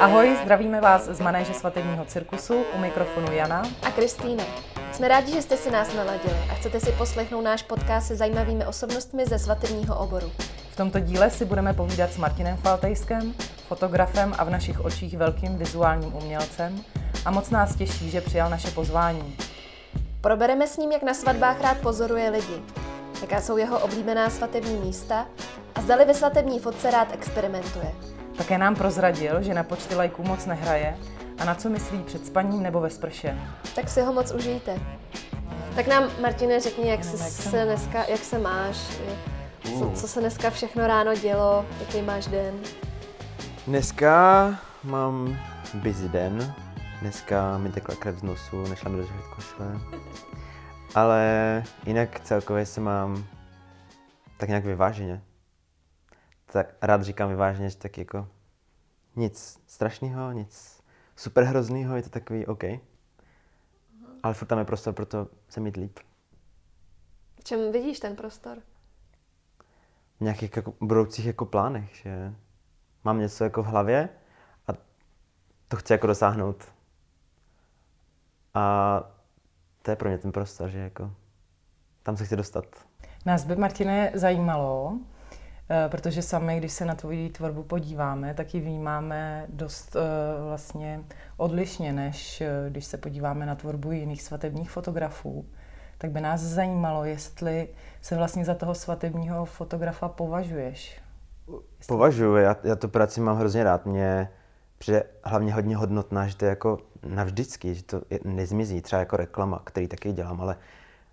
Ahoj, 0.00 0.36
zdravíme 0.42 0.80
vás 0.80 1.04
z 1.04 1.20
manéže 1.20 1.54
svatebního 1.54 2.04
cirkusu, 2.04 2.64
u 2.76 2.78
mikrofonu 2.78 3.32
Jana 3.32 3.62
a 3.82 3.90
Kristýna. 3.90 4.44
Jsme 4.92 5.08
rádi, 5.08 5.32
že 5.32 5.42
jste 5.42 5.56
si 5.56 5.70
nás 5.70 5.94
naladili 5.94 6.36
a 6.50 6.54
chcete 6.54 6.80
si 6.80 6.92
poslechnout 6.92 7.40
náš 7.40 7.62
podcast 7.62 8.06
se 8.06 8.16
zajímavými 8.16 8.66
osobnostmi 8.66 9.26
ze 9.26 9.38
svatebního 9.38 9.98
oboru. 9.98 10.32
V 10.72 10.76
tomto 10.76 11.00
díle 11.00 11.30
si 11.30 11.44
budeme 11.44 11.74
povídat 11.74 12.12
s 12.12 12.16
Martinem 12.16 12.56
Faltejskem, 12.56 13.34
fotografem 13.68 14.34
a 14.38 14.44
v 14.44 14.50
našich 14.50 14.84
očích 14.84 15.16
velkým 15.16 15.58
vizuálním 15.58 16.14
umělcem 16.14 16.80
a 17.24 17.30
moc 17.30 17.50
nás 17.50 17.76
těší, 17.76 18.10
že 18.10 18.20
přijal 18.20 18.50
naše 18.50 18.70
pozvání. 18.70 19.36
Probereme 20.20 20.66
s 20.66 20.76
ním, 20.76 20.92
jak 20.92 21.02
na 21.02 21.14
svatbách 21.14 21.60
rád 21.60 21.78
pozoruje 21.78 22.30
lidi, 22.30 22.62
jaká 23.20 23.40
jsou 23.40 23.56
jeho 23.56 23.78
oblíbená 23.78 24.30
svatební 24.30 24.76
místa 24.76 25.26
a 25.74 25.80
zdali 25.80 26.04
ve 26.04 26.14
svatební 26.14 26.58
fotce 26.58 26.90
rád 26.90 27.14
experimentuje. 27.14 27.92
Také 28.40 28.58
nám 28.58 28.74
prozradil, 28.74 29.42
že 29.42 29.54
na 29.54 29.62
počty 29.62 29.94
lajků 29.94 30.22
moc 30.22 30.46
nehraje 30.46 30.96
a 31.38 31.44
na 31.44 31.54
co 31.54 31.68
myslí 31.68 32.02
před 32.02 32.26
spaním 32.26 32.62
nebo 32.62 32.80
ve 32.80 32.90
sprše. 32.90 33.38
Tak 33.74 33.88
si 33.88 34.02
ho 34.02 34.12
moc 34.12 34.32
užijte. 34.32 34.78
Tak 35.74 35.86
nám, 35.86 36.04
Martine, 36.20 36.60
řekni, 36.60 36.88
jak, 36.88 37.04
jsi 37.04 37.18
se 37.18 37.64
dneska, 37.64 38.04
jak 38.08 38.20
se 38.20 38.38
máš, 38.38 38.76
co, 39.78 39.90
co 39.94 40.08
se 40.08 40.20
dneska 40.20 40.50
všechno 40.50 40.86
ráno 40.86 41.14
dělo, 41.14 41.66
jaký 41.80 42.02
máš 42.02 42.26
den? 42.26 42.54
Dneska 43.66 44.54
mám 44.84 45.38
busy 45.74 46.08
den. 46.08 46.54
Dneska 47.00 47.58
mi 47.58 47.72
tekla 47.72 47.94
krev 47.94 48.18
z 48.18 48.22
nosu, 48.22 48.62
nešla 48.68 48.90
mi 48.90 48.96
dožít 48.96 49.26
košle. 49.34 49.66
Ale 50.94 51.62
jinak 51.86 52.20
celkově 52.20 52.66
se 52.66 52.80
mám 52.80 53.24
tak 54.36 54.48
nějak 54.48 54.64
vyváženě 54.64 55.22
tak 56.52 56.74
rád 56.82 57.02
říkám 57.02 57.28
vyváženě, 57.28 57.70
že 57.70 57.76
tak 57.76 57.98
jako 57.98 58.28
nic 59.16 59.62
strašného, 59.66 60.32
nic 60.32 60.82
super 61.16 61.44
hrozného, 61.44 61.96
je 61.96 62.02
to 62.02 62.10
takový 62.10 62.46
OK. 62.46 62.64
Ale 64.22 64.34
furt 64.34 64.48
tam 64.48 64.58
je 64.58 64.64
prostor 64.64 64.94
pro 64.94 65.06
to 65.06 65.28
se 65.48 65.60
mít 65.60 65.76
líp. 65.76 65.98
V 67.40 67.44
čem 67.44 67.72
vidíš 67.72 68.00
ten 68.00 68.16
prostor? 68.16 68.58
V 70.18 70.20
nějakých 70.20 70.56
jako 70.56 70.74
budoucích 70.80 71.26
jako 71.26 71.46
plánech, 71.46 71.94
že 71.94 72.34
mám 73.04 73.18
něco 73.18 73.44
jako 73.44 73.62
v 73.62 73.66
hlavě 73.66 74.08
a 74.68 74.72
to 75.68 75.76
chci 75.76 75.92
jako 75.92 76.06
dosáhnout. 76.06 76.72
A 78.54 79.02
to 79.82 79.90
je 79.90 79.96
pro 79.96 80.08
mě 80.08 80.18
ten 80.18 80.32
prostor, 80.32 80.68
že 80.68 80.78
jako 80.78 81.12
tam 82.02 82.16
se 82.16 82.24
chci 82.24 82.36
dostat. 82.36 82.64
Nás 83.26 83.44
by, 83.44 83.56
Martine, 83.56 84.12
zajímalo, 84.14 84.98
protože 85.88 86.22
sami, 86.22 86.58
když 86.58 86.72
se 86.72 86.84
na 86.84 86.94
tvoji 86.94 87.30
tvorbu 87.30 87.62
podíváme, 87.62 88.34
tak 88.34 88.54
ji 88.54 88.60
vnímáme 88.60 89.46
dost 89.48 89.96
eh, 89.96 90.00
vlastně 90.44 91.00
odlišně, 91.36 91.92
než 91.92 92.40
eh, 92.40 92.70
když 92.70 92.84
se 92.84 92.96
podíváme 92.96 93.46
na 93.46 93.54
tvorbu 93.54 93.92
jiných 93.92 94.22
svatebních 94.22 94.70
fotografů. 94.70 95.46
Tak 95.98 96.10
by 96.10 96.20
nás 96.20 96.40
zajímalo, 96.40 97.04
jestli 97.04 97.68
se 98.02 98.16
vlastně 98.16 98.44
za 98.44 98.54
toho 98.54 98.74
svatebního 98.74 99.44
fotografa 99.44 100.08
považuješ. 100.08 101.00
Považuji, 101.86 102.36
já, 102.36 102.56
já 102.64 102.76
tu 102.76 102.88
práci 102.88 103.20
mám 103.20 103.38
hrozně 103.38 103.64
rád. 103.64 103.86
Mě 103.86 104.28
přijde 104.78 105.02
hlavně 105.24 105.54
hodně 105.54 105.76
hodnotná, 105.76 106.26
že 106.26 106.36
to 106.36 106.44
je 106.44 106.48
jako 106.48 106.78
navždycky, 107.06 107.74
že 107.74 107.82
to 107.82 108.02
nezmizí, 108.24 108.80
třeba 108.80 109.00
jako 109.00 109.16
reklama, 109.16 109.62
který 109.64 109.88
taky 109.88 110.12
dělám, 110.12 110.40
ale 110.40 110.56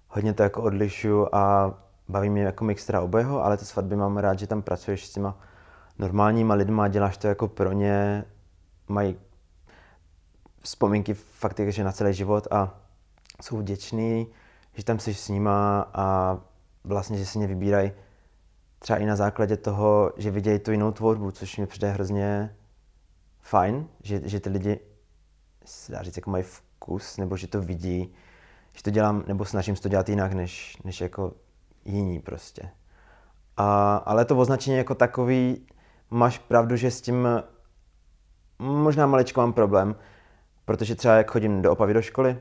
hodně 0.08 0.34
to 0.34 0.44
jako 0.44 0.64
odlišuju 0.64 1.28
a 1.32 1.74
baví 2.10 2.30
mě 2.30 2.44
jako 2.44 2.66
mixtra 2.66 3.02
obojeho, 3.02 3.44
ale 3.44 3.58
ty 3.58 3.66
svatby 3.66 3.96
mám 3.96 4.18
rád, 4.18 4.40
že 4.40 4.48
tam 4.48 4.62
pracuješ 4.62 5.06
s 5.06 5.14
těma 5.14 5.38
normálníma 6.00 6.54
lidma, 6.54 6.88
děláš 6.88 7.18
to 7.18 7.28
jako 7.28 7.48
pro 7.48 7.72
ně, 7.72 8.26
mají 8.88 9.16
vzpomínky 10.62 11.14
fakt 11.14 11.60
že 11.68 11.84
na 11.84 11.92
celý 11.92 12.14
život 12.14 12.48
a 12.52 12.80
jsou 13.42 13.58
vděční, 13.58 14.28
že 14.74 14.84
tam 14.84 15.00
jsi 15.00 15.14
s 15.14 15.30
nima 15.30 15.90
a 15.94 16.38
vlastně, 16.84 17.18
že 17.18 17.26
si 17.26 17.38
mě 17.38 17.48
vybírají 17.48 17.92
třeba 18.80 19.00
i 19.00 19.06
na 19.06 19.16
základě 19.16 19.58
toho, 19.58 20.14
že 20.18 20.32
vidějí 20.32 20.60
tu 20.60 20.72
jinou 20.72 20.92
tvorbu, 20.92 21.32
což 21.32 21.58
mi 21.58 21.68
přijde 21.68 21.92
hrozně 21.92 22.56
fajn, 23.42 23.88
že, 24.04 24.22
že 24.24 24.40
ty 24.40 24.50
lidi 24.50 24.80
se 25.66 25.92
dá 25.92 26.04
říct, 26.04 26.18
jako 26.18 26.32
mají 26.32 26.44
vkus, 26.44 27.18
nebo 27.18 27.38
že 27.38 27.48
to 27.48 27.62
vidí, 27.62 28.14
že 28.74 28.84
to 28.84 28.90
dělám, 28.90 29.24
nebo 29.28 29.46
snažím 29.46 29.76
se 29.76 29.82
to 29.82 29.90
dělat 29.90 30.10
jinak, 30.10 30.34
než, 30.34 30.78
než 30.84 31.02
jako 31.02 31.34
jiní 31.88 32.20
prostě. 32.20 32.70
A, 33.58 33.96
ale 33.96 34.26
to 34.26 34.38
označení 34.38 34.78
jako 34.78 34.96
takový, 34.96 35.68
máš 36.10 36.38
pravdu, 36.38 36.76
že 36.76 36.92
s 36.92 37.02
tím 37.02 37.28
možná 38.60 39.06
maličko 39.06 39.42
mám 39.42 39.54
problém, 39.54 39.96
protože 40.66 40.96
třeba 40.96 41.14
jak 41.16 41.32
chodím 41.32 41.62
do 41.62 41.72
Opavy 41.72 41.94
do 41.94 42.02
školy, 42.02 42.40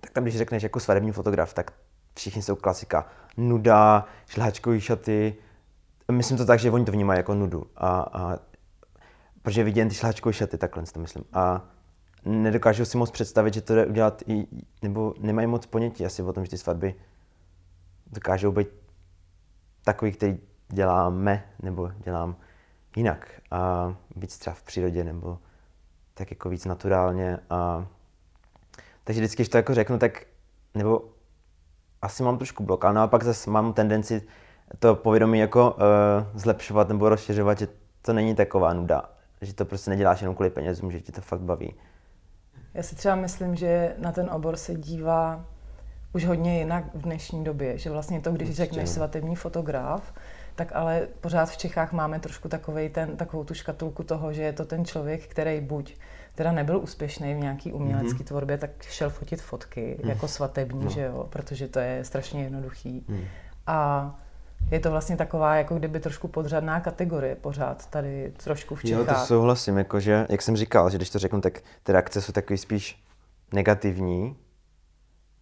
tak 0.00 0.10
tam 0.10 0.24
když 0.24 0.36
řekneš 0.38 0.62
jako 0.62 0.80
svadební 0.80 1.12
fotograf, 1.12 1.54
tak 1.54 1.70
všichni 2.14 2.42
jsou 2.42 2.56
klasika. 2.56 3.06
Nuda, 3.36 4.04
šlehačkový 4.26 4.80
šaty. 4.80 5.34
Myslím 6.12 6.38
to 6.38 6.46
tak, 6.46 6.58
že 6.58 6.70
oni 6.70 6.84
to 6.84 6.92
vnímají 6.92 7.18
jako 7.18 7.34
nudu. 7.34 7.66
A, 7.76 7.88
a 8.12 8.38
protože 9.42 9.64
vidím 9.64 9.88
ty 9.88 9.94
šlehačkové 9.94 10.32
šaty, 10.32 10.58
takhle 10.58 10.82
to 10.82 11.00
myslím. 11.00 11.24
A 11.32 11.64
nedokážu 12.24 12.84
si 12.84 12.98
moc 12.98 13.10
představit, 13.10 13.54
že 13.54 13.60
to 13.60 13.74
jde 13.74 13.86
udělat 13.86 14.22
i, 14.26 14.46
nebo 14.82 15.14
nemají 15.20 15.46
moc 15.46 15.66
ponětí 15.66 16.06
asi 16.06 16.22
o 16.22 16.32
tom, 16.32 16.44
že 16.44 16.50
ty 16.50 16.58
svatby 16.58 16.94
dokážou 18.12 18.52
být 18.52 18.68
takový, 19.84 20.12
který 20.12 20.38
děláme 20.68 21.44
nebo 21.62 21.90
dělám 21.98 22.36
jinak 22.96 23.40
a 23.50 23.94
víc 24.16 24.38
třeba 24.38 24.54
v 24.54 24.62
přírodě 24.62 25.04
nebo 25.04 25.38
tak 26.14 26.30
jako 26.30 26.48
víc 26.48 26.64
naturálně 26.64 27.38
a 27.50 27.86
takže 29.04 29.20
vždycky, 29.20 29.36
když 29.36 29.48
to 29.48 29.56
jako 29.56 29.74
řeknu, 29.74 29.98
tak 29.98 30.26
nebo 30.74 31.04
asi 32.02 32.22
mám 32.22 32.36
trošku 32.36 32.64
blok, 32.64 32.84
ale 32.84 32.94
naopak 32.94 33.22
zase 33.22 33.50
mám 33.50 33.72
tendenci 33.72 34.22
to 34.78 34.94
povědomí 34.94 35.38
jako 35.38 35.70
uh, 35.70 35.78
zlepšovat 36.34 36.88
nebo 36.88 37.08
rozšiřovat, 37.08 37.58
že 37.58 37.68
to 38.02 38.12
není 38.12 38.34
taková 38.34 38.72
nuda, 38.72 39.10
že 39.40 39.54
to 39.54 39.64
prostě 39.64 39.90
neděláš 39.90 40.20
jenom 40.20 40.34
kvůli 40.34 40.50
penězům, 40.50 40.92
že 40.92 41.00
ti 41.00 41.12
to 41.12 41.20
fakt 41.20 41.40
baví. 41.40 41.74
Já 42.74 42.82
si 42.82 42.94
třeba 42.94 43.14
myslím, 43.14 43.56
že 43.56 43.94
na 43.98 44.12
ten 44.12 44.30
obor 44.30 44.56
se 44.56 44.74
dívá 44.74 45.44
už 46.16 46.24
hodně 46.24 46.58
jinak 46.58 46.84
v 46.94 47.02
dnešní 47.02 47.44
době, 47.44 47.78
že 47.78 47.90
vlastně 47.90 48.20
to, 48.20 48.32
když 48.32 48.50
řekneš 48.50 48.88
svatební 48.88 49.36
fotograf, 49.36 50.12
tak 50.54 50.72
ale 50.74 51.08
pořád 51.20 51.50
v 51.50 51.56
Čechách 51.56 51.92
máme 51.92 52.20
trošku 52.20 52.48
takovej 52.48 52.88
ten, 52.88 53.16
takovou 53.16 53.44
tu 53.44 53.54
škatulku 53.54 54.02
toho, 54.02 54.32
že 54.32 54.42
je 54.42 54.52
to 54.52 54.64
ten 54.64 54.84
člověk, 54.84 55.26
který 55.26 55.60
buď 55.60 55.96
teda 56.34 56.52
nebyl 56.52 56.78
úspěšný 56.78 57.34
v 57.34 57.38
nějaký 57.38 57.72
umělecké 57.72 58.18
mm-hmm. 58.18 58.24
tvorbě, 58.24 58.58
tak 58.58 58.70
šel 58.82 59.10
fotit 59.10 59.42
fotky 59.42 59.98
mm. 60.02 60.10
jako 60.10 60.28
svatební, 60.28 60.84
no. 60.84 60.90
že 60.90 61.00
jo, 61.00 61.26
protože 61.30 61.68
to 61.68 61.78
je 61.78 62.04
strašně 62.04 62.42
jednoduchý. 62.42 63.04
Mm. 63.08 63.24
A 63.66 64.10
je 64.70 64.80
to 64.80 64.90
vlastně 64.90 65.16
taková, 65.16 65.56
jako 65.56 65.74
kdyby 65.74 66.00
trošku 66.00 66.28
podřadná 66.28 66.80
kategorie 66.80 67.34
pořád 67.36 67.86
tady 67.86 68.32
trošku 68.44 68.74
v 68.74 68.82
Čechách. 68.84 69.08
Jo, 69.08 69.14
to 69.14 69.26
souhlasím, 69.26 69.78
jakože, 69.78 70.26
jak 70.28 70.42
jsem 70.42 70.56
říkal, 70.56 70.90
že 70.90 70.98
když 70.98 71.10
to 71.10 71.18
řeknu, 71.18 71.40
tak 71.40 71.60
ty 71.82 71.92
reakce 71.92 72.22
jsou 72.22 72.32
takový 72.32 72.58
spíš 72.58 73.02
negativní, 73.52 74.36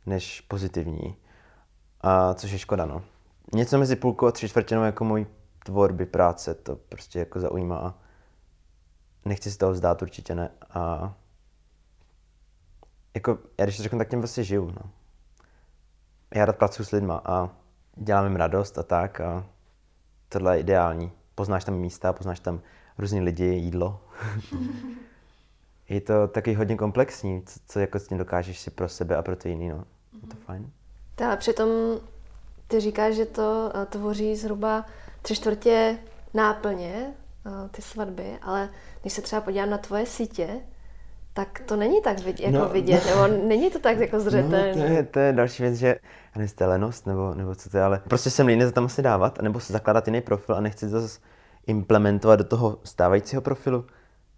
než 0.06 0.40
pozitivní. 0.40 1.16
A 2.00 2.34
což 2.34 2.50
je 2.50 2.58
škoda, 2.58 2.86
no. 2.86 3.02
Něco 3.54 3.78
mezi 3.78 3.96
půlkou 3.96 4.26
a 4.26 4.32
tři 4.32 4.48
čtvrtinou 4.48 4.82
jako 4.82 5.04
můj 5.04 5.26
tvorby, 5.64 6.06
práce, 6.06 6.54
to 6.54 6.76
prostě 6.76 7.18
jako 7.18 7.40
zaujímá 7.40 7.78
a 7.78 7.94
nechci 9.24 9.50
si 9.50 9.58
toho 9.58 9.72
vzdát, 9.72 10.02
určitě 10.02 10.34
ne. 10.34 10.50
A 10.70 11.14
jako, 13.14 13.38
já 13.58 13.64
když 13.64 13.76
to 13.76 13.82
řeknu, 13.82 13.98
tak 13.98 14.10
tím 14.10 14.20
prostě 14.20 14.44
žiju, 14.44 14.70
no. 14.70 14.90
Já 16.34 16.44
rád 16.44 16.56
pracuji 16.56 16.84
s 16.84 16.90
lidma 16.90 17.22
a 17.24 17.50
dělám 17.96 18.24
jim 18.24 18.36
radost 18.36 18.78
a 18.78 18.82
tak 18.82 19.20
a 19.20 19.46
tohle 20.28 20.56
je 20.56 20.60
ideální. 20.60 21.12
Poznáš 21.34 21.64
tam 21.64 21.74
místa, 21.74 22.12
poznáš 22.12 22.40
tam 22.40 22.60
různý 22.98 23.20
lidi, 23.20 23.44
jídlo. 23.44 24.00
je 25.88 26.00
to 26.00 26.28
taky 26.28 26.54
hodně 26.54 26.76
komplexní, 26.76 27.42
co, 27.46 27.60
co 27.68 27.80
jako 27.80 27.98
s 27.98 28.08
tím 28.08 28.18
dokážeš 28.18 28.60
si 28.60 28.70
pro 28.70 28.88
sebe 28.88 29.16
a 29.16 29.22
pro 29.22 29.36
ty 29.36 29.48
jiný, 29.48 29.68
no. 29.68 29.84
Je 30.22 30.28
to 30.28 30.36
fajn. 30.46 30.70
Tak 31.14 31.38
přitom 31.38 31.68
ty 32.66 32.80
říkáš, 32.80 33.14
že 33.14 33.26
to 33.26 33.72
eh, 33.74 33.86
tvoří 33.86 34.36
zhruba 34.36 34.86
tři 35.22 35.34
čtvrtě 35.34 35.98
náplně, 36.34 37.14
eh, 37.46 37.68
ty 37.70 37.82
svatby, 37.82 38.38
ale 38.42 38.68
když 39.00 39.12
se 39.12 39.22
třeba 39.22 39.40
podívám 39.40 39.70
na 39.70 39.78
tvoje 39.78 40.06
sítě, 40.06 40.48
tak 41.32 41.62
to 41.66 41.76
není 41.76 42.02
tak 42.02 42.18
vidět, 42.18 42.44
jako 42.44 42.58
no, 42.58 42.68
vidět, 42.68 43.06
nebo 43.06 43.26
není 43.48 43.70
to 43.70 43.78
tak 43.78 43.98
jako 43.98 44.20
zřetelné. 44.20 44.74
No, 44.76 44.82
to, 44.82 44.92
je, 44.92 45.02
to 45.02 45.18
je 45.18 45.32
další 45.32 45.62
věc, 45.62 45.74
že 45.74 45.96
nevím, 46.36 46.50
lenost, 46.60 47.06
nebo, 47.06 47.34
nebo 47.34 47.54
co 47.54 47.70
to 47.70 47.76
je, 47.76 47.82
ale 47.82 48.00
prostě 48.08 48.30
jsem 48.30 48.46
líný 48.46 48.64
to 48.64 48.72
tam 48.72 48.84
asi 48.84 49.02
dávat, 49.02 49.42
nebo 49.42 49.60
se 49.60 49.72
zakládat 49.72 50.08
jiný 50.08 50.20
profil 50.20 50.54
a 50.54 50.60
nechci 50.60 50.90
to 50.90 51.00
zase 51.00 51.20
implementovat 51.66 52.36
do 52.36 52.44
toho 52.44 52.78
stávajícího 52.84 53.42
profilu, 53.42 53.84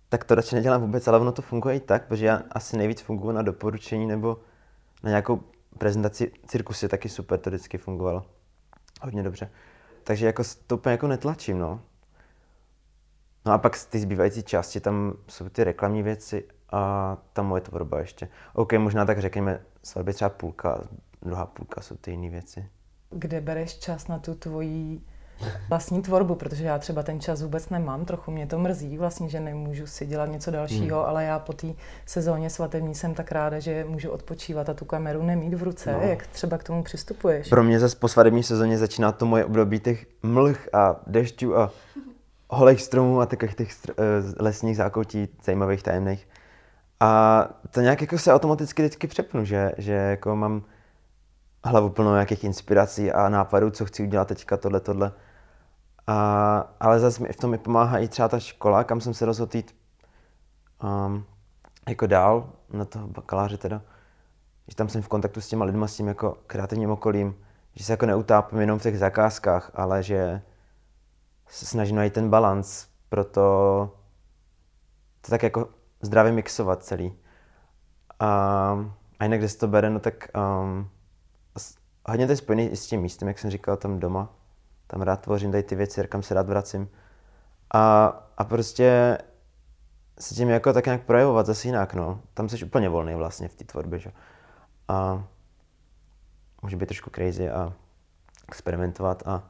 tak 0.09 0.25
to 0.25 0.35
radši 0.35 0.55
nedělám 0.55 0.81
vůbec, 0.81 1.09
ale 1.09 1.19
ono 1.19 1.33
to 1.33 1.43
funguje 1.43 1.77
i 1.77 1.81
tak, 1.81 2.07
protože 2.07 2.27
já 2.27 2.43
asi 2.51 2.77
nejvíc 2.77 3.01
funguji 3.01 3.33
na 3.33 3.43
doporučení 3.43 4.07
nebo 4.07 4.39
na 5.03 5.11
nějakou 5.11 5.41
prezentaci 5.79 6.33
cirkus 6.47 6.83
je 6.83 6.89
taky 6.89 7.09
super, 7.09 7.41
to 7.41 7.51
vždycky 7.51 7.79
fungovalo. 7.79 8.27
Hodně 9.03 9.23
dobře. 9.23 9.51
Takže 10.05 10.27
jako 10.27 10.43
to 10.67 10.77
úplně 10.77 10.91
jako 10.93 11.07
netlačím, 11.07 11.59
no. 11.59 11.81
No 13.47 13.53
a 13.53 13.59
pak 13.59 13.77
z 13.77 13.87
ty 13.87 13.99
zbývající 13.99 14.43
části 14.43 14.81
tam 14.81 15.15
jsou 15.29 15.49
ty 15.49 15.65
reklamní 15.65 16.03
věci 16.03 16.49
a 16.73 17.17
ta 17.33 17.43
moje 17.43 17.61
tvorba 17.61 17.99
ještě. 17.99 18.29
OK, 18.55 18.73
možná 18.73 19.05
tak 19.05 19.19
řekněme, 19.19 19.61
svatby 19.83 20.13
třeba 20.13 20.29
půlka, 20.29 20.81
druhá 21.23 21.47
půlka 21.47 21.81
jsou 21.81 21.97
ty 21.97 22.11
jiné 22.11 22.31
věci. 22.31 22.69
Kde 23.11 23.41
bereš 23.41 23.79
čas 23.79 24.09
na 24.09 24.19
tu 24.19 24.35
tvoji 24.35 25.01
vlastní 25.69 26.03
tvorbu, 26.03 26.35
protože 26.35 26.65
já 26.65 26.79
třeba 26.79 27.03
ten 27.03 27.21
čas 27.21 27.43
vůbec 27.43 27.69
nemám, 27.69 28.05
trochu 28.05 28.31
mě 28.31 28.47
to 28.47 28.59
mrzí 28.59 28.99
vlastně, 28.99 29.29
že 29.29 29.41
nemůžu 29.41 29.87
si 29.87 30.07
dělat 30.07 30.27
něco 30.27 30.51
dalšího, 30.51 30.99
hmm. 30.99 31.09
ale 31.09 31.25
já 31.25 31.39
po 31.39 31.53
té 31.53 31.67
sezóně 32.07 32.51
svatební 32.51 32.95
jsem 32.95 33.15
tak 33.15 33.33
ráda, 33.33 33.59
že 33.59 33.85
můžu 33.89 34.11
odpočívat 34.11 34.69
a 34.69 34.75
tu 34.75 34.85
kameru 34.85 35.23
nemít 35.23 35.55
v 35.55 35.63
ruce. 35.63 35.93
No. 35.93 36.01
Jak 36.01 36.27
třeba 36.27 36.59
k 36.59 36.65
tomu 36.65 36.83
přistupuješ? 36.83 37.49
Pro 37.49 37.65
mě 37.65 37.81
zase 37.81 37.97
po 37.97 38.09
svatební 38.09 38.43
sezóně 38.43 38.79
začíná 38.79 39.13
to 39.13 39.27
moje 39.27 39.45
období 39.45 39.81
těch 39.81 40.07
mlh 40.23 40.69
a 40.73 40.97
dešťů 41.07 41.59
a 41.59 41.71
holých 42.51 42.83
stromů 42.83 43.21
a 43.21 43.27
takových 43.27 43.55
těch 43.55 43.73
str- 43.73 43.95
eh, 43.99 44.43
lesních 44.43 44.77
zákoutí, 44.77 45.29
zajímavých, 45.45 45.83
tajemných. 45.83 46.29
A 47.01 47.49
to 47.71 47.81
nějak 47.81 48.01
jako 48.01 48.19
se 48.19 48.35
automaticky 48.35 48.83
vždycky 48.83 49.07
přepnu, 49.07 49.45
že, 49.45 49.73
že 49.79 49.93
jako 49.93 50.37
mám 50.37 50.63
hlavu 51.65 51.91
plnou 51.91 52.13
nějakých 52.13 52.45
inspirací 52.45 53.13
a 53.13 53.29
nápadů, 53.29 53.71
co 53.71 53.85
chci 53.85 54.03
udělat 54.03 54.29
teďka, 54.29 54.57
tohle, 54.57 54.81
tohle. 54.81 55.13
A, 56.07 56.59
ale 56.81 57.01
zase 57.01 57.23
mi 57.23 57.33
v 57.33 57.37
tom 57.37 57.51
mi 57.51 57.59
pomáhá 57.59 57.99
i 57.99 58.09
třeba 58.09 58.29
ta 58.29 58.39
škola, 58.39 58.85
kam 58.85 59.01
jsem 59.01 59.15
se 59.15 59.27
rozhodl 59.27 59.57
jít 59.57 59.77
um, 60.83 61.25
jako 61.89 62.07
dál, 62.07 62.53
na 62.73 62.85
toho 62.85 63.09
bakaláře 63.09 63.57
teda. 63.57 63.83
Že 64.69 64.77
tam 64.77 64.89
jsem 64.89 65.03
v 65.03 65.09
kontaktu 65.09 65.41
s 65.41 65.49
těma 65.49 65.65
lidma, 65.65 65.87
s 65.87 65.97
tím 65.97 66.09
jako 66.09 66.39
kreativním 66.47 66.91
okolím, 66.91 67.37
že 67.75 67.85
se 67.85 67.93
jako 67.93 68.07
neutápím 68.07 68.61
jenom 68.61 68.79
v 68.79 68.83
těch 68.83 68.99
zakázkách, 68.99 69.71
ale 69.75 70.03
že 70.03 70.43
se 71.47 71.67
snažím 71.67 71.97
najít 71.97 72.13
ten 72.13 72.31
balans, 72.31 72.87
proto 73.09 73.41
to 75.21 75.31
tak 75.31 75.43
jako 75.43 75.69
zdravě 76.03 76.33
mixovat 76.33 76.85
celý. 76.85 77.15
A, 78.21 78.29
a 79.19 79.25
jinak, 79.25 79.39
kde 79.39 79.49
se 79.49 79.59
to 79.59 79.69
bere, 79.69 79.91
no 79.91 80.01
tak 80.01 80.29
um, 80.63 80.91
hodně 82.09 82.27
to 82.27 82.33
je 82.33 82.37
spojený 82.37 82.69
i 82.69 82.77
s 82.77 82.87
tím 82.87 83.01
místem, 83.01 83.29
jak 83.29 83.39
jsem 83.39 83.51
říkal, 83.51 83.77
tam 83.77 84.01
doma. 84.01 84.29
Tam 84.87 85.03
rád 85.03 85.21
tvořím 85.21 85.51
tady 85.51 85.63
ty 85.63 85.75
věci, 85.75 86.09
kam 86.09 86.23
se 86.23 86.35
rád 86.35 86.49
vracím. 86.49 86.89
A, 87.75 88.07
a 88.39 88.45
prostě 88.45 89.19
se 90.19 90.35
tím 90.35 90.49
jako 90.49 90.73
tak 90.73 90.87
nějak 90.87 91.03
projevovat 91.03 91.47
zase 91.47 91.69
jinak, 91.69 91.95
no. 91.95 92.21
Tam 92.35 92.49
jsi 92.49 92.65
úplně 92.65 92.89
volný 92.89 93.15
vlastně 93.15 93.49
v 93.49 93.55
té 93.55 93.65
tvorbě, 93.65 93.99
že? 93.99 94.13
A 94.89 95.25
může 96.63 96.77
být 96.77 96.87
trošku 96.87 97.11
crazy 97.11 97.51
a 97.51 97.73
experimentovat 98.49 99.23
a, 99.27 99.43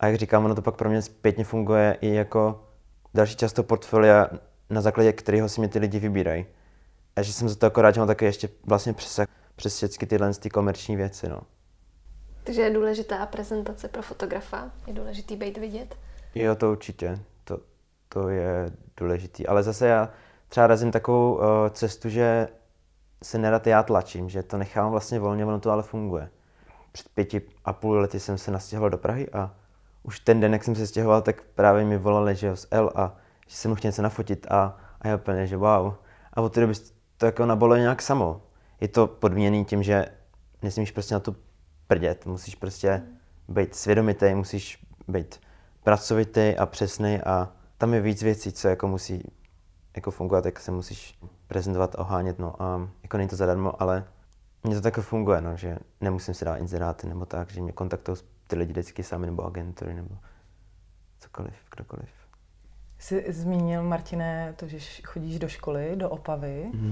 a 0.00 0.06
jak 0.06 0.16
říkám, 0.16 0.44
ono 0.44 0.54
to 0.54 0.62
pak 0.62 0.76
pro 0.76 0.88
mě 0.88 1.02
zpětně 1.02 1.44
funguje 1.44 1.98
i 2.00 2.14
jako 2.14 2.68
další 3.14 3.36
část 3.36 3.60
portfolia, 3.62 4.28
na 4.70 4.80
základě 4.80 5.12
kterého 5.12 5.48
si 5.48 5.60
mě 5.60 5.68
ty 5.68 5.78
lidi 5.78 5.98
vybírají. 5.98 6.46
A 7.16 7.22
že 7.22 7.32
jsem 7.32 7.48
za 7.48 7.70
to 7.70 7.82
rád, 7.82 7.94
že 7.94 8.00
mám 8.00 8.08
také 8.08 8.26
ještě 8.26 8.48
vlastně 8.66 8.92
přesah 8.92 9.26
přes 9.56 9.76
všechny 9.76 10.06
tyhle 10.06 10.34
ty 10.34 10.50
komerční 10.50 10.96
věci. 10.96 11.28
No. 11.28 11.40
Takže 12.48 12.62
je 12.62 12.70
důležitá 12.70 13.26
prezentace 13.26 13.88
pro 13.88 14.02
fotografa? 14.02 14.70
Je 14.86 14.92
důležitý 14.92 15.36
být 15.36 15.58
vidět? 15.58 15.96
Jo, 16.34 16.54
to 16.54 16.70
určitě. 16.70 17.18
To, 17.44 17.58
to 18.08 18.28
je 18.28 18.70
důležitý. 18.96 19.46
Ale 19.46 19.62
zase 19.62 19.86
já 19.86 20.10
třeba 20.48 20.66
razím 20.66 20.90
takovou 20.92 21.34
uh, 21.34 21.42
cestu, 21.70 22.08
že 22.08 22.48
se 23.22 23.38
nerad 23.38 23.66
já 23.66 23.82
tlačím, 23.82 24.28
že 24.28 24.42
to 24.42 24.58
nechám 24.58 24.90
vlastně 24.90 25.20
volně, 25.20 25.46
ono 25.46 25.60
to 25.60 25.70
ale 25.70 25.82
funguje. 25.82 26.30
Před 26.92 27.08
pěti 27.08 27.42
a 27.64 27.72
půl 27.72 27.98
lety 27.98 28.20
jsem 28.20 28.38
se 28.38 28.50
nastěhoval 28.50 28.90
do 28.90 28.98
Prahy 28.98 29.28
a 29.28 29.54
už 30.02 30.20
ten 30.20 30.40
den, 30.40 30.52
jak 30.52 30.64
jsem 30.64 30.74
se 30.74 30.86
stěhoval, 30.86 31.22
tak 31.22 31.42
právě 31.42 31.84
mi 31.84 31.98
volali, 31.98 32.34
že 32.36 32.56
z 32.56 32.66
L 32.70 32.92
a 32.94 33.16
že 33.46 33.56
jsem 33.56 33.70
mohl 33.70 33.80
něco 33.84 34.02
nafotit 34.02 34.46
a, 34.50 34.76
a 35.00 35.08
já 35.08 35.16
úplně, 35.16 35.46
že 35.46 35.56
wow. 35.56 35.94
A 36.32 36.40
od 36.40 36.52
té 36.52 36.60
doby 36.60 36.74
to 37.16 37.26
jako 37.26 37.46
nabolo 37.46 37.76
nějak 37.76 38.02
samo 38.02 38.42
je 38.80 38.88
to 38.88 39.06
podmíněný 39.06 39.64
tím, 39.64 39.82
že 39.82 40.06
nesmíš 40.62 40.90
prostě 40.90 41.14
na 41.14 41.20
to 41.20 41.34
prdět, 41.88 42.26
musíš 42.26 42.54
prostě 42.54 43.02
být 43.48 43.74
svědomitý, 43.74 44.34
musíš 44.34 44.86
být 45.08 45.40
pracovitý 45.82 46.54
a 46.58 46.66
přesný 46.66 47.20
a 47.20 47.52
tam 47.78 47.94
je 47.94 48.00
víc 48.00 48.22
věcí, 48.22 48.52
co 48.52 48.68
jako 48.68 48.88
musí 48.88 49.32
jako 49.96 50.10
fungovat, 50.10 50.44
jak 50.44 50.60
se 50.60 50.70
musíš 50.70 51.18
prezentovat 51.46 51.94
a 51.94 51.98
ohánět, 51.98 52.38
no 52.38 52.62
a 52.62 52.88
jako 53.02 53.16
není 53.16 53.28
to 53.28 53.36
zadarmo, 53.36 53.82
ale 53.82 54.04
mně 54.64 54.74
to 54.74 54.80
takhle 54.80 55.04
funguje, 55.04 55.40
no, 55.40 55.56
že 55.56 55.78
nemusím 56.00 56.34
si 56.34 56.44
dát 56.44 56.56
inzeráty 56.56 57.06
nebo 57.06 57.26
tak, 57.26 57.50
že 57.50 57.60
mě 57.60 57.72
kontaktují 57.72 58.18
ty 58.46 58.56
lidi 58.56 58.72
vždycky 58.72 59.02
sami 59.02 59.26
nebo 59.26 59.44
agentury 59.44 59.94
nebo 59.94 60.18
cokoliv, 61.18 61.54
kdokoliv. 61.74 62.08
Jsi 62.98 63.24
zmínil, 63.28 63.82
Martine, 63.82 64.54
to, 64.56 64.66
že 64.66 64.78
chodíš 65.04 65.38
do 65.38 65.48
školy, 65.48 65.92
do 65.96 66.10
Opavy. 66.10 66.70
Uh, 66.74 66.90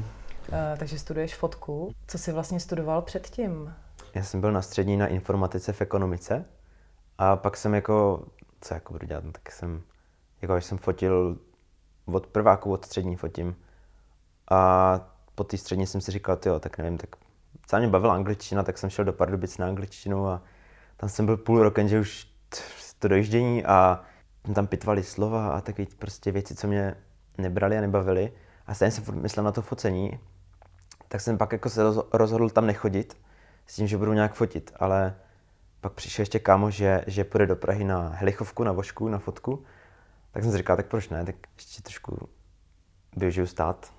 takže 0.77 0.99
studuješ 0.99 1.35
fotku. 1.35 1.93
Co 2.07 2.19
jsi 2.19 2.33
vlastně 2.33 2.61
studoval 2.61 3.03
předtím? 3.03 3.75
Já 4.17 4.23
jsem 4.23 4.41
byl 4.41 4.53
na 4.53 4.63
střední 4.63 4.97
na 4.97 5.07
informatice 5.07 5.73
v 5.73 5.81
ekonomice 5.81 6.45
a 7.19 7.37
pak 7.37 7.57
jsem 7.57 7.75
jako, 7.75 8.27
co 8.61 8.75
jako 8.75 8.93
budu 8.93 9.07
dělat, 9.07 9.25
no, 9.25 9.33
tak 9.33 9.53
jsem, 9.53 9.83
jako 10.43 10.57
jsem 10.57 10.79
fotil 10.79 11.39
od 12.07 12.27
prváku, 12.27 12.73
od 12.73 12.85
střední 12.85 13.17
fotím. 13.17 13.57
A 14.51 15.01
po 15.35 15.45
té 15.45 15.57
střední 15.57 15.87
jsem 15.87 16.01
si 16.01 16.11
říkal, 16.11 16.39
jo, 16.47 16.61
tak 16.61 16.79
nevím, 16.79 16.99
tak 16.99 17.17
celá 17.67 17.81
mě 17.81 17.89
bavila 17.89 18.15
angličtina, 18.15 18.63
tak 18.63 18.79
jsem 18.79 18.91
šel 18.91 19.05
do 19.05 19.13
Pardubic 19.13 19.59
na 19.59 19.67
angličtinu 19.67 20.29
a 20.29 20.43
tam 20.97 21.09
jsem 21.09 21.27
byl 21.27 21.37
půl 21.37 21.63
roku, 21.63 21.89
že 21.89 22.01
už 22.01 22.27
to 22.99 23.09
dojíždění 23.09 23.65
a 23.65 24.01
tam 24.55 24.67
pitvali 24.67 25.03
slova 25.03 25.49
a 25.49 25.61
takové 25.61 25.87
prostě 25.99 26.33
věci, 26.33 26.55
co 26.55 26.67
mě 26.67 26.97
nebrali 27.39 27.79
a 27.79 27.81
nebavily. 27.81 28.33
A 28.67 28.75
stejně 28.75 28.91
jsem 28.91 29.23
myslel 29.23 29.45
na 29.45 29.53
to 29.53 29.63
focení. 29.63 30.21
Tak 31.09 31.21
jsem 31.21 31.39
pak 31.39 31.53
jako 31.53 31.71
se 31.71 31.83
rozhodl 32.13 32.51
tam 32.51 32.67
nechodit 32.67 33.26
s 33.67 33.75
tím, 33.75 33.87
že 33.87 33.99
budu 33.99 34.13
nějak 34.13 34.35
fotit, 34.35 34.73
ale 34.77 35.15
pak 35.81 35.93
přišel 35.93 36.23
ještě 36.23 36.39
kámo, 36.39 36.71
že, 36.71 37.05
že 37.07 37.25
půjde 37.25 37.47
do 37.47 37.57
Prahy 37.57 37.85
na 37.85 38.09
helichovku, 38.09 38.65
na 38.65 38.73
vošku, 38.73 39.09
na 39.09 39.19
fotku, 39.19 39.65
tak 40.33 40.43
jsem 40.43 40.53
si 40.53 40.59
říkal, 40.59 40.77
tak 40.77 40.87
proč 40.87 41.09
ne, 41.09 41.25
tak 41.25 41.35
ještě 41.57 41.83
trošku 41.83 42.29
využiju 43.17 43.47
stát, 43.47 43.93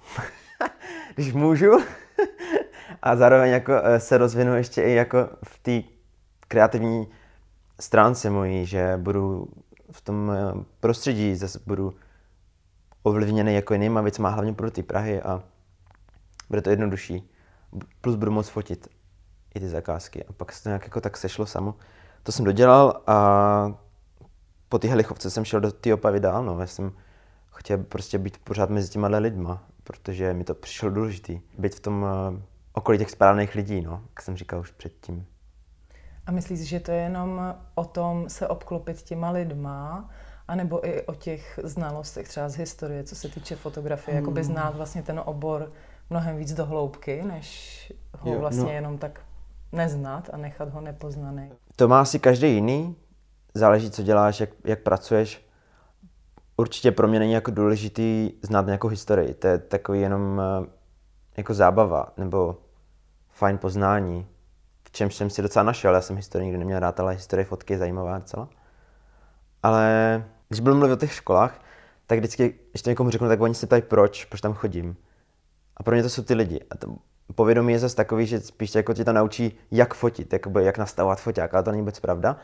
když 1.15 1.33
můžu. 1.33 1.71
a 3.01 3.15
zároveň 3.15 3.51
jako 3.51 3.73
eh, 3.83 3.99
se 3.99 4.17
rozvinu 4.17 4.55
ještě 4.55 4.81
i 4.81 4.93
jako 4.93 5.29
v 5.43 5.59
té 5.59 5.81
kreativní 6.47 7.07
stránce 7.79 8.29
mojí, 8.29 8.65
že 8.65 8.97
budu 8.97 9.47
v 9.91 10.01
tom 10.01 10.31
eh, 10.31 10.63
prostředí, 10.79 11.35
zase 11.35 11.59
budu 11.65 11.95
ovlivněný 13.03 13.55
jako 13.55 13.73
jinýma 13.73 14.01
věcma, 14.01 14.29
hlavně 14.29 14.53
pro 14.53 14.71
ty 14.71 14.83
Prahy 14.83 15.21
a 15.21 15.43
bude 16.49 16.61
to 16.61 16.69
jednodušší. 16.69 17.31
Plus 18.01 18.15
budu 18.15 18.31
moct 18.31 18.49
fotit 18.49 18.87
i 19.55 19.59
ty 19.59 19.69
zakázky. 19.69 20.23
A 20.23 20.33
pak 20.33 20.51
se 20.51 20.63
to 20.63 20.69
nějak 20.69 20.83
jako 20.83 21.01
tak 21.01 21.17
sešlo 21.17 21.45
samo. 21.45 21.75
To 22.23 22.31
jsem 22.31 22.45
dodělal 22.45 23.01
a 23.07 23.77
po 24.69 24.79
té 24.79 24.87
helichovce 24.87 25.29
jsem 25.29 25.45
šel 25.45 25.59
do 25.59 25.71
té 25.71 25.93
opavy 25.93 26.19
dál. 26.19 26.45
No. 26.45 26.59
Já 26.59 26.67
jsem 26.67 26.91
chtěl 27.55 27.77
prostě 27.77 28.17
být 28.17 28.37
pořád 28.37 28.69
mezi 28.69 28.89
těma 28.89 29.07
lidma, 29.07 29.63
protože 29.83 30.33
mi 30.33 30.43
to 30.43 30.53
přišlo 30.53 30.89
důležitý. 30.89 31.41
Být 31.57 31.75
v 31.75 31.79
tom 31.79 32.03
uh, 32.03 32.39
okolí 32.73 32.97
těch 32.97 33.11
správných 33.11 33.55
lidí, 33.55 33.81
no, 33.81 34.01
jak 34.09 34.21
jsem 34.21 34.37
říkal 34.37 34.59
už 34.59 34.71
předtím. 34.71 35.25
A 36.25 36.31
myslíš, 36.31 36.59
že 36.59 36.79
to 36.79 36.91
je 36.91 36.97
jenom 36.97 37.55
o 37.75 37.85
tom 37.85 38.29
se 38.29 38.47
obklopit 38.47 39.01
těma 39.01 39.29
lidma, 39.29 40.09
anebo 40.47 40.87
i 40.87 41.05
o 41.05 41.13
těch 41.15 41.59
znalostech 41.63 42.27
třeba 42.27 42.49
z 42.49 42.55
historie, 42.55 43.03
co 43.03 43.15
se 43.15 43.29
týče 43.29 43.55
fotografie, 43.55 44.15
hmm. 44.15 44.23
jakoby 44.23 44.43
znát 44.43 44.75
vlastně 44.75 45.03
ten 45.03 45.21
obor 45.25 45.71
mnohem 46.09 46.37
víc 46.37 46.53
do 46.53 46.65
hloubky, 46.65 47.23
než 47.23 47.93
ho 48.19 48.33
jo, 48.33 48.39
vlastně 48.39 48.63
no. 48.63 48.69
jenom 48.69 48.97
tak 48.97 49.21
neznat 49.71 50.29
a 50.33 50.37
nechat 50.37 50.69
ho 50.69 50.81
nepoznaný. 50.81 51.51
To 51.75 51.87
má 51.87 52.01
asi 52.01 52.19
každý 52.19 52.53
jiný, 52.53 52.95
záleží, 53.53 53.91
co 53.91 54.03
děláš, 54.03 54.39
jak, 54.39 54.49
jak 54.63 54.79
pracuješ. 54.79 55.47
Určitě 56.57 56.91
pro 56.91 57.07
mě 57.07 57.19
není 57.19 57.33
jako 57.33 57.51
důležitý 57.51 58.31
znát 58.41 58.65
nějakou 58.65 58.87
historii, 58.87 59.33
to 59.33 59.47
je 59.47 59.57
takový 59.57 60.01
jenom 60.01 60.41
eh, 60.41 60.67
jako 61.37 61.53
zábava 61.53 62.13
nebo 62.17 62.57
fajn 63.29 63.57
poznání, 63.57 64.27
v 64.83 64.91
čemž 64.91 65.15
jsem 65.15 65.29
si 65.29 65.41
docela 65.41 65.63
našel. 65.63 65.93
Já 65.93 66.01
jsem 66.01 66.15
historii 66.15 66.45
nikdy 66.45 66.57
neměl 66.57 66.79
rád, 66.79 66.99
ale 66.99 67.13
historie 67.13 67.45
fotky 67.45 67.73
je 67.73 67.77
zajímavá 67.77 68.17
docela. 68.17 68.49
Ale 69.63 70.25
když 70.47 70.59
budu 70.59 70.75
mluvit 70.75 70.93
o 70.93 70.97
těch 70.97 71.13
školách, 71.13 71.61
tak 72.07 72.19
vždycky, 72.19 72.59
když 72.71 72.81
to 72.81 72.89
někomu 72.89 73.09
řeknu, 73.09 73.27
tak 73.27 73.41
oni 73.41 73.55
se 73.55 73.67
ptají, 73.67 73.81
proč, 73.81 74.25
proč 74.25 74.41
tam 74.41 74.53
chodím. 74.53 74.97
A 75.77 75.83
pro 75.83 75.93
mě 75.95 76.03
to 76.03 76.09
jsou 76.09 76.23
ty 76.23 76.33
lidi. 76.33 76.59
A 76.69 76.77
to 76.77 76.95
povědomí 77.33 77.73
je 77.73 77.79
zase 77.79 77.95
takový, 77.95 78.25
že 78.25 78.39
spíš 78.39 78.75
jako 78.75 78.93
ti 78.93 79.05
to 79.05 79.13
naučí, 79.13 79.57
jak 79.71 79.93
fotit, 79.93 80.33
jak, 80.33 80.41
jak 80.59 80.77
nastavovat 80.77 81.21
foťák, 81.21 81.53
ale 81.53 81.63
to 81.63 81.71
není 81.71 81.81
vůbec 81.81 81.99
pravda. 81.99 82.37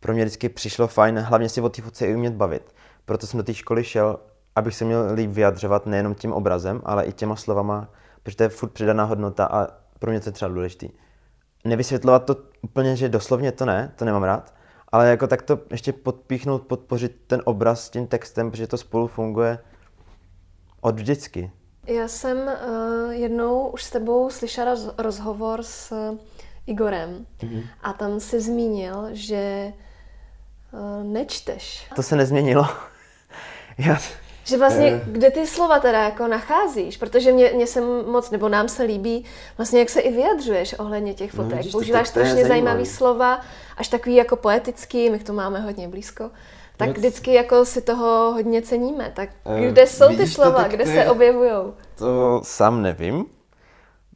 Pro 0.00 0.12
mě 0.12 0.24
vždycky 0.24 0.48
přišlo 0.48 0.86
fajn, 0.86 1.18
hlavně 1.18 1.48
si 1.48 1.60
o 1.60 1.68
té 1.68 1.82
fotce 1.82 2.06
i 2.06 2.14
umět 2.14 2.34
bavit. 2.34 2.74
Proto 3.04 3.26
jsem 3.26 3.38
do 3.38 3.44
té 3.44 3.54
školy 3.54 3.84
šel, 3.84 4.18
abych 4.56 4.74
se 4.74 4.84
měl 4.84 5.08
líp 5.14 5.30
vyjadřovat 5.30 5.86
nejenom 5.86 6.14
tím 6.14 6.32
obrazem, 6.32 6.82
ale 6.84 7.04
i 7.04 7.12
těma 7.12 7.36
slovama, 7.36 7.88
protože 8.22 8.36
to 8.36 8.42
je 8.42 8.48
furt 8.48 8.72
přidaná 8.72 9.04
hodnota 9.04 9.46
a 9.46 9.66
pro 9.98 10.10
mě 10.10 10.20
to 10.20 10.28
je 10.28 10.32
třeba 10.32 10.48
důležitý. 10.48 10.88
Nevysvětlovat 11.64 12.24
to 12.24 12.36
úplně, 12.62 12.96
že 12.96 13.08
doslovně 13.08 13.52
to 13.52 13.64
ne, 13.64 13.92
to 13.96 14.04
nemám 14.04 14.22
rád, 14.22 14.54
ale 14.92 15.08
jako 15.08 15.26
tak 15.26 15.42
to 15.42 15.58
ještě 15.70 15.92
podpíchnout, 15.92 16.62
podpořit 16.62 17.22
ten 17.26 17.42
obraz 17.44 17.84
s 17.84 17.90
tím 17.90 18.06
textem, 18.06 18.50
protože 18.50 18.66
to 18.66 18.76
spolu 18.76 19.06
funguje 19.06 19.58
od 20.80 20.94
vždycky. 20.94 21.50
Já 21.86 22.08
jsem 22.08 22.38
uh, 22.38 23.10
jednou 23.10 23.68
už 23.68 23.84
s 23.84 23.90
tebou 23.90 24.30
slyšela 24.30 24.70
roz, 24.70 24.88
rozhovor 24.98 25.62
s 25.62 25.92
uh, 25.92 26.18
Igorem 26.66 27.26
mm-hmm. 27.40 27.62
a 27.82 27.92
tam 27.92 28.20
si 28.20 28.40
zmínil, 28.40 29.08
že 29.12 29.72
uh, 30.72 31.04
nečteš. 31.12 31.86
To 31.96 32.02
se 32.02 32.16
nezměnilo. 32.16 32.66
Já, 33.78 33.98
že 34.44 34.58
vlastně, 34.58 34.92
uh, 34.92 35.00
kde 35.12 35.30
ty 35.30 35.46
slova 35.46 35.78
teda 35.78 36.02
jako 36.02 36.26
nacházíš, 36.26 36.96
protože 36.96 37.32
mě, 37.32 37.52
mě 37.54 37.66
se 37.66 37.80
moc, 37.80 38.30
nebo 38.30 38.48
nám 38.48 38.68
se 38.68 38.82
líbí, 38.82 39.24
vlastně 39.56 39.78
jak 39.78 39.90
se 39.90 40.00
i 40.00 40.12
vyjadřuješ 40.12 40.78
ohledně 40.78 41.14
těch 41.14 41.34
no, 41.34 41.36
fotek. 41.36 41.52
No, 41.52 41.56
vidíš, 41.56 41.72
Používáš 41.72 42.08
strašně 42.08 42.44
zajímavý 42.44 42.86
slova, 42.86 43.40
až 43.76 43.88
takový 43.88 44.14
jako 44.14 44.36
poetický, 44.36 45.10
my 45.10 45.18
k 45.18 45.26
tomu 45.26 45.36
máme 45.36 45.60
hodně 45.60 45.88
blízko. 45.88 46.30
Tak 46.76 46.88
no, 46.88 46.94
vždycky 46.94 47.32
jako 47.32 47.64
si 47.64 47.82
toho 47.82 48.32
hodně 48.32 48.62
ceníme. 48.62 49.12
Tak 49.16 49.30
uh, 49.44 49.60
kde 49.60 49.86
jsou 49.86 50.16
ty 50.16 50.26
slova, 50.26 50.64
to, 50.64 50.70
kde 50.70 50.84
je, 50.84 50.94
se 50.94 51.10
objevují? 51.10 51.72
To 51.94 52.40
sám 52.44 52.82
nevím. 52.82 53.24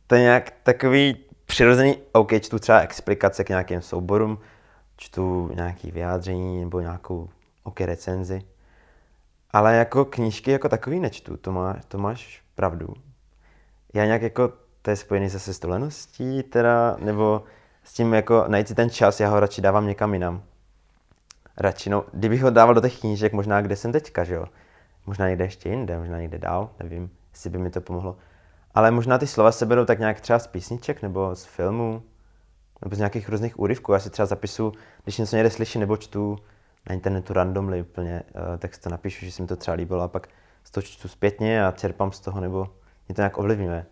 To 0.06 0.14
je 0.14 0.20
nějak 0.20 0.52
takový 0.62 1.16
přirozený, 1.46 1.96
OK, 2.12 2.32
čtu 2.40 2.58
třeba 2.58 2.80
explikace 2.80 3.44
k 3.44 3.48
nějakým 3.48 3.82
souborům, 3.82 4.38
čtu 4.96 5.50
nějaký 5.54 5.90
vyjádření 5.90 6.60
nebo 6.60 6.80
nějakou 6.80 7.28
OK 7.64 7.80
recenzi. 7.80 8.42
Ale 9.50 9.76
jako 9.76 10.04
knížky 10.04 10.50
jako 10.50 10.68
takový 10.68 11.00
nečtu, 11.00 11.36
to, 11.36 11.52
má, 11.52 11.76
to 11.88 11.98
máš 11.98 12.42
pravdu. 12.54 12.88
Já 13.94 14.04
nějak 14.04 14.22
jako, 14.22 14.52
to 14.82 14.90
je 14.90 14.96
spojený 14.96 15.28
zase 15.28 15.54
s 15.54 15.58
toleností 15.58 16.42
teda, 16.42 16.96
nebo 16.98 17.42
s 17.84 17.92
tím 17.92 18.14
jako 18.14 18.44
najít 18.48 18.68
si 18.68 18.74
ten 18.74 18.90
čas, 18.90 19.20
já 19.20 19.28
ho 19.28 19.40
radši 19.40 19.60
dávám 19.60 19.86
někam 19.86 20.14
jinam. 20.14 20.42
Radši, 21.56 21.90
no, 21.90 22.04
kdybych 22.12 22.42
ho 22.42 22.50
dával 22.50 22.74
do 22.74 22.80
těch 22.80 23.00
knížek, 23.00 23.32
možná 23.32 23.62
kde 23.62 23.76
jsem 23.76 23.92
teďka, 23.92 24.24
že 24.24 24.34
jo. 24.34 24.46
Možná 25.06 25.28
někde 25.28 25.44
ještě 25.44 25.68
jinde, 25.68 25.98
možná 25.98 26.18
někde 26.18 26.38
dál, 26.38 26.70
nevím, 26.82 27.10
jestli 27.32 27.50
by 27.50 27.58
mi 27.58 27.70
to 27.70 27.80
pomohlo. 27.80 28.16
Ale 28.74 28.90
možná 28.90 29.18
ty 29.18 29.26
slova 29.26 29.52
se 29.52 29.66
berou 29.66 29.84
tak 29.84 29.98
nějak 29.98 30.20
třeba 30.20 30.38
z 30.38 30.46
písniček 30.46 31.02
nebo 31.02 31.34
z 31.34 31.44
filmů, 31.44 32.02
nebo 32.84 32.96
z 32.96 32.98
nějakých 32.98 33.28
různých 33.28 33.60
úryvků. 33.60 33.92
Já 33.92 33.98
si 33.98 34.10
třeba 34.10 34.26
zapisu, 34.26 34.72
když 35.04 35.18
něco 35.18 35.36
někde 35.36 35.50
slyším 35.50 35.80
nebo 35.80 35.96
čtu, 35.96 36.38
na 36.88 36.94
internetu 36.94 37.32
randomly 37.32 37.82
úplně, 37.82 38.22
eh, 38.54 38.58
tak 38.58 38.74
si 38.74 38.80
to 38.80 38.90
napíšu, 38.90 39.24
že 39.24 39.32
se 39.32 39.42
mi 39.42 39.48
to 39.48 39.56
třeba 39.56 39.74
líbilo 39.74 40.02
a 40.02 40.08
pak 40.08 40.28
to 40.70 40.82
čtu 40.82 41.08
zpětně 41.08 41.66
a 41.66 41.72
čerpám 41.72 42.12
z 42.12 42.20
toho, 42.20 42.40
nebo 42.40 42.68
mě 43.08 43.14
to 43.14 43.20
nějak 43.20 43.38
ovlivňuje. 43.38 43.86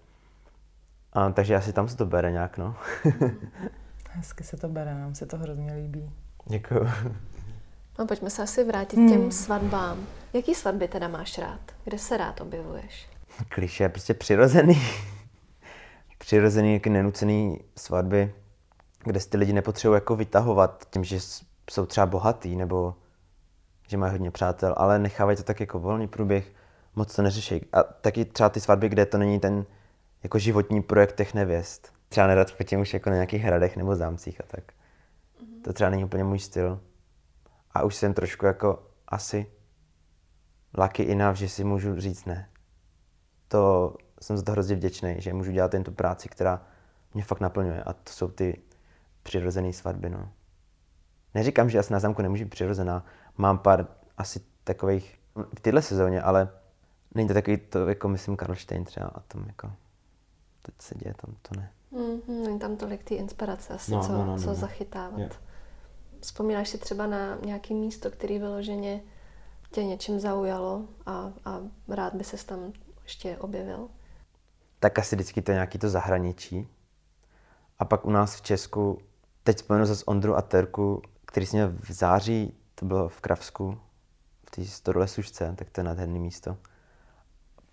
A, 1.12 1.30
takže 1.30 1.56
asi 1.56 1.72
tam 1.72 1.88
se 1.88 1.96
to 1.96 2.06
bere 2.06 2.32
nějak, 2.32 2.58
no. 2.58 2.76
Hezky 4.10 4.44
se 4.44 4.56
to 4.56 4.68
bere, 4.68 4.94
nám 4.94 5.14
se 5.14 5.26
to 5.26 5.38
hrozně 5.38 5.74
líbí. 5.74 6.10
Děkuji. 6.46 6.88
No 7.98 8.06
pojďme 8.06 8.30
se 8.30 8.42
asi 8.42 8.64
vrátit 8.64 8.96
k 8.96 9.08
těm 9.08 9.20
hmm. 9.20 9.32
svatbám. 9.32 10.06
Jaký 10.32 10.54
svatby 10.54 10.88
teda 10.88 11.08
máš 11.08 11.38
rád? 11.38 11.60
Kde 11.84 11.98
se 11.98 12.16
rád 12.16 12.40
objevuješ? 12.40 13.08
Kliše, 13.48 13.88
prostě 13.88 14.14
přirozený. 14.14 14.82
přirozený, 16.18 16.72
jaký 16.72 16.90
nenucený 16.90 17.60
svatby, 17.76 18.34
kde 19.04 19.20
si 19.20 19.28
ty 19.28 19.36
lidi 19.36 19.52
nepotřebují 19.52 19.96
jako 19.96 20.16
vytahovat 20.16 20.84
tím, 20.90 21.04
že 21.04 21.18
jsou 21.70 21.86
třeba 21.86 22.06
bohatý 22.06 22.56
nebo 22.56 22.94
že 23.88 23.96
mají 23.96 24.12
hodně 24.12 24.30
přátel, 24.30 24.74
ale 24.76 24.98
nechávají 24.98 25.36
to 25.36 25.42
tak 25.42 25.60
jako 25.60 25.78
volný 25.78 26.08
průběh, 26.08 26.52
moc 26.96 27.16
to 27.16 27.22
neřeší. 27.22 27.66
A 27.72 27.82
taky 27.82 28.24
třeba 28.24 28.48
ty 28.48 28.60
svatby, 28.60 28.88
kde 28.88 29.06
to 29.06 29.18
není 29.18 29.40
ten 29.40 29.66
jako 30.22 30.38
životní 30.38 30.82
projekt 30.82 31.16
těch 31.16 31.34
nevěst. 31.34 31.92
Třeba 32.08 32.26
nerad 32.26 32.50
fotím 32.50 32.80
už 32.80 32.94
jako 32.94 33.10
na 33.10 33.16
nějakých 33.16 33.42
hradech 33.42 33.76
nebo 33.76 33.96
zámcích 33.96 34.40
a 34.40 34.44
tak. 34.46 34.64
Mm-hmm. 34.64 35.62
To 35.62 35.72
třeba 35.72 35.90
není 35.90 36.04
úplně 36.04 36.24
můj 36.24 36.38
styl. 36.38 36.80
A 37.72 37.82
už 37.82 37.94
jsem 37.94 38.14
trošku 38.14 38.46
jako 38.46 38.86
asi 39.08 39.46
lucky 40.78 41.12
enough, 41.12 41.36
že 41.36 41.48
si 41.48 41.64
můžu 41.64 42.00
říct 42.00 42.24
ne. 42.24 42.48
To 43.48 43.94
jsem 44.20 44.36
za 44.36 44.42
to 44.42 44.52
hrozně 44.52 44.76
vděčný, 44.76 45.14
že 45.18 45.34
můžu 45.34 45.52
dělat 45.52 45.74
jen 45.74 45.84
tu 45.84 45.92
práci, 45.92 46.28
která 46.28 46.62
mě 47.14 47.24
fakt 47.24 47.40
naplňuje. 47.40 47.82
A 47.82 47.92
to 47.92 48.12
jsou 48.12 48.28
ty 48.28 48.62
přirozené 49.22 49.72
svatby. 49.72 50.10
No. 50.10 50.28
Neříkám, 51.34 51.70
že 51.70 51.78
asi 51.78 51.92
na 51.92 52.00
zámku 52.00 52.22
nemůžu 52.22 52.44
být 52.44 52.50
přirozená. 52.50 53.04
Mám 53.36 53.58
pár 53.58 53.86
asi 54.16 54.40
takových 54.64 55.18
v 55.34 55.60
téhle 55.60 55.82
sezóně, 55.82 56.22
ale 56.22 56.48
není 57.14 57.28
to 57.28 57.34
takový, 57.34 57.56
to 57.56 57.88
jako 57.88 58.08
myslím 58.08 58.36
Karlštejn 58.36 58.84
třeba 58.84 59.06
a 59.06 59.20
tom 59.20 59.44
jako, 59.46 59.72
teď 60.62 60.74
se 60.78 60.94
děje 60.94 61.14
tam, 61.14 61.34
to 61.42 61.60
ne. 61.60 61.72
Mm, 61.90 62.44
není 62.44 62.58
tam 62.58 62.76
tolik 62.76 63.04
ty 63.04 63.14
inspirace 63.14 63.74
asi, 63.74 63.92
no, 63.92 64.02
co, 64.02 64.12
no, 64.12 64.18
no, 64.18 64.26
no, 64.26 64.38
co 64.38 64.46
no. 64.46 64.54
zachytávat. 64.54 65.18
Yeah. 65.18 65.47
Vzpomínáš 66.20 66.68
si 66.68 66.78
třeba 66.78 67.06
na 67.06 67.38
nějaké 67.44 67.74
místo, 67.74 68.10
které 68.10 68.38
vyloženě 68.38 69.00
tě 69.70 69.84
něčím 69.84 70.20
zaujalo 70.20 70.84
a, 71.06 71.32
a 71.44 71.60
rád 71.88 72.14
by 72.14 72.24
se 72.24 72.46
tam 72.46 72.72
ještě 73.02 73.36
objevil? 73.36 73.88
Tak 74.80 74.98
asi 74.98 75.16
vždycky 75.16 75.42
to 75.42 75.50
je 75.50 75.54
nějaký 75.54 75.78
to 75.78 75.88
zahraničí. 75.88 76.68
A 77.78 77.84
pak 77.84 78.06
u 78.06 78.10
nás 78.10 78.36
v 78.36 78.42
Česku, 78.42 78.98
teď 79.42 79.56
vzpomenu 79.56 79.86
zase 79.86 80.04
Ondru 80.04 80.36
a 80.36 80.42
Terku, 80.42 81.02
který 81.26 81.46
měl 81.52 81.72
v 81.80 81.92
září, 81.92 82.54
to 82.74 82.86
bylo 82.86 83.08
v 83.08 83.20
Kravsku, 83.20 83.78
v 84.46 84.50
té 84.50 84.64
Storule 84.64 85.08
Sušce, 85.08 85.54
tak 85.56 85.70
to 85.70 85.80
je 85.80 85.84
nádherné 85.84 86.18
místo. 86.18 86.56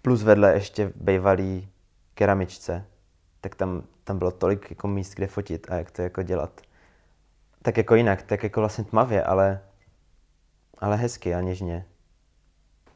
Plus 0.01 0.23
vedle 0.23 0.53
ještě 0.53 0.93
bývalý 0.95 1.69
keramičce, 2.13 2.85
tak 3.41 3.55
tam, 3.55 3.83
tam 4.03 4.17
bylo 4.17 4.31
tolik 4.31 4.69
jako 4.69 4.87
míst, 4.87 5.13
kde 5.13 5.27
fotit 5.27 5.71
a 5.71 5.75
jak 5.75 5.91
to 5.91 6.01
jako 6.01 6.21
dělat. 6.21 6.61
Tak 7.65 7.77
jako 7.77 7.95
jinak, 7.95 8.24
tak 8.24 8.43
jako 8.43 8.60
vlastně 8.60 8.84
tmavě, 8.84 9.24
ale, 9.24 9.62
ale 10.77 10.95
hezky 10.95 11.36
a 11.36 11.41
něžně. 11.41 11.86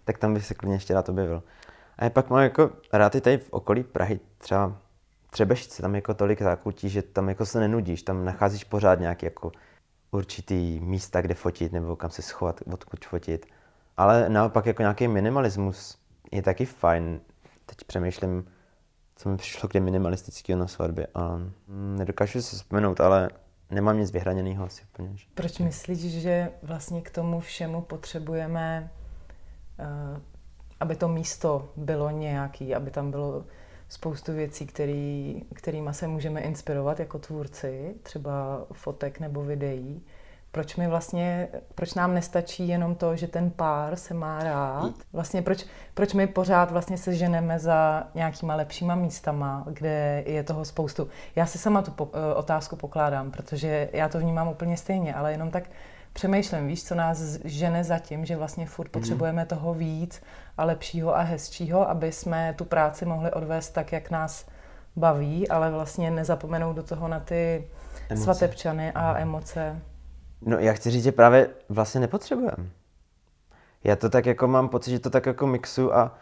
Tak 0.03 0.17
tam 0.17 0.33
bych 0.33 0.45
se 0.45 0.53
klidně 0.53 0.75
ještě 0.75 0.93
rád 0.93 1.09
objevil. 1.09 1.43
A 1.97 2.03
je 2.03 2.09
pak 2.09 2.29
mám 2.29 2.39
jako 2.39 2.69
rád 2.93 3.15
i 3.15 3.21
tady 3.21 3.37
v 3.37 3.53
okolí 3.53 3.83
Prahy, 3.83 4.19
třeba 4.37 4.77
Třebešce, 5.29 5.81
tam 5.81 5.95
jako 5.95 6.13
tolik 6.13 6.41
zákutí, 6.41 6.89
že 6.89 7.01
tam 7.01 7.29
jako 7.29 7.45
se 7.45 7.59
nenudíš, 7.59 8.03
tam 8.03 8.25
nacházíš 8.25 8.63
pořád 8.63 8.99
nějaký 8.99 9.25
jako 9.25 9.51
určitý 10.11 10.79
místa, 10.79 11.21
kde 11.21 11.33
fotit 11.33 11.71
nebo 11.71 11.95
kam 11.95 12.09
se 12.09 12.21
schovat, 12.21 12.61
odkud 12.73 13.05
fotit. 13.05 13.45
Ale 13.97 14.29
naopak 14.29 14.65
jako 14.65 14.81
nějaký 14.81 15.07
minimalismus 15.07 15.97
je 16.31 16.41
taky 16.41 16.65
fajn. 16.65 17.21
Teď 17.65 17.77
přemýšlím, 17.87 18.51
co 19.15 19.29
mi 19.29 19.37
přišlo 19.37 19.69
k 19.69 19.73
minimalistického 19.73 20.59
na 20.59 20.67
svatbě 20.67 21.07
a 21.15 21.39
nedokážu 21.67 22.41
se 22.41 22.55
vzpomenout, 22.55 22.99
ale 22.99 23.29
nemám 23.71 23.99
nic 23.99 24.11
vyhraněného 24.11 24.65
asi 24.65 24.83
úplně. 24.93 25.15
Proč 25.33 25.59
myslíš, 25.59 26.21
že 26.21 26.51
vlastně 26.63 27.01
k 27.01 27.09
tomu 27.09 27.39
všemu 27.39 27.81
potřebujeme, 27.81 28.91
uh, 29.79 30.19
aby 30.79 30.95
to 30.95 31.07
místo 31.07 31.69
bylo 31.75 32.09
nějaký, 32.09 32.75
aby 32.75 32.91
tam 32.91 33.11
bylo 33.11 33.45
spoustu 33.89 34.33
věcí, 34.33 34.65
který, 34.65 35.41
kterýma 35.53 35.93
se 35.93 36.07
můžeme 36.07 36.41
inspirovat 36.41 36.99
jako 36.99 37.19
tvůrci, 37.19 37.95
třeba 38.03 38.65
fotek 38.71 39.19
nebo 39.19 39.43
videí. 39.43 40.01
Proč 40.51 40.75
mi 40.75 40.87
vlastně, 40.87 41.47
proč 41.75 41.93
nám 41.93 42.13
nestačí 42.13 42.67
jenom 42.67 42.95
to, 42.95 43.15
že 43.15 43.27
ten 43.27 43.51
pár 43.51 43.95
se 43.95 44.13
má 44.13 44.43
rád? 44.43 44.93
Vlastně 45.13 45.41
proč, 45.41 45.65
proč 45.93 46.13
my 46.13 46.27
pořád 46.27 46.71
vlastně 46.71 46.97
se 46.97 47.15
ženeme 47.15 47.59
za 47.59 48.07
nějakýma 48.15 48.55
lepšíma 48.55 48.95
místama, 48.95 49.65
kde 49.71 50.23
je 50.25 50.43
toho 50.43 50.65
spoustu? 50.65 51.07
Já 51.35 51.45
si 51.45 51.57
sama 51.57 51.81
tu 51.81 51.91
po, 51.91 52.09
eh, 52.13 52.35
otázku 52.35 52.75
pokládám, 52.75 53.31
protože 53.31 53.89
já 53.93 54.09
to 54.09 54.19
vnímám 54.19 54.47
úplně 54.47 54.77
stejně, 54.77 55.13
ale 55.13 55.31
jenom 55.31 55.51
tak 55.51 55.63
přemýšlím, 56.13 56.67
víš, 56.67 56.83
co 56.83 56.95
nás 56.95 57.19
žene 57.45 57.83
za 57.83 57.99
tím, 57.99 58.25
že 58.25 58.35
vlastně 58.35 58.65
furt 58.65 58.87
mm. 58.87 58.91
potřebujeme 58.91 59.45
toho 59.45 59.73
víc 59.73 60.21
a 60.57 60.63
lepšího 60.65 61.17
a 61.17 61.21
hezčího, 61.21 61.89
aby 61.89 62.11
jsme 62.11 62.53
tu 62.57 62.65
práci 62.65 63.05
mohli 63.05 63.31
odvést 63.31 63.69
tak, 63.69 63.91
jak 63.91 64.11
nás 64.11 64.45
baví, 64.95 65.49
ale 65.49 65.71
vlastně 65.71 66.11
nezapomenout 66.11 66.75
do 66.75 66.83
toho 66.83 67.07
na 67.07 67.19
ty 67.19 67.67
emoce. 68.09 68.23
svatebčany 68.23 68.91
a 68.91 69.11
mm. 69.11 69.17
emoce. 69.17 69.81
No 70.41 70.57
já 70.57 70.73
chci 70.73 70.91
říct, 70.91 71.03
že 71.03 71.11
právě 71.11 71.49
vlastně 71.69 72.01
nepotřebujeme. 72.01 72.69
Já 73.83 73.95
to 73.95 74.09
tak 74.09 74.25
jako 74.25 74.47
mám 74.47 74.69
pocit, 74.69 74.91
že 74.91 74.99
to 74.99 75.09
tak 75.09 75.25
jako 75.25 75.47
mixu 75.47 75.95
a 75.95 76.17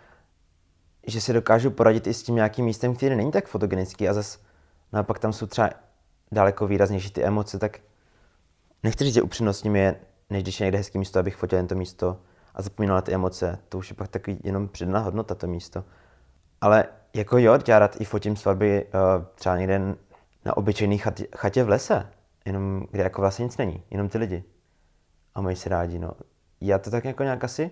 že 1.08 1.22
si 1.22 1.34
dokážu 1.34 1.72
poradit 1.72 2.08
i 2.08 2.14
s 2.14 2.24
tím 2.24 2.36
nějakým 2.36 2.66
místem, 2.66 2.96
který 2.96 3.16
není 3.16 3.32
tak 3.32 3.48
fotogenický 3.48 4.10
a 4.10 4.14
zase 4.14 4.40
naopak 4.94 5.20
tam 5.20 5.34
jsou 5.34 5.46
třeba 5.46 5.70
daleko 6.32 6.68
výraznější 6.68 7.12
ty 7.12 7.24
emoce, 7.24 7.60
tak 7.60 7.80
nechci 8.84 9.04
říct, 9.04 9.14
že 9.14 9.22
upřednostním 9.22 9.76
je, 9.76 9.96
než 10.30 10.44
když 10.44 10.60
je 10.60 10.64
někde 10.64 10.78
hezký 10.78 10.98
místo, 10.98 11.20
abych 11.20 11.36
fotil 11.36 11.58
jen 11.58 11.68
to 11.68 11.76
místo 11.76 12.18
a 12.56 12.62
zapomínal 12.62 12.96
na 12.96 13.02
ty 13.02 13.14
emoce. 13.14 13.60
To 13.70 13.78
už 13.78 13.90
je 13.90 13.96
pak 13.96 14.08
takový 14.08 14.40
jenom 14.44 14.68
přidaná 14.68 15.00
hodnota 15.00 15.36
to 15.36 15.48
místo. 15.48 15.84
Ale 16.62 16.86
jako 17.14 17.38
jo, 17.38 17.60
já 17.68 17.80
rád 17.80 18.02
i 18.02 18.06
fotím 18.06 18.36
svatby 18.36 18.86
uh, 18.86 19.26
třeba 19.36 19.58
někde 19.58 19.96
na 20.46 20.58
obyčejné 20.58 20.98
chatě 21.36 21.64
v 21.64 21.70
lese, 21.70 22.08
jenom 22.48 22.88
kde 22.92 23.04
jako 23.04 23.22
vlastně 23.22 23.44
nic 23.44 23.58
není, 23.58 23.84
jenom 23.90 24.10
ty 24.10 24.18
lidi. 24.18 24.44
A 25.36 25.42
mají 25.42 25.56
se 25.56 25.70
rádi, 25.70 26.00
no. 26.00 26.12
Já 26.62 26.80
to 26.80 26.92
tak 26.92 27.06
jako 27.06 27.24
nějak 27.24 27.44
asi 27.44 27.72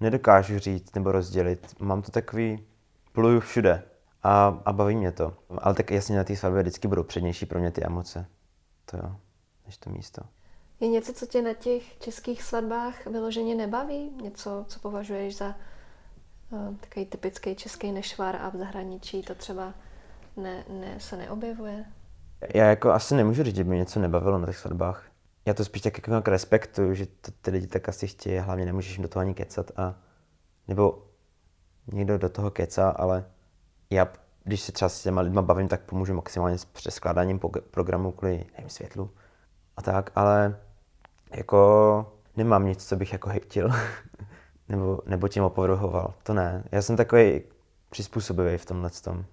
nedokážu 0.00 0.58
říct 0.58 0.94
nebo 0.94 1.12
rozdělit. 1.12 1.74
Mám 1.80 2.02
to 2.02 2.10
takový, 2.10 2.66
pluju 3.12 3.40
všude 3.40 3.82
a, 4.22 4.62
a 4.64 4.72
baví 4.72 4.96
mě 4.96 5.12
to. 5.12 5.36
Ale 5.58 5.74
tak 5.74 5.90
jasně 5.90 6.16
na 6.16 6.24
té 6.24 6.36
svatbě 6.36 6.62
vždycky 6.62 6.88
budou 6.88 7.02
přednější 7.02 7.46
pro 7.46 7.60
mě 7.60 7.70
ty 7.70 7.84
emoce. 7.84 8.26
To 8.84 8.96
jo 8.96 9.16
než 9.70 9.76
to 9.78 9.90
místo. 9.90 10.22
Je 10.80 10.88
něco, 10.88 11.12
co 11.12 11.26
tě 11.26 11.42
na 11.42 11.54
těch 11.54 11.98
českých 11.98 12.42
svatbách 12.42 13.06
vyloženě 13.06 13.54
nebaví? 13.54 14.10
Něco, 14.22 14.64
co 14.68 14.80
považuješ 14.80 15.36
za 15.36 15.54
uh, 16.50 16.76
takový 16.76 17.06
typický 17.06 17.54
český 17.54 17.92
nešvar 17.92 18.36
a 18.36 18.48
v 18.48 18.56
zahraničí 18.56 19.22
to 19.22 19.34
třeba 19.34 19.74
ne, 20.36 20.64
ne, 20.68 21.00
se 21.00 21.16
neobjevuje? 21.16 21.84
Já 22.54 22.66
jako 22.66 22.90
asi 22.90 23.14
nemůžu 23.14 23.42
říct, 23.42 23.56
že 23.56 23.64
by 23.64 23.70
mě 23.70 23.78
něco 23.78 24.00
nebavilo 24.00 24.38
na 24.38 24.46
těch 24.46 24.58
svatbách. 24.58 25.04
Já 25.46 25.54
to 25.54 25.64
spíš 25.64 25.82
tak 25.82 25.98
jako 25.98 26.10
nějak 26.10 26.28
respektuju, 26.28 26.94
že 26.94 27.06
to 27.06 27.30
ty 27.40 27.50
lidi 27.50 27.66
tak 27.66 27.88
asi 27.88 28.06
chtějí, 28.06 28.38
hlavně 28.38 28.66
nemůžeš 28.66 28.98
do 28.98 29.08
toho 29.08 29.20
ani 29.20 29.34
kecat 29.34 29.70
a 29.76 29.94
nebo 30.68 31.06
někdo 31.92 32.18
do 32.18 32.28
toho 32.28 32.50
kecá, 32.50 32.90
ale 32.90 33.24
já, 33.90 34.08
když 34.44 34.60
se 34.60 34.72
třeba 34.72 34.88
s 34.88 35.02
těma 35.02 35.20
lidma 35.20 35.42
bavím, 35.42 35.68
tak 35.68 35.80
pomůžu 35.80 36.14
maximálně 36.14 36.58
s 36.58 36.64
přeskládáním 36.64 37.40
programu 37.70 38.12
kvůli 38.12 38.46
nevím, 38.56 38.70
světlu 38.70 39.10
a 39.76 39.82
tak, 39.82 40.10
ale 40.14 40.56
jako 41.30 42.12
nemám 42.36 42.66
nic, 42.66 42.88
co 42.88 42.96
bych 42.96 43.12
jako 43.12 43.28
hejtil 43.28 43.70
nebo, 44.68 45.00
nebo 45.06 45.28
tím 45.28 45.42
opovrhoval. 45.42 46.14
To 46.22 46.34
ne. 46.34 46.64
Já 46.72 46.82
jsem 46.82 46.96
takový 46.96 47.42
přizpůsobivý 47.90 48.58
v 48.58 48.66
tomhle 48.66 48.90
tom. 48.90 49.24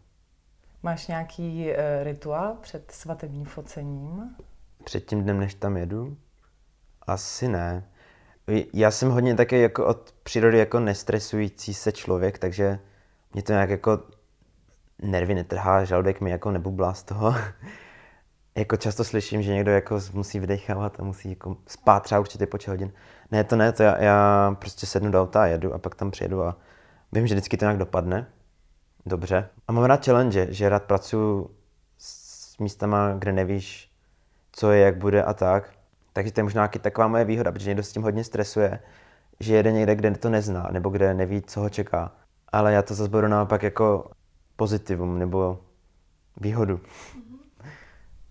Máš 0.83 1.07
nějaký 1.07 1.69
uh, 1.69 1.75
rituál 2.03 2.55
před 2.61 2.91
svatebním 2.91 3.45
focením? 3.45 4.35
Před 4.83 5.05
tím 5.05 5.23
dnem, 5.23 5.39
než 5.39 5.53
tam 5.53 5.77
jedu? 5.77 6.17
Asi 7.07 7.47
ne. 7.47 7.83
Já 8.73 8.91
jsem 8.91 9.09
hodně 9.09 9.35
taky 9.35 9.61
jako 9.61 9.85
od 9.85 10.11
přírody 10.23 10.57
jako 10.57 10.79
nestresující 10.79 11.73
se 11.73 11.91
člověk, 11.91 12.39
takže 12.39 12.79
mě 13.33 13.43
to 13.43 13.51
nějak 13.51 13.69
jako 13.69 14.03
nervy 15.01 15.35
netrhá, 15.35 15.83
žaludek 15.83 16.21
mi 16.21 16.29
jako 16.29 16.51
nebublá 16.51 16.93
z 16.93 17.03
toho. 17.03 17.35
jako 18.55 18.77
často 18.77 19.03
slyším, 19.03 19.41
že 19.41 19.53
někdo 19.53 19.71
jako 19.71 19.99
musí 20.13 20.39
vydechávat 20.39 20.99
a 20.99 21.03
musí 21.03 21.29
jako 21.29 21.57
spát 21.67 21.99
třeba 21.99 22.19
určitě 22.19 22.45
počet 22.45 22.71
hodin. 22.71 22.93
Ne, 23.31 23.43
to 23.43 23.55
ne, 23.55 23.71
to 23.71 23.83
já, 23.83 24.03
já 24.03 24.55
prostě 24.59 24.85
sednu 24.85 25.11
do 25.11 25.21
auta 25.21 25.41
a 25.41 25.45
jedu 25.45 25.73
a 25.73 25.77
pak 25.77 25.95
tam 25.95 26.11
přijedu 26.11 26.43
a 26.43 26.57
vím, 27.11 27.27
že 27.27 27.35
vždycky 27.35 27.57
to 27.57 27.65
nějak 27.65 27.77
dopadne. 27.77 28.27
Dobře. 29.07 29.49
A 29.67 29.71
mám 29.71 29.83
rád 29.83 30.05
challenge, 30.05 30.47
že 30.49 30.69
rád 30.69 30.83
pracuji 30.83 31.55
s 31.97 32.57
místama, 32.57 33.13
kde 33.13 33.31
nevíš, 33.31 33.91
co 34.51 34.71
je, 34.71 34.81
jak 34.81 34.97
bude 34.97 35.23
a 35.23 35.33
tak. 35.33 35.73
Takže 36.13 36.31
to 36.31 36.39
je 36.39 36.43
možná 36.43 36.67
taková 36.67 37.07
moje 37.07 37.25
výhoda, 37.25 37.51
protože 37.51 37.69
někdo 37.69 37.83
s 37.83 37.91
tím 37.91 38.03
hodně 38.03 38.23
stresuje, 38.23 38.79
že 39.39 39.55
jede 39.55 39.71
někde, 39.71 39.95
kde 39.95 40.11
to 40.11 40.29
nezná, 40.29 40.67
nebo 40.71 40.89
kde 40.89 41.13
neví, 41.13 41.41
co 41.41 41.59
ho 41.59 41.69
čeká. 41.69 42.11
Ale 42.51 42.73
já 42.73 42.81
to 42.81 42.93
zase 42.93 43.09
beru 43.09 43.27
naopak 43.27 43.63
jako 43.63 44.11
pozitivum, 44.55 45.19
nebo 45.19 45.59
výhodu. 46.37 46.79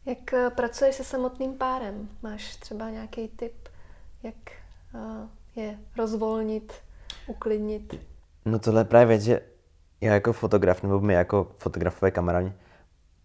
Jak 0.07 0.33
eh, 0.33 0.51
pracuješ 0.51 0.95
se 0.95 1.05
samotným 1.05 1.55
párem? 1.55 2.09
Máš 2.23 2.57
třeba 2.57 2.91
nějaký 2.91 3.29
tip, 3.29 3.69
jak 4.23 4.35
eh, 4.95 5.29
je 5.61 5.79
rozvolnit, 5.97 6.73
uklidnit? 7.27 8.01
No 8.45 8.59
tohle 8.59 8.81
je 8.81 8.85
právě 8.85 9.07
věc, 9.07 9.23
že 9.23 9.41
já 10.01 10.15
jako 10.15 10.33
fotograf, 10.33 10.83
nebo 10.83 11.01
my 11.01 11.15
jako 11.15 11.47
fotografové 11.59 12.11
kamarádi, 12.11 12.53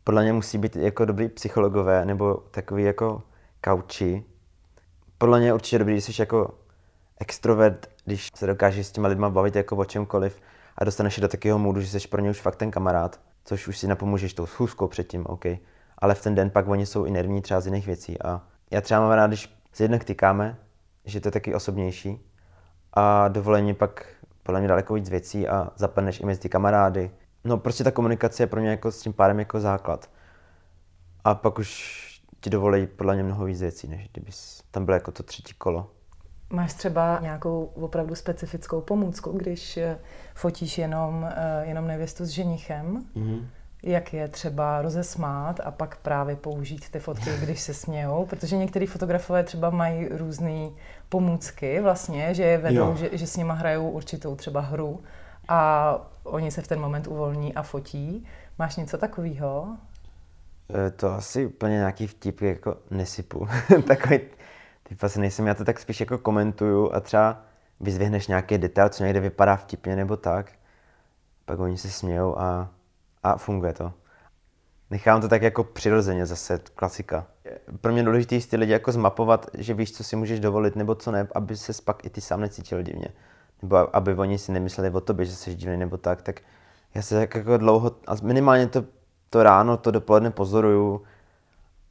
podle 0.04 0.24
mě 0.24 0.34
musí 0.34 0.58
být 0.58 0.76
jako 0.76 1.06
dobrý 1.06 1.30
psychologové, 1.30 2.06
nebo 2.06 2.34
takový 2.52 2.84
jako 2.84 3.24
kauči. 3.62 4.26
Podle 5.18 5.40
mě 5.40 5.48
je 5.48 5.54
určitě 5.54 5.80
dobrý, 5.80 5.94
když 5.94 6.06
jsi 6.06 6.22
jako 6.22 6.54
extrovert, 7.20 7.90
když 8.06 8.30
se 8.36 8.48
dokážeš 8.48 8.88
s 8.88 8.92
těma 8.92 9.08
lidma 9.08 9.30
bavit 9.30 9.56
jako 9.56 9.76
o 9.76 9.86
čemkoliv 9.86 10.42
a 10.78 10.84
dostaneš 10.86 11.20
do 11.20 11.28
takového 11.28 11.60
můdu, 11.60 11.82
že 11.82 12.00
jsi 12.00 12.08
pro 12.08 12.22
ně 12.22 12.30
už 12.30 12.42
fakt 12.42 12.56
ten 12.56 12.72
kamarád, 12.72 13.20
což 13.46 13.68
už 13.68 13.78
si 13.78 13.88
napomůžeš 13.88 14.34
tou 14.34 14.46
schůzkou 14.46 14.88
předtím, 14.88 15.26
OK. 15.26 15.46
Ale 15.98 16.16
v 16.16 16.22
ten 16.22 16.36
den 16.36 16.50
pak 16.50 16.68
oni 16.68 16.86
jsou 16.86 17.06
i 17.06 17.12
nervní 17.12 17.42
třeba 17.42 17.62
z 17.62 17.66
jiných 17.66 17.86
věcí 17.86 18.22
a 18.22 18.42
já 18.72 18.82
třeba 18.82 19.00
mám 19.00 19.12
rád, 19.12 19.28
když 19.28 19.58
se 19.74 19.84
jednak 19.84 20.04
tykáme, 20.04 20.58
že 21.06 21.22
to 21.22 21.28
je 21.28 21.32
taky 21.32 21.56
osobnější 21.56 22.20
a 22.94 23.28
dovolení 23.28 23.74
pak 23.74 24.06
podle 24.44 24.60
mě 24.60 24.68
daleko 24.68 24.94
víc 24.94 25.10
věcí 25.10 25.48
a 25.48 25.72
zapadneš 25.76 26.20
i 26.20 26.26
mezi 26.26 26.40
ty 26.40 26.50
kamarády. 26.50 27.12
No 27.44 27.58
prostě 27.58 27.84
ta 27.84 27.92
komunikace 27.92 28.44
je 28.44 28.48
pro 28.48 28.62
mě 28.62 28.70
jako 28.70 28.92
s 28.92 29.02
tím 29.02 29.14
párem 29.14 29.40
jako 29.40 29.60
základ. 29.60 30.10
A 31.24 31.36
pak 31.36 31.60
už 31.60 32.02
ti 32.40 32.50
dovolí 32.50 32.88
podle 32.88 33.14
mě 33.14 33.24
mnoho 33.24 33.46
víc 33.46 33.62
věcí, 33.62 33.88
než 33.88 34.10
kdyby 34.12 34.32
tam 34.72 34.86
bylo 34.86 34.96
jako 34.96 35.12
to 35.12 35.24
třetí 35.24 35.54
kolo. 35.54 35.92
Máš 36.50 36.74
třeba 36.74 37.20
nějakou 37.22 37.66
opravdu 37.66 38.16
specifickou 38.16 38.82
pomůcku, 38.82 39.32
když 39.32 39.80
fotíš 40.34 40.78
jenom, 40.78 41.30
eh, 41.36 41.66
jenom 41.66 41.88
nevěstu 41.88 42.26
s 42.26 42.30
ženichem? 42.30 43.06
Mm-hmm. 43.16 43.46
Jak 43.84 44.14
je 44.14 44.28
třeba 44.28 44.82
rozesmát 44.82 45.60
a 45.64 45.72
pak 45.72 45.98
právě 45.98 46.36
použít 46.36 46.90
ty 46.90 47.00
fotky, 47.00 47.30
když 47.42 47.62
se 47.62 47.74
smějou? 47.74 48.26
Protože 48.26 48.58
některý 48.58 48.86
fotografové 48.86 49.44
třeba 49.44 49.70
mají 49.70 50.08
různé 50.08 50.70
pomůcky 51.10 51.82
vlastně, 51.82 52.34
že 52.34 52.44
je 52.44 52.58
vedou, 52.58 52.96
že, 52.96 53.10
že 53.12 53.28
s 53.28 53.38
nima 53.38 53.54
hrajou 53.54 53.90
určitou 53.90 54.36
třeba 54.36 54.62
hru 54.62 55.04
a 55.48 55.98
oni 56.24 56.52
se 56.52 56.62
v 56.62 56.68
ten 56.68 56.80
moment 56.80 57.08
uvolní 57.08 57.56
a 57.56 57.62
fotí. 57.62 58.26
Máš 58.60 58.76
něco 58.76 58.98
takového? 58.98 59.78
Eh, 60.88 60.92
to 60.92 61.14
asi 61.14 61.46
úplně 61.46 61.76
nějaký 61.76 62.08
vtip 62.08 62.42
jako 62.42 62.78
nesypu. 62.90 63.48
Takový 63.88 64.20
typ 64.84 65.04
asi 65.04 65.20
nejsem, 65.20 65.48
já 65.48 65.54
to 65.54 65.66
tak 65.66 65.80
spíš 65.80 66.00
jako 66.00 66.18
komentuju 66.18 66.92
a 66.94 67.00
třeba 67.00 67.42
vyzvihneš 67.80 68.28
nějaký 68.28 68.58
detail, 68.58 68.90
co 68.90 69.04
někde 69.04 69.20
vypadá 69.20 69.56
vtipně 69.56 69.96
nebo 69.96 70.18
tak, 70.18 70.52
pak 71.46 71.60
oni 71.60 71.78
se 71.78 71.90
smějou 71.90 72.40
a, 72.40 72.70
a 73.24 73.38
funguje 73.38 73.74
to. 73.74 73.94
Nechám 74.90 75.22
to 75.22 75.28
tak 75.28 75.42
jako 75.42 75.64
přirozeně 75.64 76.26
zase, 76.26 76.60
klasika. 76.76 77.28
Pro 77.82 77.92
mě 77.92 78.04
důležité 78.04 78.36
je 78.36 78.42
ty 78.42 78.58
lidi 78.58 78.72
jako 78.72 78.92
zmapovat, 78.92 79.50
že 79.58 79.74
víš, 79.74 79.92
co 79.94 80.04
si 80.04 80.16
můžeš 80.16 80.40
dovolit 80.40 80.76
nebo 80.76 80.96
co 80.96 81.12
ne, 81.12 81.28
aby 81.36 81.58
se 81.58 81.74
pak 81.86 82.06
i 82.06 82.10
ty 82.10 82.22
sám 82.22 82.42
necítil 82.42 82.82
divně. 82.82 83.08
Nebo 83.62 83.96
aby 83.96 84.14
oni 84.14 84.38
si 84.38 84.52
nemysleli 84.52 84.90
o 84.90 85.02
tobě, 85.02 85.26
že 85.26 85.36
jsi 85.36 85.56
divný 85.56 85.78
nebo 85.78 85.98
tak, 85.98 86.22
tak 86.22 86.42
já 86.94 87.02
se 87.02 87.16
tak 87.16 87.36
jako 87.36 87.58
dlouho, 87.58 87.92
a 88.08 88.16
minimálně 88.24 88.68
to, 88.68 88.84
to 89.30 89.44
ráno, 89.44 89.78
to 89.78 89.92
dopoledne 89.92 90.32
pozoruju 90.32 91.04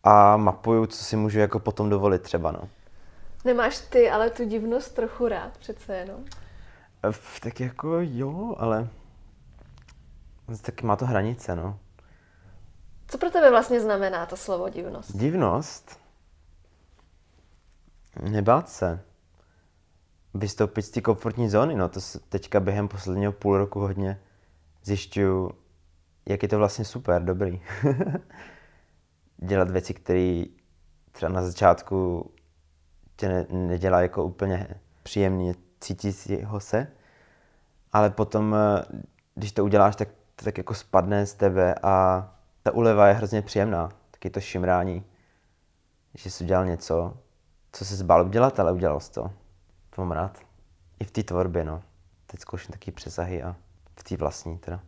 a 0.04 0.36
mapuju, 0.36 0.86
co 0.86 1.04
si 1.04 1.16
můžu 1.16 1.38
jako 1.38 1.58
potom 1.58 1.90
dovolit 1.90 2.22
třeba, 2.22 2.52
no. 2.52 2.68
Nemáš 3.44 3.78
ty 3.78 4.10
ale 4.10 4.30
tu 4.30 4.44
divnost 4.44 4.94
trochu 4.94 5.28
rád 5.28 5.58
přece 5.58 5.96
jenom? 5.96 6.24
Tak 7.42 7.60
jako 7.60 7.96
jo, 8.00 8.54
ale 8.58 8.88
tak 10.58 10.82
má 10.82 10.96
to 10.96 11.06
hranice, 11.06 11.56
no. 11.56 11.78
Co 13.08 13.18
pro 13.18 13.30
tebe 13.30 13.50
vlastně 13.50 13.80
znamená 13.80 14.26
to 14.26 14.36
slovo 14.36 14.68
divnost? 14.68 15.16
Divnost? 15.16 16.00
Nebát 18.22 18.68
se. 18.68 19.00
Vystoupit 20.34 20.82
z 20.82 20.90
té 20.90 21.00
komfortní 21.00 21.48
zóny, 21.48 21.74
no 21.74 21.88
to 21.88 22.00
teďka 22.28 22.60
během 22.60 22.88
posledního 22.88 23.32
půl 23.32 23.58
roku 23.58 23.80
hodně 23.80 24.20
zjišťuju, 24.84 25.50
jak 26.26 26.42
je 26.42 26.48
to 26.48 26.58
vlastně 26.58 26.84
super, 26.84 27.24
dobrý. 27.24 27.60
Dělat 29.36 29.70
věci, 29.70 29.94
které 29.94 30.44
třeba 31.12 31.32
na 31.32 31.42
začátku 31.42 32.30
tě 33.16 33.28
ne, 33.28 33.46
nedělá 33.50 34.00
jako 34.00 34.24
úplně 34.24 34.68
příjemně 35.02 35.54
cítícího 35.80 36.60
se, 36.60 36.86
ale 37.92 38.10
potom, 38.10 38.54
eh, 38.54 38.84
když 39.34 39.52
to 39.52 39.64
uděláš, 39.64 39.96
tak 39.96 40.08
to 40.40 40.44
tak 40.44 40.59
jako 40.59 40.74
spadne 40.74 41.26
z 41.26 41.35
tebe 41.35 41.74
a 41.83 42.26
ta 42.62 42.74
uleva 42.74 43.09
je 43.09 43.14
hrozně 43.14 43.42
příjemná. 43.42 43.88
Taky 44.11 44.31
to 44.31 44.40
šimrání, 44.40 45.05
že 46.14 46.31
jsi 46.31 46.44
udělal 46.44 46.66
něco, 46.66 47.16
co 47.72 47.85
se 47.85 47.96
zbál 47.96 48.26
udělat, 48.26 48.61
ale 48.61 48.72
udělal 48.72 49.00
jsi 49.00 49.12
to. 49.12 49.31
To 49.90 50.03
mám 50.03 50.12
rád. 50.12 50.38
I 51.00 51.05
v 51.05 51.11
té 51.11 51.22
tvorbě, 51.22 51.64
no. 51.64 51.83
Teď 52.26 52.40
zkouším 52.40 52.72
taky 52.72 52.90
přesahy 52.90 53.42
a 53.42 53.57
v 53.96 54.03
té 54.05 54.16
vlastní 54.16 54.59
teda. 54.59 54.81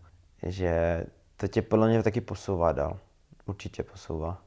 Že 0.43 1.05
to 1.37 1.49
tě 1.49 1.63
podle 1.63 1.89
mě 1.89 2.03
taky 2.03 2.21
posouvá 2.21 2.73
dál. 2.73 2.99
Určitě 3.47 3.83
posouvá. 3.83 4.43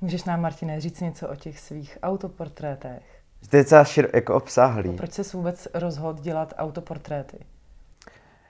Můžeš 0.00 0.24
nám, 0.24 0.40
Martine, 0.40 0.80
říct 0.80 1.00
něco 1.00 1.28
o 1.28 1.36
těch 1.36 1.60
svých 1.60 1.98
autoportrétech? 2.02 3.22
To 3.50 3.56
je 3.56 3.62
docela 3.62 3.84
šir, 3.84 4.10
jako 4.14 4.34
obsáhlý. 4.34 4.96
Proč 4.96 5.12
jsi 5.12 5.36
vůbec 5.36 5.68
rozhodl 5.74 6.22
dělat 6.22 6.54
autoportréty? 6.56 7.38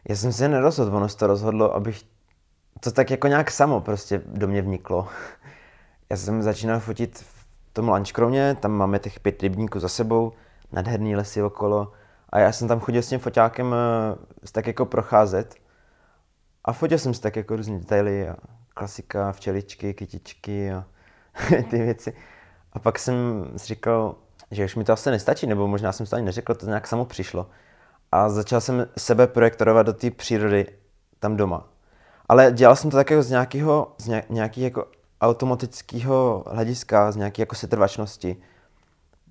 Já 0.09 0.17
jsem 0.17 0.33
se 0.33 0.49
nerozhodl, 0.49 0.97
ono 0.97 1.09
se 1.09 1.17
to 1.17 1.27
rozhodlo, 1.27 1.75
abych 1.75 2.03
to 2.81 2.91
tak 2.91 3.11
jako 3.11 3.27
nějak 3.29 3.51
samo 3.51 3.81
prostě 3.81 4.23
do 4.27 4.49
mě 4.49 4.63
vniklo. 4.63 5.09
Já 6.11 6.17
jsem 6.17 6.43
začínal 6.43 6.81
fotit 6.81 7.19
v 7.19 7.47
tom 7.73 7.89
Lančkromě, 7.89 8.57
tam 8.61 8.73
máme 8.73 8.99
těch 8.99 9.21
pět 9.21 9.43
rybníků 9.43 9.81
za 9.81 9.89
sebou, 9.89 10.33
nádherný 10.73 11.17
lesy 11.17 11.43
okolo 11.43 11.93
a 12.31 12.39
já 12.39 12.53
jsem 12.53 12.69
tam 12.69 12.81
chodil 12.81 13.03
s 13.03 13.09
tím 13.09 13.19
foťákem 13.19 13.75
eh, 13.75 14.49
tak 14.53 14.67
jako 14.67 14.87
procházet 14.87 15.55
a 16.65 16.73
fotil 16.73 16.99
jsem 16.99 17.15
si 17.15 17.21
tak 17.21 17.37
jako 17.37 17.57
různé 17.57 17.79
detaily 17.79 18.29
a 18.29 18.37
klasika, 18.75 19.33
včeličky, 19.33 19.95
kytičky 19.95 20.73
a 20.73 20.85
ty 21.71 21.83
věci. 21.83 22.13
A 22.73 22.79
pak 22.79 22.99
jsem 22.99 23.45
si 23.57 23.67
říkal, 23.67 24.15
že 24.51 24.65
už 24.65 24.77
mi 24.77 24.85
to 24.85 24.93
asi 24.93 25.11
nestačí, 25.11 25.47
nebo 25.47 25.69
možná 25.69 25.93
jsem 25.93 26.07
to 26.07 26.17
ani 26.17 26.25
neřekl, 26.25 26.55
to 26.55 26.67
nějak 26.67 26.87
samo 26.87 27.05
přišlo. 27.05 27.47
A 28.13 28.29
začal 28.29 28.61
jsem 28.61 28.87
sebe 28.99 29.27
projektorovat 29.27 29.87
do 29.87 29.93
té 29.93 30.11
přírody 30.11 30.67
tam 31.19 31.37
doma. 31.37 31.69
Ale 32.29 32.53
dělal 32.53 32.77
jsem 32.77 32.91
to 32.91 32.97
také 32.97 33.23
z 33.23 33.31
nějakého, 33.31 33.95
z 33.99 34.23
nějaký 34.31 34.61
jako 34.61 34.87
automatického 35.21 36.45
hlediska, 36.47 37.13
z 37.13 37.17
nějaké 37.17 37.43
jako 37.43 37.55
setrvačnosti. 37.55 38.37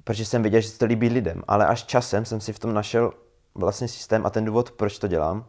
protože 0.03 0.25
jsem 0.25 0.43
viděl, 0.43 0.61
že 0.61 0.69
se 0.69 0.79
to 0.79 0.85
líbí 0.85 1.09
lidem, 1.09 1.43
ale 1.47 1.67
až 1.67 1.83
časem 1.83 2.25
jsem 2.25 2.41
si 2.41 2.53
v 2.53 2.59
tom 2.59 2.73
našel 2.73 3.13
vlastně 3.55 3.87
systém 3.87 4.25
a 4.25 4.29
ten 4.29 4.45
důvod, 4.45 4.71
proč 4.71 4.99
to 4.99 5.07
dělám, 5.07 5.45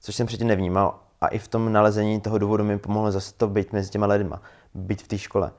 což 0.00 0.14
jsem 0.14 0.26
předtím 0.26 0.48
nevnímal 0.48 1.00
a 1.20 1.28
i 1.28 1.38
v 1.38 1.48
tom 1.48 1.72
nalezení 1.72 2.20
toho 2.20 2.38
důvodu 2.38 2.64
mi 2.64 2.78
pomohlo 2.78 3.12
zase 3.12 3.34
to 3.34 3.48
být 3.48 3.72
mezi 3.72 3.90
těma 3.90 4.06
lidma, 4.06 4.42
být 4.74 5.02
v 5.02 5.08
té 5.08 5.18
škole, 5.18 5.52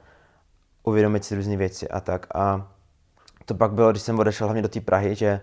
uvědomit 0.84 1.26
si 1.26 1.36
různé 1.36 1.58
věci 1.58 1.90
a 1.90 2.00
tak 2.00 2.28
a 2.36 2.72
to 3.46 3.56
pak 3.56 3.72
bylo, 3.72 3.92
když 3.92 4.04
jsem 4.04 4.20
odešel 4.20 4.48
hlavně 4.48 4.62
do 4.62 4.70
té 4.70 4.82
Prahy, 4.82 5.16
že 5.16 5.42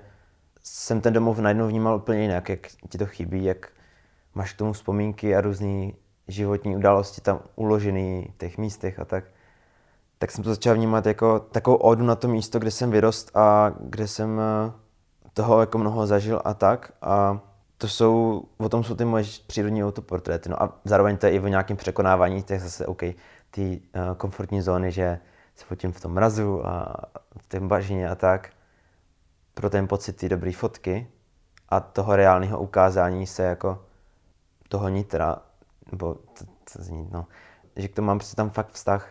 jsem 0.63 1.01
ten 1.01 1.13
domov 1.13 1.39
najednou 1.39 1.69
vnímal 1.69 1.97
úplně 1.97 2.23
jinak, 2.23 2.49
jak 2.49 2.67
ti 2.89 2.99
to 2.99 3.07
chybí, 3.07 3.45
jak 3.45 3.69
máš 4.35 4.53
k 4.53 4.57
tomu 4.57 4.73
vzpomínky 4.73 5.37
a 5.37 5.41
různé 5.41 5.93
životní 6.29 6.77
události 6.77 7.21
tam 7.21 7.41
uložené 7.57 8.23
v 8.23 8.39
těch 8.39 8.59
místech 8.59 8.99
a 8.99 9.05
tak. 9.05 9.25
Tak 10.19 10.31
jsem 10.31 10.45
to 10.45 10.51
začal 10.51 10.75
vnímat 10.75 11.07
jako 11.07 11.41
takovou 11.41 11.77
odu 11.77 12.05
na 12.05 12.15
to 12.15 12.29
místo, 12.29 12.59
kde 12.59 12.71
jsem 12.71 12.91
vyrost 12.91 13.37
a 13.37 13.73
kde 13.81 14.09
jsem 14.09 14.41
eh, 14.41 14.73
toho 15.35 15.61
jako 15.61 15.79
mnoho 15.79 16.07
zažil 16.07 16.43
a 16.45 16.55
tak. 16.55 16.93
A 17.03 17.41
to 17.79 17.89
jsou, 17.89 18.45
o 18.59 18.69
tom 18.69 18.85
jsou 18.85 18.95
ty 18.95 19.05
moje 19.05 19.25
přírodní 19.47 19.85
autoportréty. 19.85 20.49
No 20.49 20.63
a 20.63 20.79
zároveň 20.85 21.17
to 21.17 21.27
je 21.27 21.33
i 21.33 21.41
o 21.41 21.49
nějakém 21.49 21.77
překonávání 21.77 22.43
těch 22.43 22.61
zase, 22.61 22.87
OK, 22.87 23.03
ty 23.51 23.81
uh, 23.95 24.17
komfortní 24.17 24.63
zóny, 24.63 24.93
že 24.93 25.19
se 25.55 25.65
fotím 25.65 25.93
v 25.93 26.01
tom 26.01 26.13
mrazu 26.13 26.67
a 26.67 26.95
v 27.39 27.47
té 27.47 27.61
bažině 27.61 28.09
a 28.09 28.15
tak. 28.15 28.51
Pro 29.55 29.71
ten 29.71 29.89
pocit 29.89 30.13
ty 30.13 30.29
dobré 30.29 30.53
fotky 30.53 31.11
a 31.69 31.81
toho 31.81 32.17
reálného 32.17 32.61
ukázání 32.61 33.27
se 33.27 33.43
jako 33.43 33.85
toho 34.69 34.89
nitra, 34.89 35.37
nebo 35.93 36.15
to, 36.15 36.45
to 36.45 36.83
zní, 36.83 37.09
no, 37.13 37.27
že 37.77 37.89
k 37.89 37.95
tomu 37.95 38.07
mám 38.07 38.19
prostě 38.19 38.37
tam 38.37 38.51
fakt 38.51 38.73
vztah. 38.73 39.11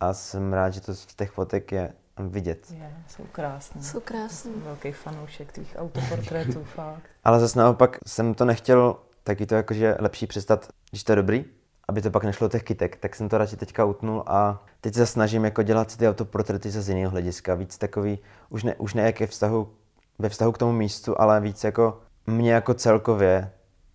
A 0.00 0.14
jsem 0.14 0.52
rád, 0.52 0.70
že 0.70 0.80
to 0.80 0.94
z 0.94 1.06
těch 1.06 1.30
fotek 1.30 1.72
je 1.72 1.92
vidět. 2.18 2.70
Je, 2.70 2.96
jsou 3.08 3.24
krásné. 3.32 3.82
Jsou 3.82 4.00
krásné. 4.00 4.50
Velký 4.56 4.92
fanoušek 4.92 5.52
tvých 5.52 5.76
autoportrétů, 5.78 6.64
fakt. 6.74 7.02
Ale 7.24 7.40
zase 7.40 7.58
naopak 7.58 7.98
jsem 8.06 8.34
to 8.34 8.44
nechtěl 8.44 8.96
taky 9.22 9.46
to 9.46 9.54
jakože 9.54 9.96
lepší 10.00 10.26
přestat, 10.26 10.68
když 10.90 11.04
to 11.04 11.12
je 11.12 11.16
dobrý, 11.16 11.44
aby 11.88 12.02
to 12.02 12.10
pak 12.10 12.24
nešlo 12.24 12.48
těch 12.48 12.62
kytek, 12.62 12.96
tak 12.96 13.16
jsem 13.16 13.28
to 13.28 13.38
radši 13.38 13.56
teďka 13.56 13.84
utnul 13.84 14.24
a 14.26 14.64
teď 14.80 14.94
se 14.94 15.06
snažím 15.06 15.44
jako 15.44 15.62
dělat 15.62 15.96
ty 15.96 16.08
autoportréty 16.08 16.70
z 16.70 16.88
jiného 16.88 17.10
hlediska, 17.10 17.54
víc 17.54 17.78
takový, 17.78 18.18
už 18.48 18.64
ne, 18.64 18.74
už 18.74 18.94
ne 18.94 19.02
jak 19.02 19.20
je 19.20 19.26
vztahu, 19.26 19.72
ve 20.18 20.28
vztahu 20.28 20.52
k 20.52 20.58
tomu 20.58 20.72
místu, 20.72 21.20
ale 21.20 21.40
víc 21.40 21.64
jako 21.64 22.00
mě 22.26 22.52
jako 22.52 22.74
celkově, 22.74 23.52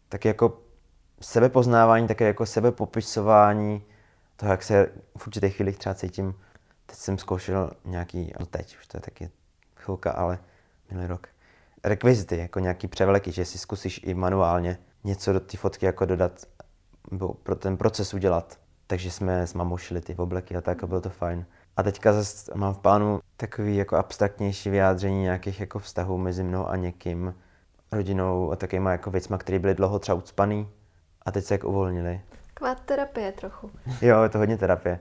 tak 0.10 0.26
jako 0.26 0.62
sebepoznávání, 1.22 2.08
také 2.08 2.28
jako 2.28 2.46
sebepopisování 2.46 3.84
toho, 4.36 4.52
jak 4.52 4.64
se 4.64 4.90
v 5.18 5.28
určitých 5.28 5.56
chvílích 5.56 5.78
třeba 5.78 5.96
cítím. 5.96 6.36
Teď 6.86 6.98
jsem 6.98 7.18
zkoušel 7.18 7.72
nějaký, 7.86 8.34
no 8.40 8.46
teď 8.46 8.78
už 8.78 8.88
to 8.88 8.98
je 8.98 9.02
taky 9.02 9.30
chvilka, 9.76 10.12
ale 10.12 10.40
minulý 10.90 11.08
rok, 11.08 11.28
rekvizity, 11.84 12.38
jako 12.38 12.60
nějaký 12.60 12.88
převleky, 12.88 13.32
že 13.32 13.46
si 13.46 13.58
zkusíš 13.58 14.02
i 14.04 14.14
manuálně 14.14 14.78
něco 15.04 15.34
do 15.34 15.40
té 15.40 15.58
fotky 15.58 15.86
jako 15.86 16.06
dodat, 16.06 16.46
nebo 17.12 17.34
pro 17.34 17.56
ten 17.56 17.78
proces 17.78 18.14
udělat. 18.14 18.60
Takže 18.88 19.12
jsme 19.12 19.48
s 19.48 19.54
mamou 19.54 19.78
šili 19.78 20.02
ty 20.02 20.16
obleky 20.16 20.56
a 20.56 20.62
tak 20.62 20.84
a 20.84 20.88
bylo 20.88 21.02
to 21.02 21.10
fajn. 21.10 21.46
A 21.78 21.84
teďka 21.84 22.14
zase 22.14 22.52
mám 22.56 22.74
v 22.74 22.80
plánu 22.80 23.20
takový 23.38 23.76
jako 23.76 23.96
abstraktnější 23.96 24.70
vyjádření 24.70 25.22
nějakých 25.22 25.60
jako 25.60 25.80
vztahů 25.80 26.18
mezi 26.18 26.44
mnou 26.44 26.68
a 26.68 26.76
někým, 26.76 27.34
rodinou 27.92 28.52
a 28.52 28.56
takovýma 28.56 28.92
jako 28.92 29.12
věcma, 29.12 29.38
které 29.38 29.60
byly 29.60 29.74
dlouho 29.76 30.00
třeba 30.00 30.16
ucpaný 30.16 30.70
a 31.26 31.32
teď 31.32 31.46
se 31.46 31.54
jak 31.54 31.64
uvolnili. 31.64 32.22
Taková 32.54 32.76
terapie 32.76 33.32
trochu. 33.32 33.72
Jo, 34.02 34.24
je 34.24 34.30
to 34.30 34.38
hodně 34.38 34.58
terapie. 34.58 35.00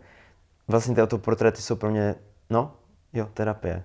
Vlastně 0.69 0.95
ty 0.95 1.03
autoportréty 1.03 1.63
jsou 1.63 1.77
pro 1.77 1.91
mě, 1.91 2.15
no, 2.51 2.73
jo, 3.13 3.29
terapie. 3.35 3.85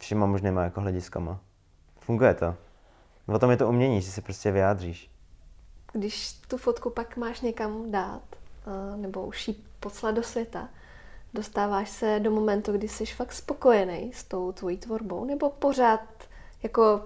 Všema 0.00 0.26
možnýma 0.26 0.62
jako 0.62 0.80
hlediskama. 0.80 1.40
Funguje 2.00 2.34
to. 2.34 2.54
O 3.26 3.38
tom 3.38 3.50
je 3.50 3.56
to 3.56 3.68
umění, 3.68 4.02
že 4.02 4.10
si 4.10 4.20
prostě 4.20 4.52
vyjádříš. 4.52 5.09
Když 5.92 6.32
tu 6.32 6.56
fotku 6.56 6.90
pak 6.90 7.16
máš 7.16 7.40
někam 7.40 7.90
dát, 7.90 8.22
nebo 8.96 9.26
už 9.26 9.48
ji 9.48 9.54
poslat 9.80 10.10
do 10.10 10.22
světa, 10.22 10.68
dostáváš 11.34 11.90
se 11.90 12.20
do 12.20 12.30
momentu, 12.30 12.72
kdy 12.72 12.88
jsi 12.88 13.06
fakt 13.06 13.32
spokojený 13.32 14.12
s 14.14 14.24
tou 14.24 14.52
tvojí 14.52 14.76
tvorbou, 14.76 15.24
nebo 15.24 15.50
pořád 15.50 16.00
jako 16.62 17.02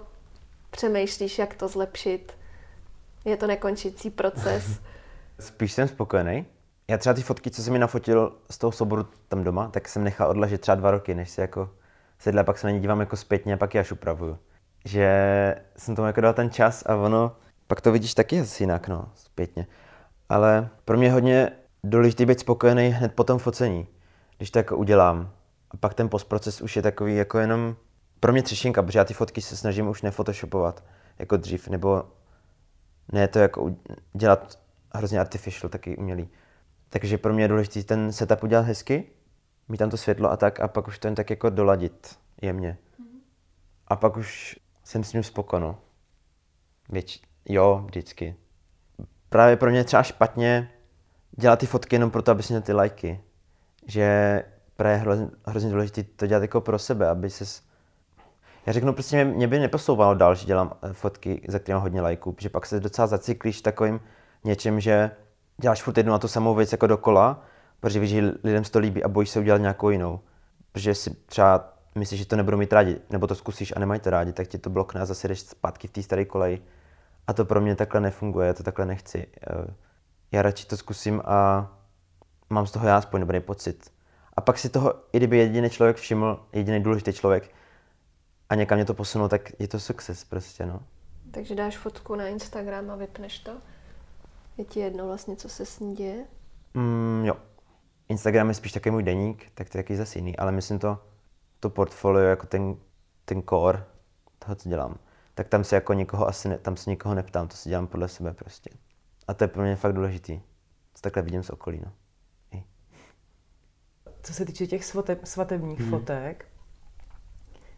přemýšlíš, 0.71 1.39
jak 1.39 1.53
to 1.53 1.67
zlepšit? 1.67 2.37
Je 3.25 3.37
to 3.37 3.47
nekončící 3.47 4.09
proces? 4.09 4.79
Spíš 5.39 5.73
jsem 5.73 5.87
spokojený. 5.87 6.45
Já 6.87 6.97
třeba 6.97 7.13
ty 7.13 7.21
fotky, 7.21 7.51
co 7.51 7.63
jsem 7.63 7.73
mi 7.73 7.79
nafotil 7.79 8.35
z 8.51 8.57
toho 8.57 8.71
soboru 8.71 9.07
tam 9.27 9.43
doma, 9.43 9.67
tak 9.67 9.89
jsem 9.89 10.03
nechal 10.03 10.29
odležet 10.29 10.61
třeba 10.61 10.75
dva 10.75 10.91
roky, 10.91 11.15
než 11.15 11.29
si 11.29 11.41
jako 11.41 11.69
sedle, 12.19 12.43
pak 12.43 12.57
se 12.57 12.67
na 12.67 12.71
ně 12.71 12.79
dívám 12.79 12.99
jako 12.99 13.17
zpětně 13.17 13.53
a 13.53 13.57
pak 13.57 13.75
je 13.75 13.81
až 13.81 13.91
upravuju. 13.91 14.37
Že 14.85 15.55
jsem 15.77 15.95
tomu 15.95 16.07
jako 16.07 16.21
dal 16.21 16.33
ten 16.33 16.49
čas 16.49 16.83
a 16.85 16.95
ono, 16.95 17.35
pak 17.67 17.81
to 17.81 17.91
vidíš 17.91 18.13
taky 18.13 18.39
asi 18.39 18.63
jinak, 18.63 18.87
no, 18.87 19.11
zpětně. 19.15 19.67
Ale 20.29 20.69
pro 20.85 20.97
mě 20.97 21.07
je 21.07 21.11
hodně 21.11 21.51
důležité 21.83 22.25
být 22.25 22.39
spokojený 22.39 22.87
hned 22.87 23.13
po 23.13 23.23
tom 23.23 23.39
focení, 23.39 23.87
když 24.37 24.51
to 24.51 24.59
jako 24.59 24.77
udělám. 24.77 25.31
A 25.71 25.77
pak 25.77 25.93
ten 25.93 26.09
postproces 26.09 26.61
už 26.61 26.75
je 26.75 26.81
takový 26.81 27.15
jako 27.15 27.39
jenom 27.39 27.75
pro 28.19 28.31
mě 28.31 28.43
třešinka, 28.43 28.83
protože 28.83 28.99
já 28.99 29.05
ty 29.05 29.13
fotky 29.13 29.41
se 29.41 29.57
snažím 29.57 29.87
už 29.87 30.01
nefotoshopovat 30.01 30.83
jako 31.19 31.37
dřív, 31.37 31.67
nebo 31.67 32.03
ne 33.11 33.27
to 33.27 33.39
jako 33.39 33.75
dělat 34.13 34.59
hrozně 34.93 35.19
artificial, 35.19 35.69
taky 35.69 35.97
umělý. 35.97 36.29
Takže 36.89 37.17
pro 37.17 37.33
mě 37.33 37.43
je 37.43 37.47
důležité 37.47 37.83
ten 37.83 38.11
setup 38.11 38.43
udělat 38.43 38.65
hezky, 38.65 39.09
mít 39.67 39.77
tam 39.77 39.89
to 39.89 39.97
světlo 39.97 40.31
a 40.31 40.37
tak, 40.37 40.59
a 40.59 40.67
pak 40.67 40.87
už 40.87 40.99
to 40.99 41.07
jen 41.07 41.15
tak 41.15 41.29
jako 41.29 41.49
doladit 41.49 42.19
jemně. 42.41 42.77
A 43.87 43.95
pak 43.95 44.17
už 44.17 44.59
jsem 44.83 45.03
s 45.03 45.13
ním 45.13 45.23
spokojno. 45.23 45.79
Věč, 46.89 47.21
jo, 47.45 47.83
vždycky. 47.85 48.35
Právě 49.29 49.57
pro 49.57 49.69
mě 49.71 49.83
třeba 49.83 50.03
špatně 50.03 50.71
dělat 51.31 51.59
ty 51.59 51.65
fotky 51.65 51.95
jenom 51.95 52.11
proto, 52.11 52.31
aby 52.31 52.43
měl 52.49 52.61
ty 52.61 52.73
lajky. 52.73 53.21
Že 53.87 54.43
právě 54.75 54.95
je 54.95 55.01
hrozně, 55.01 55.27
hrozně 55.45 55.69
důležité 55.69 56.03
to 56.03 56.27
dělat 56.27 56.41
jako 56.41 56.61
pro 56.61 56.79
sebe, 56.79 57.09
aby 57.09 57.29
se 57.29 57.65
já 58.65 58.73
řeknu, 58.73 58.93
prostě 58.93 59.25
mě, 59.25 59.35
mě 59.35 59.47
by 59.47 59.59
neposouvalo 59.59 60.13
dál, 60.13 60.35
že 60.35 60.45
dělám 60.45 60.77
eh, 60.81 60.93
fotky, 60.93 61.41
za 61.47 61.59
které 61.59 61.75
mám 61.75 61.81
hodně 61.81 62.01
lajků, 62.01 62.31
protože 62.31 62.49
pak 62.49 62.65
se 62.65 62.79
docela 62.79 63.07
zacyklíš 63.07 63.61
takovým 63.61 63.99
něčím, 64.43 64.79
že 64.79 65.11
děláš 65.57 65.83
furt 65.83 65.97
jednu 65.97 66.13
a 66.13 66.19
tu 66.19 66.27
samou 66.27 66.55
věc 66.55 66.71
jako 66.71 66.87
dokola, 66.87 67.43
protože 67.79 67.99
víš, 67.99 68.09
že 68.09 68.33
lidem 68.43 68.63
se 68.63 68.71
to 68.71 68.79
líbí 68.79 69.03
a 69.03 69.07
bojíš 69.07 69.29
se 69.29 69.39
udělat 69.39 69.61
nějakou 69.61 69.89
jinou. 69.89 70.19
Protože 70.71 70.95
si 70.95 71.15
třeba 71.25 71.73
myslíš, 71.95 72.19
že 72.19 72.25
to 72.25 72.35
nebudou 72.35 72.57
mít 72.57 72.73
rádi, 72.73 72.97
nebo 73.09 73.27
to 73.27 73.35
zkusíš 73.35 73.73
a 73.75 73.79
nemají 73.79 73.99
to 73.99 74.09
rádi, 74.09 74.33
tak 74.33 74.47
ti 74.47 74.57
to 74.57 74.69
blokne 74.69 75.01
a 75.01 75.05
zase 75.05 75.27
jdeš 75.27 75.39
zpátky 75.39 75.87
v 75.87 75.91
té 75.91 76.03
staré 76.03 76.25
koleji. 76.25 76.61
A 77.27 77.33
to 77.33 77.45
pro 77.45 77.61
mě 77.61 77.75
takhle 77.75 78.01
nefunguje, 78.01 78.47
já 78.47 78.53
to 78.53 78.63
takhle 78.63 78.85
nechci. 78.85 79.27
Eh, 79.41 79.73
já 80.31 80.41
radši 80.41 80.65
to 80.67 80.77
zkusím 80.77 81.21
a 81.25 81.67
mám 82.49 82.67
z 82.67 82.71
toho 82.71 82.87
já 82.87 82.97
aspoň 82.97 83.21
dobrý 83.21 83.39
pocit. 83.39 83.91
A 84.33 84.41
pak 84.41 84.57
si 84.57 84.69
toho, 84.69 84.93
i 85.13 85.17
kdyby 85.17 85.37
jediný 85.37 85.69
člověk 85.69 85.97
všiml, 85.97 86.45
jediný 86.53 86.83
důležitý 86.83 87.13
člověk, 87.13 87.51
a 88.49 88.55
někam 88.55 88.77
mě 88.77 88.85
to 88.85 88.93
posunulo, 88.93 89.29
tak 89.29 89.51
je 89.59 89.67
to 89.67 89.79
success 89.79 90.23
prostě, 90.23 90.65
no. 90.65 90.83
Takže 91.31 91.55
dáš 91.55 91.77
fotku 91.77 92.15
na 92.15 92.27
Instagram 92.27 92.91
a 92.91 92.95
vypneš 92.95 93.39
to? 93.39 93.51
Je 94.57 94.65
ti 94.65 94.79
jedno 94.79 95.07
vlastně, 95.07 95.35
co 95.35 95.49
se 95.49 95.65
s 95.65 95.79
ní 95.79 95.95
děje? 95.95 96.25
Mm, 96.73 97.23
jo. 97.25 97.35
Instagram 98.09 98.47
je 98.49 98.53
spíš 98.53 98.71
takový 98.71 98.91
můj 98.91 99.03
deník, 99.03 99.51
tak 99.53 99.69
to 99.69 99.77
je 99.77 99.83
taky 99.83 99.97
zase 99.97 100.19
jiný, 100.19 100.37
ale 100.37 100.51
myslím 100.51 100.79
to, 100.79 100.97
to 101.59 101.69
portfolio 101.69 102.25
jako 102.25 102.47
ten, 102.47 102.75
ten 103.25 103.43
core 103.49 103.85
toho, 104.39 104.55
co 104.55 104.69
dělám, 104.69 104.97
tak 105.35 105.47
tam 105.47 105.63
se 105.63 105.75
jako 105.75 105.93
nikoho 105.93 106.27
asi 106.27 106.49
ne, 106.49 106.57
tam 106.57 106.77
se 106.77 106.89
nikoho 106.89 107.15
neptám, 107.15 107.47
to 107.47 107.55
si 107.55 107.69
dělám 107.69 107.87
podle 107.87 108.07
sebe 108.07 108.33
prostě. 108.33 108.69
A 109.27 109.33
to 109.33 109.43
je 109.43 109.47
pro 109.47 109.63
mě 109.63 109.75
fakt 109.75 109.93
důležitý. 109.93 110.39
To 110.93 111.01
takhle 111.01 111.23
vidím 111.23 111.43
z 111.43 111.49
okolí, 111.49 111.81
no. 111.85 111.91
Co 114.21 114.33
se 114.33 114.45
týče 114.45 114.67
těch 114.67 114.85
svatebních 115.23 115.79
hmm. 115.79 115.89
fotek, 115.89 116.45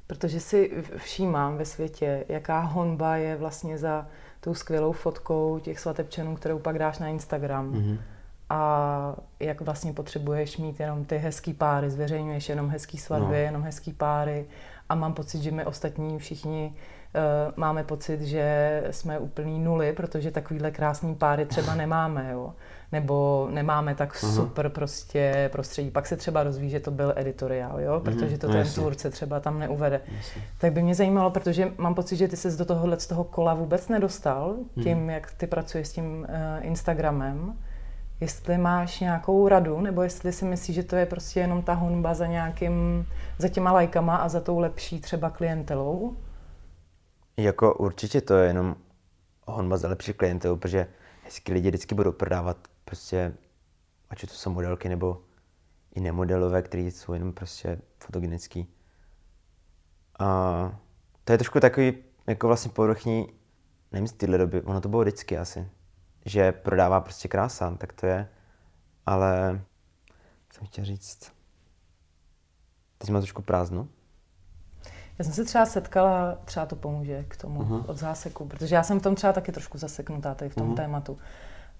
Protože 0.07 0.39
si 0.39 0.71
všímám 0.97 1.57
ve 1.57 1.65
světě, 1.65 2.25
jaká 2.29 2.59
honba 2.59 3.15
je 3.15 3.35
vlastně 3.35 3.77
za 3.77 4.07
tou 4.39 4.53
skvělou 4.53 4.91
fotkou 4.91 5.59
těch 5.59 5.79
svatebčanů, 5.79 6.35
kterou 6.35 6.59
pak 6.59 6.79
dáš 6.79 6.99
na 6.99 7.07
Instagram. 7.07 7.73
Mm-hmm. 7.73 7.97
A 8.49 9.15
jak 9.39 9.61
vlastně 9.61 9.93
potřebuješ 9.93 10.57
mít 10.57 10.79
jenom 10.79 11.05
ty 11.05 11.17
hezký 11.17 11.53
páry, 11.53 11.89
zveřejňuješ 11.89 12.49
jenom 12.49 12.69
hezký 12.69 12.97
svatby, 12.97 13.33
no. 13.33 13.33
jenom 13.33 13.63
hezký 13.63 13.93
páry. 13.93 14.45
A 14.89 14.95
mám 14.95 15.13
pocit, 15.13 15.41
že 15.41 15.51
my 15.51 15.65
ostatní 15.65 16.19
všichni 16.19 16.75
máme 17.55 17.83
pocit, 17.83 18.21
že 18.21 18.83
jsme 18.91 19.19
úplný 19.19 19.59
nuly, 19.59 19.93
protože 19.93 20.31
takovýhle 20.31 20.71
krásný 20.71 21.15
páry 21.15 21.45
třeba 21.45 21.75
nemáme. 21.75 22.29
Jo 22.31 22.53
nebo 22.91 23.47
nemáme 23.51 23.95
tak 23.95 24.13
uh-huh. 24.13 24.35
super 24.35 24.69
prostě 24.69 25.49
prostředí. 25.51 25.91
Pak 25.91 26.07
se 26.07 26.17
třeba 26.17 26.43
rozví, 26.43 26.69
že 26.69 26.79
to 26.79 26.91
byl 26.91 27.13
editoriál, 27.15 27.81
jo? 27.81 27.93
Mhm. 27.93 28.03
protože 28.03 28.37
to 28.37 28.47
no, 28.47 28.53
ten 28.53 28.59
jasně. 28.59 28.81
tvůrce 28.81 29.09
třeba 29.09 29.39
tam 29.39 29.59
neuvede. 29.59 30.01
Jasně. 30.17 30.41
Tak 30.57 30.73
by 30.73 30.81
mě 30.81 30.95
zajímalo, 30.95 31.31
protože 31.31 31.71
mám 31.77 31.95
pocit, 31.95 32.15
že 32.15 32.27
ty 32.27 32.37
se 32.37 32.57
do 32.57 32.65
tohohle 32.65 32.99
z 32.99 33.07
toho 33.07 33.23
kola 33.23 33.53
vůbec 33.53 33.87
nedostal, 33.87 34.55
uh-huh. 34.55 34.83
tím, 34.83 35.09
jak 35.09 35.31
ty 35.31 35.47
pracuješ 35.47 35.87
s 35.87 35.93
tím 35.93 36.05
uh, 36.05 36.65
Instagramem. 36.65 37.53
jestli 38.19 38.57
máš 38.57 38.99
nějakou 38.99 39.47
radu, 39.47 39.81
nebo 39.81 40.01
jestli 40.01 40.33
si 40.33 40.45
myslíš, 40.45 40.75
že 40.75 40.83
to 40.83 40.95
je 40.95 41.05
prostě 41.05 41.39
jenom 41.39 41.61
ta 41.61 41.73
honba 41.73 42.13
za 42.13 42.25
nějakým, 42.25 43.05
za 43.37 43.47
těma 43.47 43.71
lajkama 43.71 44.15
a 44.15 44.29
za 44.29 44.39
tou 44.39 44.59
lepší 44.59 45.01
třeba 45.01 45.29
klientelou? 45.29 46.15
Jako 47.39 47.73
určitě 47.73 48.21
to 48.21 48.33
je 48.33 48.47
jenom 48.47 48.75
honba 49.45 49.77
za 49.77 49.87
lepší 49.87 50.13
klientelou, 50.13 50.57
protože 50.57 50.87
hezky 51.23 51.53
lidi 51.53 51.69
vždycky 51.69 51.95
budou 51.95 52.11
prodávat 52.11 52.57
prostě, 52.85 53.37
ať 54.09 54.21
to 54.21 54.27
jsou 54.27 54.49
modelky 54.49 54.89
nebo 54.89 55.23
i 55.95 55.99
nemodelové, 55.99 56.61
které 56.61 56.83
jsou 56.83 57.13
jenom 57.13 57.33
prostě 57.33 57.81
fotogenický. 57.99 58.73
A 60.19 60.79
to 61.23 61.31
je 61.31 61.37
trošku 61.37 61.59
takový 61.59 62.03
jako 62.27 62.47
vlastně 62.47 62.71
povrchní, 62.71 63.33
nevím 63.91 64.07
z 64.07 64.13
téhle 64.13 64.37
doby, 64.37 64.61
ono 64.61 64.81
to 64.81 64.89
bylo 64.89 65.01
vždycky 65.01 65.37
asi, 65.37 65.69
že 66.25 66.51
prodává 66.51 67.01
prostě 67.01 67.27
krása, 67.27 67.75
tak 67.75 67.93
to 67.93 68.05
je, 68.05 68.29
ale 69.05 69.61
jsem 70.53 70.67
chtěl 70.67 70.85
říct, 70.85 71.31
teď 72.97 73.09
mám 73.09 73.21
trošku 73.21 73.41
prázdno. 73.41 73.87
Já 75.19 75.25
jsem 75.25 75.33
se 75.33 75.45
třeba 75.45 75.65
setkala, 75.65 76.37
třeba 76.45 76.65
to 76.65 76.75
pomůže 76.75 77.23
k 77.23 77.37
tomu 77.37 77.61
uh-huh. 77.61 77.83
od 77.87 77.97
záseku, 77.97 78.47
protože 78.47 78.75
já 78.75 78.83
jsem 78.83 78.99
v 78.99 79.03
tom 79.03 79.15
třeba 79.15 79.33
taky 79.33 79.51
trošku 79.51 79.77
zaseknutá 79.77 80.35
tady 80.35 80.49
v 80.49 80.55
tom 80.55 80.71
uh-huh. 80.71 80.75
tématu. 80.75 81.17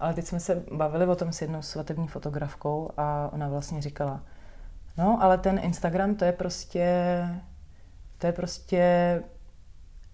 Ale 0.00 0.14
teď 0.14 0.24
jsme 0.26 0.40
se 0.40 0.62
bavili 0.72 1.06
o 1.06 1.16
tom 1.16 1.32
s 1.32 1.42
jednou 1.42 1.62
svatební 1.62 2.08
fotografkou 2.08 2.90
a 2.96 3.30
ona 3.32 3.48
vlastně 3.48 3.82
říkala, 3.82 4.20
no 4.98 5.22
ale 5.22 5.38
ten 5.38 5.60
Instagram 5.62 6.14
to 6.14 6.24
je 6.24 6.32
prostě, 6.32 7.24
to 8.18 8.26
je 8.26 8.32
prostě 8.32 9.22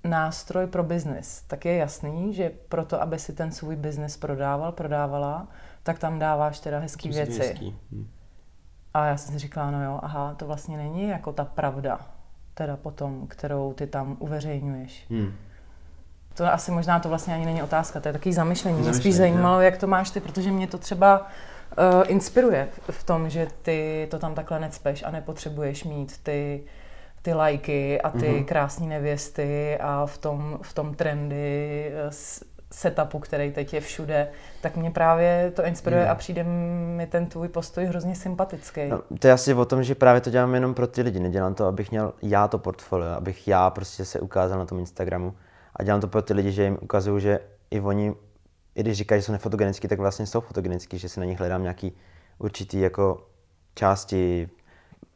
nástroj 0.05 0.67
pro 0.67 0.85
biznis. 0.85 1.43
Tak 1.47 1.65
je 1.65 1.77
jasný, 1.77 2.35
že 2.35 2.51
proto, 2.69 3.03
aby 3.03 3.19
si 3.19 3.33
ten 3.33 3.53
svůj 3.53 3.77
biznis 3.77 4.17
prodával, 4.17 4.73
prodávala, 4.73 5.49
tak 5.83 5.99
tam 5.99 6.19
dáváš 6.19 6.61
teda 6.61 6.79
hezký 6.79 7.09
věci. 7.09 7.39
Hezký. 7.39 7.79
Hm. 7.93 8.09
A 8.95 9.07
já 9.07 9.17
jsem 9.17 9.33
si 9.33 9.39
říkala, 9.39 9.71
no 9.71 9.85
jo, 9.85 10.01
aha, 10.03 10.35
to 10.35 10.47
vlastně 10.47 10.77
není 10.77 11.09
jako 11.09 11.33
ta 11.33 11.45
pravda, 11.45 12.01
teda 12.55 12.77
potom, 12.77 13.27
kterou 13.27 13.73
ty 13.73 13.87
tam 13.87 14.17
uveřejňuješ. 14.19 15.07
Hmm. 15.11 15.33
To 16.35 16.53
asi 16.53 16.71
možná 16.71 17.01
to 17.01 17.09
vlastně 17.09 17.35
ani 17.35 17.47
není 17.47 17.63
otázka, 17.63 18.01
to 18.01 18.09
je 18.09 18.13
takový 18.13 18.33
zamyšlení. 18.33 18.81
Mě 18.81 18.95
spíš 18.95 19.15
zajímalo, 19.15 19.61
jak 19.61 19.79
to 19.79 19.87
máš 19.87 20.11
ty, 20.11 20.21
protože 20.21 20.51
mě 20.51 20.67
to 20.67 20.79
třeba 20.79 21.21
uh, 21.21 22.05
inspiruje 22.07 22.69
v 22.91 23.05
tom, 23.05 23.31
že 23.31 23.47
ty 23.63 24.09
to 24.11 24.19
tam 24.19 24.35
takhle 24.35 24.61
necpeš 24.61 25.03
a 25.03 25.11
nepotřebuješ 25.11 25.85
mít 25.85 26.19
ty 26.23 26.65
ty 27.25 27.35
lajky 27.35 28.01
a 28.01 28.11
ty 28.11 28.19
mm-hmm. 28.19 28.45
krásné 28.45 28.87
nevěsty 28.87 29.79
a 29.81 30.07
v 30.07 30.19
tom, 30.19 30.59
v 30.63 30.75
tom 30.75 30.95
trendy 30.95 31.91
eh, 31.95 32.11
setupu, 32.75 33.19
který 33.19 33.53
teď 33.53 33.75
je 33.75 33.81
všude, 33.81 34.29
tak 34.61 34.77
mě 34.77 34.91
právě 34.91 35.53
to 35.57 35.65
inspiruje 35.65 36.05
mm. 36.05 36.11
a 36.11 36.15
přijde 36.15 36.43
mi 36.97 37.07
ten 37.07 37.27
tvůj 37.27 37.49
postoj 37.49 37.85
hrozně 37.85 38.15
sympatický. 38.15 38.89
No, 38.89 39.03
to 39.19 39.27
je 39.27 39.33
asi 39.33 39.55
o 39.55 39.65
tom, 39.65 39.83
že 39.83 39.95
právě 39.95 40.21
to 40.21 40.31
dělám 40.31 40.55
jenom 40.55 40.75
pro 40.75 40.87
ty 40.87 41.03
lidi. 41.03 41.21
Nedělám 41.21 41.55
to, 41.55 41.67
abych 41.67 41.91
měl 41.91 42.13
já 42.23 42.49
to 42.49 42.59
portfolio, 42.59 43.11
abych 43.11 43.49
já 43.49 43.71
prostě 43.71 44.05
se 44.05 44.21
ukázal 44.21 44.59
na 44.59 44.67
tom 44.67 44.79
Instagramu. 44.79 45.35
A 45.77 45.83
dělám 45.83 46.01
to 46.01 46.09
pro 46.09 46.23
ty 46.23 46.35
lidi, 46.35 46.53
že 46.53 46.65
jim 46.65 46.79
ukazuju, 46.81 47.19
že 47.19 47.41
i 47.71 47.81
oni, 47.81 48.15
i 48.75 48.81
když 48.81 48.99
říkají, 48.99 49.21
že 49.21 49.27
jsou 49.27 49.33
nefotogenický, 49.33 49.89
tak 49.89 49.99
vlastně 49.99 50.27
jsou 50.27 50.41
fotogenický, 50.41 50.99
že 50.99 51.09
si 51.09 51.21
na 51.21 51.27
nich 51.27 51.39
hledám 51.39 51.63
nějaký 51.63 51.93
určitý 52.39 52.81
jako 52.81 53.27
části, 53.75 54.49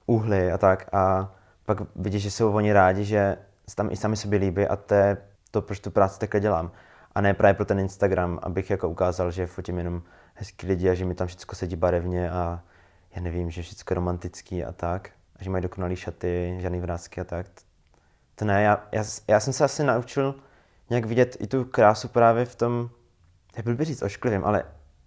úhly 0.07 0.53
a 0.53 0.59
tak. 0.59 0.88
A 0.92 1.35
pak 1.66 1.79
vidíš, 1.97 2.23
že 2.23 2.31
jsou 2.31 2.53
oni 2.53 2.73
rádi, 2.73 3.05
že 3.05 3.37
tam 3.75 3.90
i 3.90 3.97
sami 3.97 4.16
sobě 4.16 4.38
líbí 4.38 4.66
a 4.66 4.77
to 4.77 4.94
je 4.94 5.16
to, 5.51 5.62
proč 5.62 5.81
tu 5.81 5.90
práci 5.90 6.18
takhle 6.18 6.40
dělám. 6.40 6.71
A 7.18 7.20
ne 7.20 7.35
právě 7.35 7.54
pro 7.54 7.64
ten 7.64 7.81
Instagram, 7.81 8.38
abych 8.42 8.70
jako 8.70 8.88
ukázal, 8.88 9.31
že 9.31 9.46
fotím 9.46 9.78
jenom 9.78 10.02
hezký 10.35 10.66
lidi 10.66 10.90
a 10.90 10.94
že 10.94 11.04
mi 11.04 11.14
tam 11.14 11.26
všechno 11.26 11.54
sedí 11.54 11.76
barevně 11.76 12.31
a 12.31 12.62
já 13.14 13.22
nevím, 13.22 13.50
že 13.50 13.62
všechno 13.62 13.94
romantický 13.94 14.64
a 14.64 14.72
tak. 14.72 15.11
A 15.37 15.44
že 15.44 15.50
mají 15.50 15.62
dokonalé 15.62 15.96
šaty, 15.96 16.57
žádný 16.61 16.81
vrázky 16.81 17.20
a 17.20 17.24
tak. 17.24 17.46
To 18.35 18.44
ne, 18.44 18.62
já, 18.62 18.88
já, 18.92 19.04
já, 19.28 19.40
jsem 19.40 19.52
se 19.52 19.64
asi 19.64 19.85
naučil 19.85 20.35
nějak 20.90 21.04
vidět 21.04 21.37
i 21.40 21.46
tu 21.46 21.64
krásu 21.64 22.09
právě 22.09 22.44
v 22.44 22.54
tom, 22.54 22.90
jak 23.57 23.64
byl 23.64 23.76
by 23.76 23.85
říct 23.85 24.02
ošklivým, 24.02 24.44
ale 24.44 24.64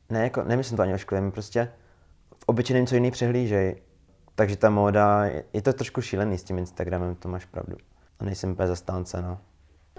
ne, 0.10 0.24
jako, 0.24 0.44
nemyslím 0.44 0.78
to 0.78 0.84
ani 0.84 0.94
ošklivým, 0.94 1.32
prostě 1.32 1.72
v 2.40 2.44
obyčejném 2.46 2.88
co 2.88 2.96
jiný 2.96 3.12
přehlížej. 3.12 3.82
Takže 4.36 4.58
ta 4.58 4.70
móda, 4.70 5.26
je 5.54 5.62
to 5.62 5.74
trošku 5.74 6.02
šílený 6.02 6.38
s 6.38 6.44
tím 6.44 6.58
Instagramem, 6.58 7.16
to 7.16 7.30
máš 7.30 7.46
pravdu. 7.46 7.78
A 8.20 8.24
nejsem 8.24 8.52
úplně 8.52 8.68
zastánce, 8.68 9.22
no. 9.22 9.40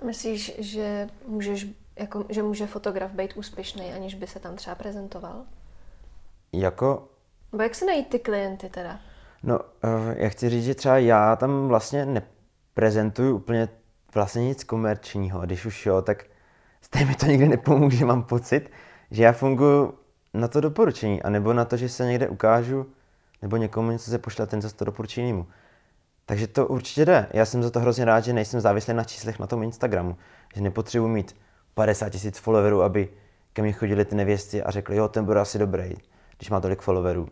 Myslíš, 0.04 0.52
že 0.58 1.08
můžeš, 1.26 1.66
jako, 1.96 2.24
že 2.28 2.42
může 2.42 2.66
fotograf 2.66 3.10
být 3.10 3.36
úspěšný, 3.36 3.92
aniž 3.92 4.14
by 4.14 4.26
se 4.26 4.40
tam 4.40 4.56
třeba 4.56 4.76
prezentoval? 4.76 5.44
Jako... 6.52 7.08
Bo 7.52 7.62
jak 7.62 7.74
se 7.74 7.86
najít 7.86 8.08
ty 8.08 8.18
klienty 8.18 8.68
teda? 8.68 9.00
No, 9.42 9.58
uh, 9.58 9.64
já 10.16 10.28
chci 10.28 10.48
říct, 10.48 10.64
že 10.64 10.74
třeba 10.74 10.98
já 10.98 11.36
tam 11.36 11.68
vlastně 11.68 12.06
neprezentuju 12.06 13.36
úplně 13.36 13.68
vlastně 14.14 14.44
nic 14.44 14.64
komerčního. 14.64 15.40
A 15.40 15.44
když 15.44 15.66
už 15.66 15.86
jo, 15.86 16.02
tak 16.02 16.24
stejně 16.80 17.06
mi 17.06 17.14
to 17.14 17.26
nikdy 17.26 17.48
nepomůže, 17.48 18.04
mám 18.04 18.22
pocit, 18.22 18.70
že 19.10 19.22
já 19.22 19.32
funguji 19.32 19.98
na 20.34 20.48
to 20.48 20.60
doporučení, 20.60 21.22
anebo 21.22 21.52
na 21.52 21.64
to, 21.64 21.76
že 21.76 21.88
se 21.88 22.06
někde 22.06 22.28
ukážu 22.28 22.86
nebo 23.42 23.56
někomu 23.56 23.90
něco 23.90 24.10
se 24.10 24.18
pošle, 24.18 24.46
ten 24.46 24.62
zase 24.62 24.76
to 24.76 24.84
doporučí 24.84 25.20
jinému. 25.20 25.46
Takže 26.26 26.46
to 26.46 26.66
určitě 26.66 27.04
jde. 27.04 27.26
Já 27.32 27.44
jsem 27.44 27.62
za 27.62 27.70
to 27.70 27.80
hrozně 27.80 28.04
rád, 28.04 28.20
že 28.20 28.32
nejsem 28.32 28.60
závislý 28.60 28.94
na 28.94 29.04
číslech 29.04 29.38
na 29.38 29.46
tom 29.46 29.62
Instagramu. 29.62 30.16
Že 30.54 30.60
nepotřebuji 30.60 31.08
mít 31.08 31.36
50 31.74 32.08
tisíc 32.08 32.38
followerů, 32.38 32.82
aby 32.82 33.08
ke 33.52 33.62
mně 33.62 33.72
chodili 33.72 34.04
ty 34.04 34.14
nevěsty 34.14 34.62
a 34.62 34.70
řekli, 34.70 34.96
jo, 34.96 35.08
ten 35.08 35.24
bude 35.24 35.40
asi 35.40 35.58
dobrý, 35.58 35.94
když 36.36 36.50
má 36.50 36.60
tolik 36.60 36.80
followerů. 36.80 37.28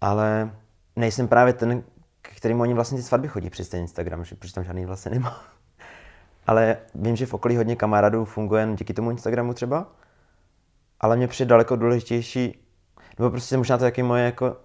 Ale 0.00 0.50
nejsem 0.96 1.28
právě 1.28 1.52
ten, 1.52 1.82
kterým 2.22 2.60
oni 2.60 2.74
vlastně 2.74 2.98
ty 2.98 3.04
svatby 3.04 3.28
chodí 3.28 3.50
přes 3.50 3.68
ten 3.68 3.80
Instagram, 3.80 4.24
že, 4.24 4.34
protože 4.34 4.54
tam 4.54 4.64
žádný 4.64 4.86
vlastně 4.86 5.10
nemá. 5.10 5.44
Ale 6.46 6.76
vím, 6.94 7.16
že 7.16 7.26
v 7.26 7.34
okolí 7.34 7.56
hodně 7.56 7.76
kamarádů 7.76 8.24
funguje 8.24 8.62
jen 8.62 8.76
díky 8.76 8.94
tomu 8.94 9.10
Instagramu 9.10 9.54
třeba. 9.54 9.92
Ale 11.00 11.16
mě 11.16 11.28
přijde 11.28 11.48
daleko 11.48 11.76
důležitější, 11.76 12.66
nebo 13.18 13.30
prostě 13.30 13.56
možná 13.56 13.78
to 13.78 13.84
taky 13.84 14.02
moje 14.02 14.24
jako 14.24 14.56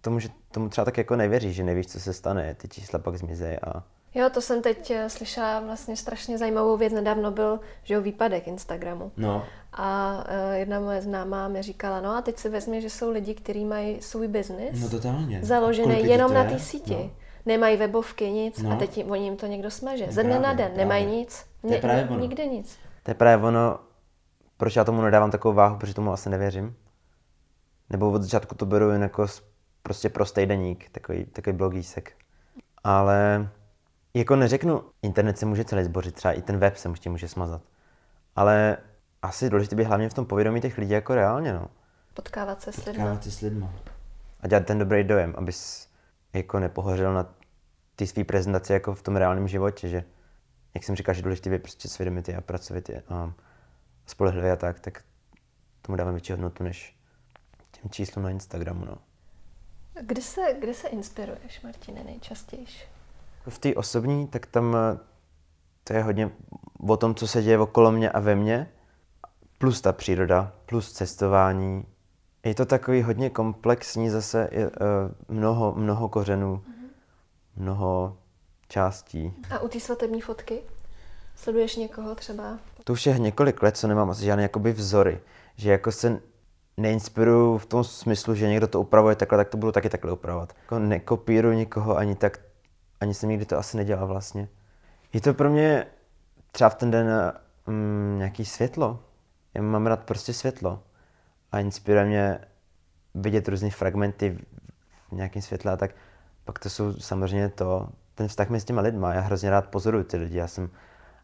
tomu, 0.00 0.18
že 0.18 0.28
tomu 0.50 0.68
třeba 0.68 0.84
tak 0.84 0.98
jako 0.98 1.16
nevěříš, 1.16 1.56
že 1.56 1.64
nevíš, 1.64 1.86
co 1.86 2.00
se 2.00 2.12
stane, 2.12 2.54
ty 2.54 2.68
čísla 2.68 2.98
pak 2.98 3.16
zmizejí 3.16 3.58
a... 3.58 3.82
Jo, 4.14 4.30
to 4.30 4.40
jsem 4.40 4.62
teď 4.62 4.90
eh, 4.90 5.10
slyšela 5.10 5.60
vlastně 5.60 5.96
strašně 5.96 6.38
zajímavou 6.38 6.76
věc. 6.76 6.92
Nedávno 6.92 7.30
byl, 7.30 7.60
že 7.82 7.94
jo, 7.94 8.00
výpadek 8.00 8.48
Instagramu. 8.48 9.12
No. 9.16 9.44
A 9.72 10.24
uh, 10.28 10.52
jedna 10.54 10.80
moje 10.80 11.02
známá 11.02 11.48
mi 11.48 11.62
říkala, 11.62 12.00
no 12.00 12.10
a 12.10 12.22
teď 12.22 12.38
si 12.38 12.48
vezmi, 12.48 12.82
že 12.82 12.90
jsou 12.90 13.10
lidi, 13.10 13.34
kteří 13.34 13.64
mají 13.64 14.02
svůj 14.02 14.28
biznis. 14.28 14.82
No 14.82 14.88
totálně. 14.88 15.40
Založený 15.42 16.04
jenom 16.04 16.34
na 16.34 16.44
té 16.44 16.58
síti. 16.58 16.94
No. 16.94 17.10
Nemají 17.46 17.76
webovky, 17.76 18.30
nic 18.30 18.62
no. 18.62 18.72
a 18.72 18.76
teď 18.76 18.96
jim, 18.96 19.10
oni 19.10 19.24
jim 19.24 19.36
to 19.36 19.46
někdo 19.46 19.70
smaže. 19.70 20.06
Ze 20.10 20.22
dne 20.22 20.38
na 20.38 20.52
den 20.52 20.66
právě. 20.66 20.76
nemají 20.76 21.06
nic. 21.06 21.44
To 21.60 21.72
je 21.72 21.80
právě 21.80 22.08
ono. 22.08 22.20
Nikde 22.20 22.46
nic. 22.46 22.78
To 23.02 23.10
je 23.10 23.14
právě 23.14 23.46
ono, 23.46 23.78
proč 24.56 24.76
já 24.76 24.84
tomu 24.84 25.02
nedávám 25.02 25.30
takovou 25.30 25.54
váhu, 25.54 25.78
protože 25.78 25.94
tomu 25.94 26.12
asi 26.12 26.30
nevěřím. 26.30 26.76
Nebo 27.90 28.10
od 28.10 28.22
začátku 28.22 28.54
to 28.54 28.66
beru 28.66 28.90
jen 28.90 29.02
jako 29.02 29.26
prostě 29.82 30.08
prostý 30.08 30.46
deník, 30.46 30.88
takový, 30.92 31.24
takový 31.24 31.56
blogísek. 31.56 32.12
Ale 32.84 33.48
jako 34.14 34.36
neřeknu, 34.36 34.84
internet 35.02 35.38
se 35.38 35.46
může 35.46 35.64
celý 35.64 35.84
zbořit, 35.84 36.14
třeba 36.14 36.32
i 36.32 36.42
ten 36.42 36.58
web 36.58 36.76
se 36.76 36.88
ještě 36.88 37.10
může 37.10 37.28
smazat. 37.28 37.62
Ale 38.36 38.76
asi 39.22 39.50
důležité 39.50 39.76
by 39.76 39.84
hlavně 39.84 40.08
v 40.08 40.14
tom 40.14 40.26
povědomí 40.26 40.60
těch 40.60 40.78
lidí 40.78 40.92
jako 40.92 41.14
reálně, 41.14 41.52
no. 41.52 41.68
Potkávat 42.14 42.62
se 42.62 42.72
s 42.72 42.76
lidmi. 42.76 42.92
Potkávat 42.92 43.24
se 43.24 43.30
s 43.30 43.40
lidmi. 43.40 43.68
A 44.40 44.48
dělat 44.48 44.66
ten 44.66 44.78
dobrý 44.78 45.04
dojem, 45.04 45.34
abys 45.36 45.88
jako 46.32 46.58
nepohořel 46.58 47.14
na 47.14 47.34
ty 47.96 48.06
své 48.06 48.24
prezentaci 48.24 48.72
jako 48.72 48.94
v 48.94 49.02
tom 49.02 49.16
reálném 49.16 49.48
životě, 49.48 49.88
že 49.88 50.04
jak 50.74 50.84
jsem 50.84 50.96
říkal, 50.96 51.14
že 51.14 51.22
důležité 51.22 51.50
je 51.50 51.58
prostě 51.58 51.88
svědomitý 51.88 52.34
a 52.34 52.40
pracovitý 52.40 52.94
a 52.94 53.32
spolehlivý 54.06 54.48
a 54.48 54.56
tak, 54.56 54.80
tak 54.80 55.04
tomu 55.82 55.96
dávám 55.96 56.14
větší 56.14 56.32
hodnotu 56.32 56.64
než 56.64 56.96
těm 57.70 57.90
číslům 57.90 58.24
na 58.24 58.30
Instagramu, 58.30 58.84
no. 58.84 58.98
Kde 60.00 60.22
se, 60.22 60.40
kde 60.60 60.74
se 60.74 60.88
inspiruješ, 60.88 61.62
Martine, 61.62 62.04
nejčastěji? 62.04 62.66
V 63.48 63.58
té 63.58 63.74
osobní, 63.74 64.26
tak 64.26 64.46
tam 64.46 64.76
eh, 64.76 64.98
to 65.84 65.92
je 65.92 66.02
hodně 66.02 66.30
o 66.88 66.96
tom, 66.96 67.14
co 67.14 67.26
se 67.26 67.42
děje 67.42 67.58
okolo 67.58 67.92
mě 67.92 68.10
a 68.10 68.20
ve 68.20 68.34
mně, 68.34 68.68
plus 69.58 69.80
ta 69.80 69.92
příroda, 69.92 70.52
plus 70.66 70.92
cestování. 70.92 71.84
Je 72.44 72.54
to 72.54 72.66
takový 72.66 73.02
hodně 73.02 73.30
komplexní, 73.30 74.10
zase 74.10 74.48
je, 74.52 74.66
uh, 74.66 74.72
mnoho, 75.28 75.74
mnoho 75.76 76.08
kořenů, 76.08 76.56
mm-hmm. 76.56 76.88
mnoho 77.56 78.16
částí. 78.68 79.32
A 79.50 79.58
u 79.58 79.68
té 79.68 79.80
svatební 79.80 80.20
fotky? 80.20 80.62
Sleduješ 81.34 81.76
někoho 81.76 82.14
třeba? 82.14 82.58
To 82.84 82.92
už 82.92 83.06
je 83.06 83.18
několik 83.18 83.62
let, 83.62 83.76
co 83.76 83.88
nemám 83.88 84.10
asi 84.10 84.24
žádné 84.24 84.42
jakoby 84.42 84.72
vzory. 84.72 85.20
Že 85.56 85.70
jako 85.70 85.92
se 85.92 86.20
neinspiruju 86.76 87.58
v 87.58 87.66
tom 87.66 87.84
smyslu, 87.84 88.34
že 88.34 88.48
někdo 88.48 88.66
to 88.66 88.80
upravuje 88.80 89.16
takhle, 89.16 89.38
tak 89.38 89.48
to 89.48 89.56
budu 89.56 89.72
taky 89.72 89.88
takhle 89.88 90.12
upravovat. 90.12 90.52
Jako 90.62 90.78
nekopíruju 90.78 91.54
nikoho 91.54 91.96
ani 91.96 92.14
tak, 92.14 92.40
ani 93.02 93.14
jsem 93.14 93.28
nikdy 93.28 93.44
to 93.44 93.58
asi 93.58 93.76
nedělal 93.76 94.06
vlastně. 94.06 94.48
Je 95.12 95.20
to 95.20 95.34
pro 95.34 95.50
mě 95.50 95.86
třeba 96.52 96.70
v 96.70 96.74
ten 96.74 96.90
den 96.90 97.32
mm, 97.66 98.14
nějaký 98.18 98.44
světlo. 98.44 99.00
Já 99.54 99.62
mám 99.62 99.86
rád 99.86 100.04
prostě 100.04 100.32
světlo. 100.32 100.82
A 101.52 101.60
inspiruje 101.60 102.04
mě 102.04 102.38
vidět 103.14 103.48
různé 103.48 103.70
fragmenty 103.70 104.38
v 105.08 105.12
nějakém 105.12 105.42
světle 105.42 105.72
a 105.72 105.76
tak, 105.76 105.90
pak 106.44 106.58
to 106.58 106.70
jsou 106.70 106.92
samozřejmě 106.92 107.48
to, 107.48 107.88
ten 108.14 108.28
vztah 108.28 108.48
mezi 108.48 108.66
těma 108.66 108.82
lidma. 108.82 109.14
Já 109.14 109.20
hrozně 109.20 109.50
rád 109.50 109.66
pozoruju 109.66 110.04
ty 110.04 110.16
lidi. 110.16 110.38
Já 110.38 110.46
jsem 110.46 110.70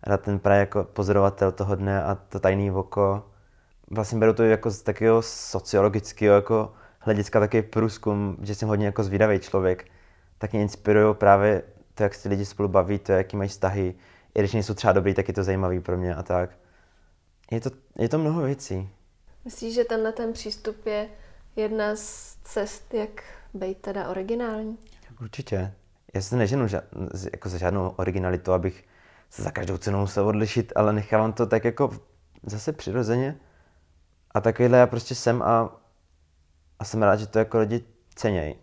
rád 0.02 0.20
ten 0.20 0.38
právě 0.38 0.60
jako 0.60 0.84
pozorovatel 0.84 1.52
toho 1.52 1.74
dne 1.74 2.02
a 2.02 2.14
to 2.14 2.40
tajný 2.40 2.70
oko. 2.70 3.30
Vlastně 3.90 4.18
beru 4.18 4.32
to 4.32 4.42
jako 4.42 4.70
z 4.70 4.82
takového 4.82 5.22
sociologického 5.22 6.34
jako 6.34 6.72
hlediska 6.98 7.40
takový 7.40 7.62
průzkum, 7.62 8.36
že 8.42 8.54
jsem 8.54 8.68
hodně 8.68 8.86
jako 8.86 9.02
zvídavý 9.02 9.38
člověk. 9.38 9.84
Tak 10.38 10.52
mě 10.52 10.62
inspirují 10.62 11.14
právě 11.14 11.62
to, 11.94 12.02
jak 12.02 12.14
se 12.14 12.28
lidi 12.28 12.44
spolu 12.44 12.68
baví, 12.68 12.98
to, 12.98 13.12
jaký 13.12 13.36
mají 13.36 13.48
vztahy. 13.48 13.94
I 14.34 14.38
když 14.38 14.52
nejsou 14.52 14.74
třeba 14.74 14.92
dobrý, 14.92 15.14
tak 15.14 15.28
je 15.28 15.34
to 15.34 15.44
zajímavý 15.44 15.80
pro 15.80 15.96
mě 15.96 16.14
a 16.14 16.22
tak. 16.22 16.50
Je 17.50 17.60
to, 17.60 17.70
je 17.98 18.08
to 18.08 18.18
mnoho 18.18 18.42
věcí. 18.42 18.90
Myslíš, 19.44 19.74
že 19.74 19.84
tenhle 19.84 20.12
ten 20.12 20.32
přístup 20.32 20.86
je 20.86 21.08
jedna 21.56 21.96
z 21.96 22.36
cest, 22.44 22.94
jak 22.94 23.22
být 23.54 23.78
teda 23.78 24.08
originální? 24.08 24.78
Určitě. 25.20 25.74
Já 26.14 26.20
se 26.22 26.36
neženu 26.36 26.66
ža- 26.66 26.82
jako 27.32 27.48
za 27.48 27.58
žádnou 27.58 27.88
originalitu, 27.88 28.52
abych 28.52 28.84
se 29.30 29.42
za 29.42 29.50
každou 29.50 29.78
cenu 29.78 30.00
musel 30.00 30.28
odlišit, 30.28 30.72
ale 30.76 30.92
nechávám 30.92 31.32
to 31.32 31.46
tak 31.46 31.64
jako 31.64 31.90
zase 32.42 32.72
přirozeně. 32.72 33.38
A 34.34 34.40
takovýhle 34.40 34.78
já 34.78 34.86
prostě 34.86 35.14
jsem 35.14 35.42
a, 35.42 35.80
a 36.78 36.84
jsem 36.84 37.02
rád, 37.02 37.16
že 37.16 37.26
to 37.26 37.38
jako 37.38 37.58
lidi 37.58 37.84
cenějí. 38.14 38.54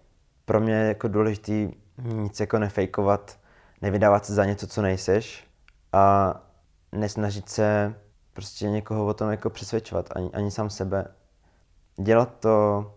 Pro 0.45 0.59
mě 0.59 0.73
je 0.73 0.87
jako 0.87 1.07
důležitý 1.07 1.71
nic 2.03 2.39
jako 2.39 2.59
nefejkovat, 2.59 3.39
nevydávat 3.81 4.25
se 4.25 4.33
za 4.33 4.45
něco, 4.45 4.67
co 4.67 4.81
nejseš 4.81 5.47
a 5.93 6.35
nesnažit 6.91 7.49
se 7.49 7.95
prostě 8.33 8.69
někoho 8.69 9.05
o 9.05 9.13
tom 9.13 9.31
jako 9.31 9.49
přesvědčovat, 9.49 10.09
ani, 10.15 10.31
ani 10.33 10.51
sám 10.51 10.69
sebe. 10.69 11.07
Dělat 11.97 12.39
to 12.39 12.95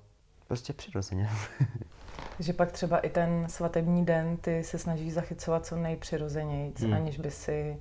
prostě 0.49 0.73
přirozeně. 0.73 1.31
že 2.39 2.53
pak 2.53 2.73
třeba 2.73 2.99
i 2.99 3.11
ten 3.11 3.47
svatební 3.49 4.05
den 4.05 4.37
ty 4.37 4.65
se 4.65 4.79
snažíš 4.79 5.13
zachycovat 5.13 5.67
co 5.67 5.77
nejpřirozeněji, 5.77 6.75
hmm. 6.79 6.95
aniž 6.95 7.19
by 7.19 7.31
si 7.31 7.77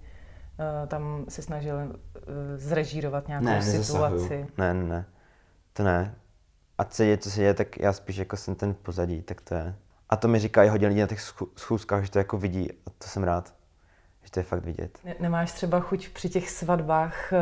uh, 0.60 0.88
tam 0.88 1.26
se 1.30 1.42
snažil 1.42 1.76
uh, 1.76 1.92
zrežírovat 2.56 3.28
nějakou 3.28 3.46
ne, 3.46 3.62
situaci. 3.62 4.48
Ne, 4.58 4.74
ne, 4.74 4.84
ne. 4.84 5.06
To 5.74 5.84
ne. 5.84 6.16
A 6.78 6.84
co 6.84 7.04
je, 7.04 7.18
co 7.18 7.32
se 7.32 7.40
děje, 7.40 7.54
tak 7.54 7.80
já 7.80 7.94
spíš 7.94 8.18
jako 8.18 8.38
jsem 8.38 8.56
ten 8.56 8.74
pozadí, 8.74 9.22
tak 9.22 9.42
to 9.42 9.56
je. 9.56 9.76
A 10.10 10.16
to 10.16 10.28
mi 10.28 10.40
říká 10.40 10.64
i 10.64 10.68
hodně 10.68 10.88
lidí 10.88 11.00
na 11.00 11.08
těch 11.08 11.22
schůzkách, 11.56 12.04
že 12.04 12.12
to 12.12 12.18
jako 12.18 12.38
vidí 12.38 12.72
a 12.72 12.90
to 12.98 13.08
jsem 13.08 13.24
rád, 13.24 13.54
že 14.24 14.32
to 14.32 14.40
je 14.40 14.44
fakt 14.44 14.64
vidět. 14.64 15.00
Ne, 15.04 15.16
nemáš 15.20 15.52
třeba 15.52 15.80
chuť 15.80 16.10
při 16.10 16.30
těch 16.30 16.50
svatbách 16.50 17.34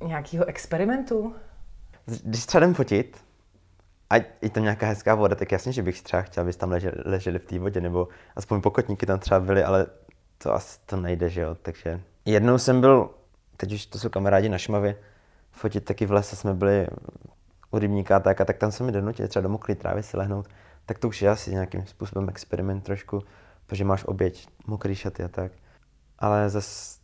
uh, 0.00 0.08
nějakého 0.08 0.44
experimentu? 0.44 1.34
Když 2.24 2.46
třeba 2.46 2.64
jdem 2.64 2.74
fotit, 2.74 3.24
a 4.10 4.16
je 4.16 4.50
tam 4.50 4.62
nějaká 4.62 4.86
hezká 4.86 5.14
voda, 5.14 5.34
tak 5.34 5.52
jasně, 5.52 5.72
že 5.72 5.82
bych 5.82 6.02
třeba 6.02 6.22
chtěl, 6.22 6.42
abys 6.42 6.56
tam 6.56 6.70
leželi, 6.70 6.96
leželi 7.04 7.38
v 7.38 7.44
té 7.44 7.58
vodě, 7.58 7.80
nebo 7.80 8.08
aspoň 8.36 8.60
pokotníky 8.60 9.06
tam 9.06 9.18
třeba 9.18 9.40
byly, 9.40 9.64
ale 9.64 9.86
to 10.38 10.54
asi 10.54 10.78
to 10.86 10.96
nejde, 10.96 11.30
že 11.30 11.40
jo, 11.40 11.56
takže 11.62 12.00
jednou 12.24 12.58
jsem 12.58 12.80
byl, 12.80 13.10
teď 13.56 13.72
už 13.72 13.86
to 13.86 13.98
jsou 13.98 14.08
kamarádi 14.08 14.48
na 14.48 14.58
Šmavě, 14.58 14.96
fotit 15.52 15.84
taky 15.84 16.06
v 16.06 16.12
lese, 16.12 16.36
jsme 16.36 16.54
byli 16.54 16.86
u 17.74 17.78
rybníka 17.78 18.16
a 18.16 18.20
tak, 18.20 18.40
a 18.40 18.44
tak 18.44 18.58
tam 18.58 18.72
se 18.72 18.84
mi 18.84 18.92
donutili 18.92 19.28
třeba 19.28 19.42
do 19.42 19.48
mokré 19.48 19.74
trávy 19.74 20.02
si 20.02 20.16
lehnout, 20.16 20.48
tak 20.86 20.98
to 20.98 21.08
už 21.08 21.22
je 21.22 21.30
asi 21.30 21.50
nějakým 21.50 21.86
způsobem 21.86 22.28
experiment 22.28 22.84
trošku, 22.84 23.22
protože 23.66 23.84
máš 23.84 24.04
oběť, 24.04 24.48
mokrý 24.66 24.94
šaty 24.94 25.24
a 25.24 25.28
tak. 25.28 25.52
Ale 26.18 26.50
zase 26.50 26.98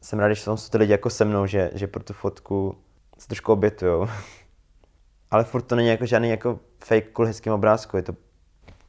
jsem 0.00 0.18
rád, 0.18 0.28
že 0.28 0.42
jsou 0.42 0.56
ty 0.56 0.78
lidi 0.78 0.92
jako 0.92 1.10
se 1.10 1.24
mnou, 1.24 1.46
že, 1.46 1.70
že 1.74 1.86
pro 1.86 2.02
tu 2.02 2.12
fotku 2.12 2.78
se 3.18 3.28
trošku 3.28 3.52
obětujou. 3.52 4.08
ale 5.30 5.44
furt 5.44 5.62
to 5.62 5.76
není 5.76 5.88
jako 5.88 6.06
žádný 6.06 6.28
jako 6.28 6.60
fake 6.84 7.10
cool 7.12 7.26
hezkým 7.26 7.52
obrázku. 7.52 7.96
Je 7.96 8.02
to, 8.02 8.16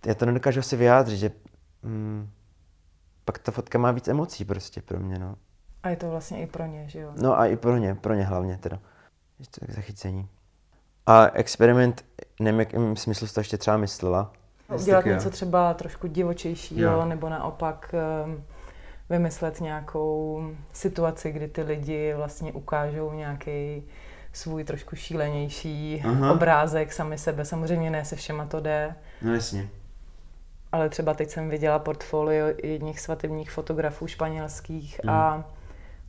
já 0.05 0.15
to 0.15 0.25
nedokážu 0.25 0.61
si 0.61 0.75
vyjádřit, 0.75 1.17
že 1.17 1.31
hmm, 1.83 2.29
pak 3.25 3.39
ta 3.39 3.51
fotka 3.51 3.77
má 3.77 3.91
víc 3.91 4.07
emocí 4.07 4.45
prostě 4.45 4.81
pro 4.81 4.99
mě, 4.99 5.19
no. 5.19 5.35
A 5.83 5.89
je 5.89 5.95
to 5.95 6.09
vlastně 6.09 6.41
i 6.41 6.47
pro 6.47 6.65
ně, 6.65 6.89
že 6.89 6.99
jo? 6.99 7.13
No 7.21 7.39
a 7.39 7.45
i 7.45 7.57
pro 7.57 7.77
ně, 7.77 7.95
pro 7.95 8.13
ně 8.13 8.23
hlavně 8.23 8.57
teda. 8.57 8.79
Je 9.39 9.45
to 9.45 9.59
tak 9.59 9.71
zachycení. 9.71 10.29
A 11.09 11.31
experiment, 11.33 12.05
nevím, 12.39 12.59
jakým 12.59 12.95
smyslu 12.95 13.27
to 13.27 13.39
ještě 13.39 13.57
třeba 13.57 13.77
myslela. 13.77 14.31
Udělat 14.79 15.05
něco 15.05 15.29
třeba 15.29 15.73
trošku 15.73 16.07
divočejšího, 16.07 16.91
jo. 16.91 17.05
nebo 17.05 17.29
naopak 17.29 17.95
um, 18.25 18.43
vymyslet 19.09 19.61
nějakou 19.61 20.43
situaci, 20.73 21.31
kdy 21.31 21.47
ty 21.47 21.61
lidi 21.61 22.13
vlastně 22.13 22.51
ukážou 22.51 23.13
nějaký 23.13 23.83
svůj 24.33 24.63
trošku 24.63 24.95
šílenější 24.95 26.03
Aha. 26.05 26.31
obrázek 26.31 26.93
sami 26.93 27.17
sebe. 27.17 27.45
Samozřejmě 27.45 27.91
ne 27.91 28.05
se 28.05 28.15
všema 28.15 28.45
to 28.45 28.59
jde. 28.59 28.95
No 29.21 29.33
jasně. 29.33 29.69
Ale 30.71 30.89
třeba 30.89 31.13
teď 31.13 31.29
jsem 31.29 31.49
viděla 31.49 31.79
portfolio 31.79 32.47
jedních 32.63 32.99
svatebních 32.99 33.51
fotografů 33.51 34.07
španělských 34.07 34.99
mm. 35.03 35.09
a 35.09 35.43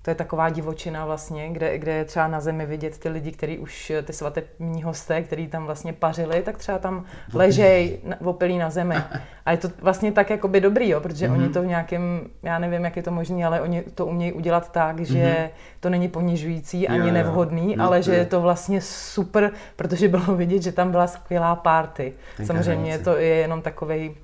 to 0.03 0.11
je 0.11 0.15
taková 0.15 0.49
divočina 0.49 1.07
vlastně, 1.07 1.49
kde, 1.49 1.79
kde 1.79 1.93
je 1.93 2.05
třeba 2.05 2.29
na 2.29 2.41
zemi 2.41 2.67
vidět 2.67 2.99
ty 2.99 3.09
lidi, 3.09 3.33
kteří 3.33 3.59
už, 3.59 3.93
ty 4.05 4.13
svatební 4.13 4.83
hosté, 4.83 5.23
kteří 5.23 5.49
tam 5.49 5.65
vlastně 5.65 5.93
pařili, 5.93 6.43
tak 6.43 6.59
třeba 6.59 6.79
tam 6.79 7.05
ležej 7.35 7.99
opilí 8.25 8.59
na 8.59 8.71
zemi. 8.71 8.97
A 9.47 9.53
je 9.53 9.59
to 9.59 9.69
vlastně 9.81 10.13
tak 10.13 10.31
jakoby 10.31 10.61
dobrý, 10.61 10.89
jo, 10.89 11.01
protože 11.01 11.29
mm-hmm. 11.29 11.33
oni 11.33 11.49
to 11.49 11.63
v 11.63 11.67
nějakém, 11.67 12.31
já 12.43 12.59
nevím, 12.59 12.85
jak 12.85 12.97
je 12.97 13.03
to 13.03 13.11
možné, 13.11 13.45
ale 13.45 13.61
oni 13.61 13.83
to 13.83 14.07
umějí 14.07 14.33
udělat 14.33 14.73
tak, 14.73 15.01
že 15.01 15.19
mm-hmm. 15.19 15.51
to 15.81 15.91
není 15.91 16.09
ponižující 16.09 16.89
ani 16.89 17.09
jo, 17.09 17.15
nevhodný, 17.15 17.77
no, 17.77 17.85
ale 17.85 18.03
že 18.03 18.15
je 18.15 18.27
to 18.27 18.41
vlastně 18.41 18.81
super, 18.81 19.53
protože 19.77 20.09
bylo 20.09 20.25
vidět, 20.37 20.63
že 20.63 20.73
tam 20.73 20.91
byla 20.91 21.07
skvělá 21.07 21.57
party. 21.57 22.13
Samozřejmě 22.45 22.99
to 22.99 23.17
je 23.17 23.35
jenom 23.35 23.63
takovej 23.63 24.15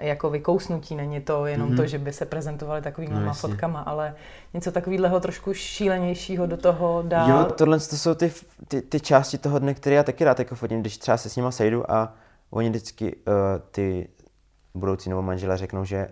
jako 0.00 0.30
vykousnutí, 0.30 0.96
není 0.96 1.20
to 1.20 1.46
jenom 1.46 1.70
mm-hmm. 1.70 1.76
to, 1.76 1.86
že 1.86 1.98
by 1.98 2.12
se 2.12 2.26
prezentovali 2.26 2.82
takovými 2.82 3.14
no, 3.14 3.34
fotkama, 3.34 3.80
ale 3.80 4.14
něco 4.54 4.72
takového 4.72 5.20
trošku 5.20 5.54
šílenějšího 5.54 6.46
do 6.46 6.56
toho 6.56 7.02
dát. 7.06 7.28
Jo, 7.28 7.44
tohle 7.44 7.78
to 7.78 7.96
jsou 7.96 8.14
ty, 8.14 8.32
ty, 8.68 8.82
ty 8.82 9.00
části 9.00 9.38
toho 9.38 9.58
dne, 9.58 9.74
které 9.74 9.96
já 9.96 10.02
taky 10.02 10.24
rád 10.24 10.38
jako 10.38 10.54
fotím, 10.54 10.80
když 10.80 10.98
třeba 10.98 11.16
se 11.16 11.28
s 11.28 11.36
nima 11.36 11.50
sejdu 11.50 11.90
a 11.90 12.14
oni 12.50 12.68
vždycky 12.68 13.16
uh, 13.16 13.32
ty 13.70 14.08
budoucí 14.74 15.08
nebo 15.08 15.22
manžela 15.22 15.56
řeknou, 15.56 15.84
že, 15.84 16.08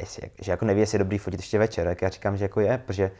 jestli, 0.00 0.30
že 0.42 0.50
jako 0.50 0.64
neví, 0.64 0.80
jestli 0.80 0.94
je 0.96 0.98
dobrý 0.98 1.18
fotit 1.18 1.40
ještě 1.40 1.58
večer, 1.58 1.86
tak 1.86 2.02
já 2.02 2.08
říkám, 2.08 2.36
že 2.36 2.44
jako 2.44 2.60
je, 2.60 2.78
protože 2.78 3.10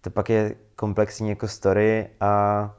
to 0.00 0.10
pak 0.10 0.30
je 0.30 0.54
komplexní 0.76 1.28
jako 1.28 1.48
story 1.48 2.08
a 2.20 2.74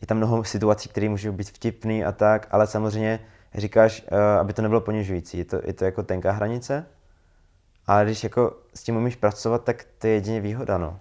je 0.00 0.06
tam 0.06 0.16
mnoho 0.16 0.44
situací, 0.44 0.88
které 0.88 1.08
můžou 1.08 1.32
být 1.32 1.48
vtipný 1.48 2.04
a 2.04 2.12
tak, 2.12 2.48
ale 2.50 2.66
samozřejmě 2.66 3.20
říkáš, 3.54 4.04
uh, 4.12 4.18
aby 4.18 4.52
to 4.52 4.62
nebylo 4.62 4.80
ponižující. 4.80 5.38
Je 5.38 5.44
to, 5.44 5.60
je 5.64 5.72
to 5.72 5.84
jako 5.84 6.02
tenká 6.02 6.32
hranice, 6.32 6.86
ale 7.86 8.04
když 8.04 8.24
jako 8.24 8.56
s 8.74 8.82
tím 8.82 8.96
umíš 8.96 9.16
pracovat, 9.16 9.64
tak 9.64 9.86
to 9.98 10.06
je 10.06 10.12
jedině 10.12 10.40
výhoda, 10.40 10.78
no. 10.78 11.00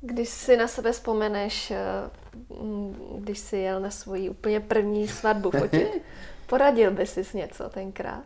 Když 0.00 0.28
si 0.28 0.56
na 0.56 0.68
sebe 0.68 0.92
vzpomeneš, 0.92 1.70
eh, 1.70 1.76
když 3.18 3.38
jsi 3.38 3.56
jel 3.56 3.80
na 3.80 3.90
svoji 3.90 4.30
úplně 4.30 4.60
první 4.60 5.08
svatbu 5.08 5.50
fotit, 5.50 5.88
poradil 6.46 6.90
by 6.90 7.06
si 7.06 7.36
něco 7.36 7.68
tenkrát? 7.68 8.24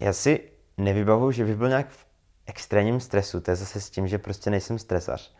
Já 0.00 0.12
si 0.12 0.40
nevybavuju, 0.76 1.32
že 1.32 1.44
bych 1.44 1.56
byl 1.56 1.68
nějak 1.68 1.88
v 1.88 2.06
extrémním 2.46 3.00
stresu. 3.00 3.40
To 3.40 3.50
je 3.50 3.56
zase 3.56 3.80
s 3.80 3.90
tím, 3.90 4.08
že 4.08 4.18
prostě 4.18 4.50
nejsem 4.50 4.78
stresař. 4.78 5.34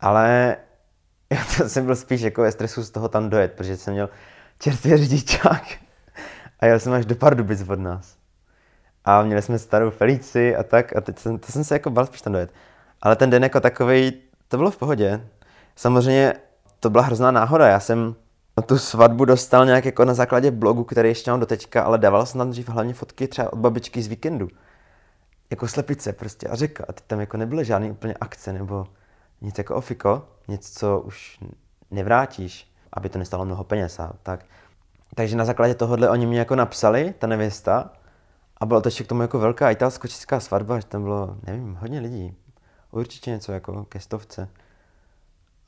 Ale 0.00 0.56
já 1.30 1.68
jsem 1.68 1.86
byl 1.86 1.96
spíš 1.96 2.20
jako 2.20 2.42
ve 2.42 2.52
stresu 2.52 2.82
z 2.82 2.90
toho 2.90 3.08
tam 3.08 3.30
dojet, 3.30 3.52
protože 3.52 3.76
jsem 3.76 3.92
měl 3.92 4.08
čerstvě 4.58 4.98
řidičák. 4.98 5.64
A 6.60 6.66
jel 6.66 6.80
jsem 6.80 6.92
až 6.92 7.06
do 7.06 7.16
Pardubic 7.16 7.68
od 7.68 7.78
nás. 7.78 8.16
A 9.04 9.22
měli 9.22 9.42
jsme 9.42 9.58
starou 9.58 9.90
Felici 9.90 10.56
a 10.56 10.62
tak. 10.62 10.96
A 10.96 11.00
teď 11.00 11.18
jsem, 11.18 11.38
to 11.38 11.52
jsem 11.52 11.64
se 11.64 11.74
jako 11.74 11.90
bal 11.90 12.06
spíš 12.06 12.22
tam 12.22 12.32
dojet. 12.32 12.52
Ale 13.02 13.16
ten 13.16 13.30
den 13.30 13.42
jako 13.42 13.60
takový, 13.60 14.12
to 14.48 14.56
bylo 14.56 14.70
v 14.70 14.76
pohodě. 14.76 15.28
Samozřejmě 15.76 16.34
to 16.80 16.90
byla 16.90 17.04
hrozná 17.04 17.30
náhoda. 17.30 17.68
Já 17.68 17.80
jsem 17.80 18.14
na 18.56 18.62
tu 18.62 18.78
svatbu 18.78 19.24
dostal 19.24 19.66
nějak 19.66 19.84
jako 19.84 20.04
na 20.04 20.14
základě 20.14 20.50
blogu, 20.50 20.84
který 20.84 21.08
ještě 21.08 21.30
mám 21.30 21.40
do 21.40 21.46
teďka, 21.46 21.82
ale 21.82 21.98
dával 21.98 22.26
jsem 22.26 22.38
tam 22.38 22.50
dřív 22.50 22.68
hlavně 22.68 22.94
fotky 22.94 23.28
třeba 23.28 23.52
od 23.52 23.58
babičky 23.58 24.02
z 24.02 24.06
víkendu. 24.06 24.48
Jako 25.50 25.68
slepice 25.68 26.12
prostě 26.12 26.48
a 26.48 26.54
řeka. 26.54 26.84
A 26.88 26.92
teď 26.92 27.04
tam 27.06 27.20
jako 27.20 27.36
nebyly 27.36 27.64
žádný 27.64 27.90
úplně 27.90 28.14
akce 28.20 28.52
nebo 28.52 28.86
nic 29.40 29.58
jako 29.58 29.74
ofiko, 29.74 30.28
nic, 30.48 30.78
co 30.78 31.00
už 31.00 31.38
nevrátíš 31.90 32.73
aby 32.94 33.08
to 33.08 33.18
nestalo 33.18 33.44
mnoho 33.44 33.64
peněz 33.64 34.00
a 34.00 34.12
tak. 34.22 34.44
Takže 35.14 35.36
na 35.36 35.44
základě 35.44 35.74
tohohle 35.74 36.10
oni 36.10 36.26
mi 36.26 36.36
jako 36.36 36.54
napsali, 36.54 37.14
ta 37.18 37.26
nevěsta, 37.26 37.90
a 38.60 38.66
bylo 38.66 38.80
to 38.80 38.88
ještě 38.88 39.04
k 39.04 39.06
tomu 39.06 39.22
jako 39.22 39.38
velká 39.38 39.70
italsko-česká 39.70 40.40
svatba, 40.40 40.80
že 40.80 40.86
tam 40.86 41.02
bylo, 41.02 41.36
nevím, 41.42 41.74
hodně 41.80 42.00
lidí. 42.00 42.36
Určitě 42.90 43.30
něco 43.30 43.52
jako 43.52 43.84
ke 43.84 44.00
stovce. 44.00 44.48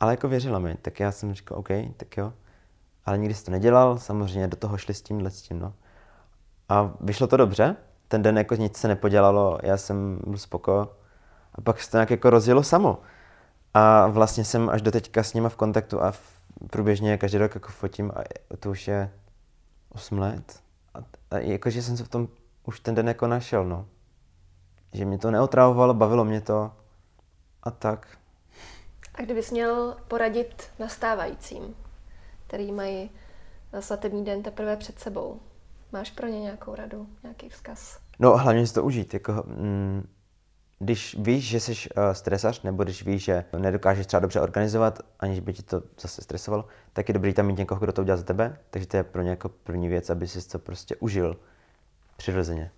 Ale 0.01 0.13
jako 0.13 0.29
věřila 0.29 0.59
mi, 0.59 0.75
tak 0.75 1.01
já 1.01 1.13
jsem 1.13 1.35
říkal, 1.35 1.59
OK, 1.59 1.69
tak 1.97 2.17
jo. 2.17 2.33
Ale 3.07 3.19
nikdy 3.19 3.35
jsi 3.35 3.45
to 3.45 3.51
nedělal, 3.51 3.99
samozřejmě 3.99 4.49
do 4.49 4.57
toho 4.57 4.79
šli 4.79 4.95
s 4.95 5.03
tímhle 5.03 5.31
s 5.31 5.43
tím, 5.43 5.59
no. 5.59 5.73
A 6.69 6.91
vyšlo 7.01 7.27
to 7.27 7.37
dobře, 7.37 7.77
ten 8.09 8.23
den 8.23 8.39
jako 8.39 8.55
nic 8.55 8.77
se 8.77 8.89
nepodělalo, 8.89 9.59
já 9.63 9.77
jsem 9.77 10.21
byl 10.27 10.39
spoko. 10.39 10.97
A 11.55 11.61
pak 11.61 11.81
se 11.81 11.91
to 11.91 11.97
nějak 11.97 12.11
jako 12.11 12.31
rozjelo 12.31 12.63
samo. 12.63 12.99
A 13.75 14.07
vlastně 14.07 14.45
jsem 14.45 14.71
až 14.71 14.83
do 14.83 14.91
teďka 14.91 15.23
s 15.23 15.35
nima 15.35 15.49
v 15.49 15.57
kontaktu 15.57 16.03
a 16.03 16.13
průběžně 16.71 17.19
každý 17.19 17.39
rok 17.39 17.55
jako 17.55 17.69
fotím 17.69 18.13
a 18.15 18.25
to 18.57 18.71
už 18.71 18.89
je 18.89 19.13
8 19.89 20.19
let. 20.19 20.61
A, 20.95 20.99
a 21.31 21.39
jakože 21.39 21.83
jsem 21.83 21.97
se 21.97 22.05
v 22.05 22.09
tom 22.09 22.29
už 22.65 22.81
ten 22.81 22.95
den 22.95 23.09
jako 23.09 23.27
našel, 23.27 23.65
no. 23.65 23.87
Že 24.93 25.05
mě 25.05 25.19
to 25.19 25.31
neotravovalo, 25.31 25.95
bavilo 25.95 26.25
mě 26.25 26.41
to 26.41 26.73
a 27.63 27.71
tak. 27.71 28.19
A 29.15 29.23
kdybys 29.23 29.51
měl 29.51 29.97
poradit 30.09 30.71
nastávajícím, 30.79 31.77
který 32.47 32.73
mají 32.73 33.11
svatební 33.81 34.25
den 34.25 34.43
teprve 34.43 34.77
před 34.77 34.99
sebou, 34.99 35.41
máš 35.93 36.11
pro 36.11 36.27
ně 36.27 36.41
nějakou 36.41 36.75
radu, 36.75 37.07
nějaký 37.23 37.49
vzkaz? 37.49 37.99
No 38.19 38.37
hlavně 38.37 38.67
si 38.67 38.75
to 38.75 38.85
užít. 38.85 39.15
Jako, 39.15 39.33
mm, 39.33 40.09
když 40.79 41.17
víš, 41.19 41.49
že 41.49 41.61
jsi 41.61 41.73
uh, 41.73 42.13
stresař, 42.13 42.63
nebo 42.63 42.85
když 42.85 43.05
víš, 43.05 43.25
že 43.25 43.45
nedokážeš 43.59 44.07
třeba 44.07 44.21
dobře 44.21 44.41
organizovat, 44.41 44.99
aniž 45.21 45.41
by 45.41 45.53
ti 45.53 45.63
to 45.63 45.83
zase 46.01 46.23
stresovalo, 46.23 46.65
tak 46.93 47.09
je 47.09 47.15
dobrý 47.15 47.35
tam 47.35 47.47
mít 47.47 47.59
někoho, 47.59 47.81
kdo 47.81 47.93
to 47.93 48.03
udělá 48.03 48.17
za 48.17 48.25
tebe. 48.25 48.59
Takže 48.71 48.89
to 48.89 48.97
je 48.97 49.03
pro 49.03 49.23
ně 49.23 49.31
jako 49.31 49.49
první 49.49 49.89
věc, 49.89 50.11
aby 50.11 50.29
si 50.29 50.49
to 50.49 50.59
prostě 50.59 50.97
užil 50.97 51.37
přirozeně. 52.17 52.71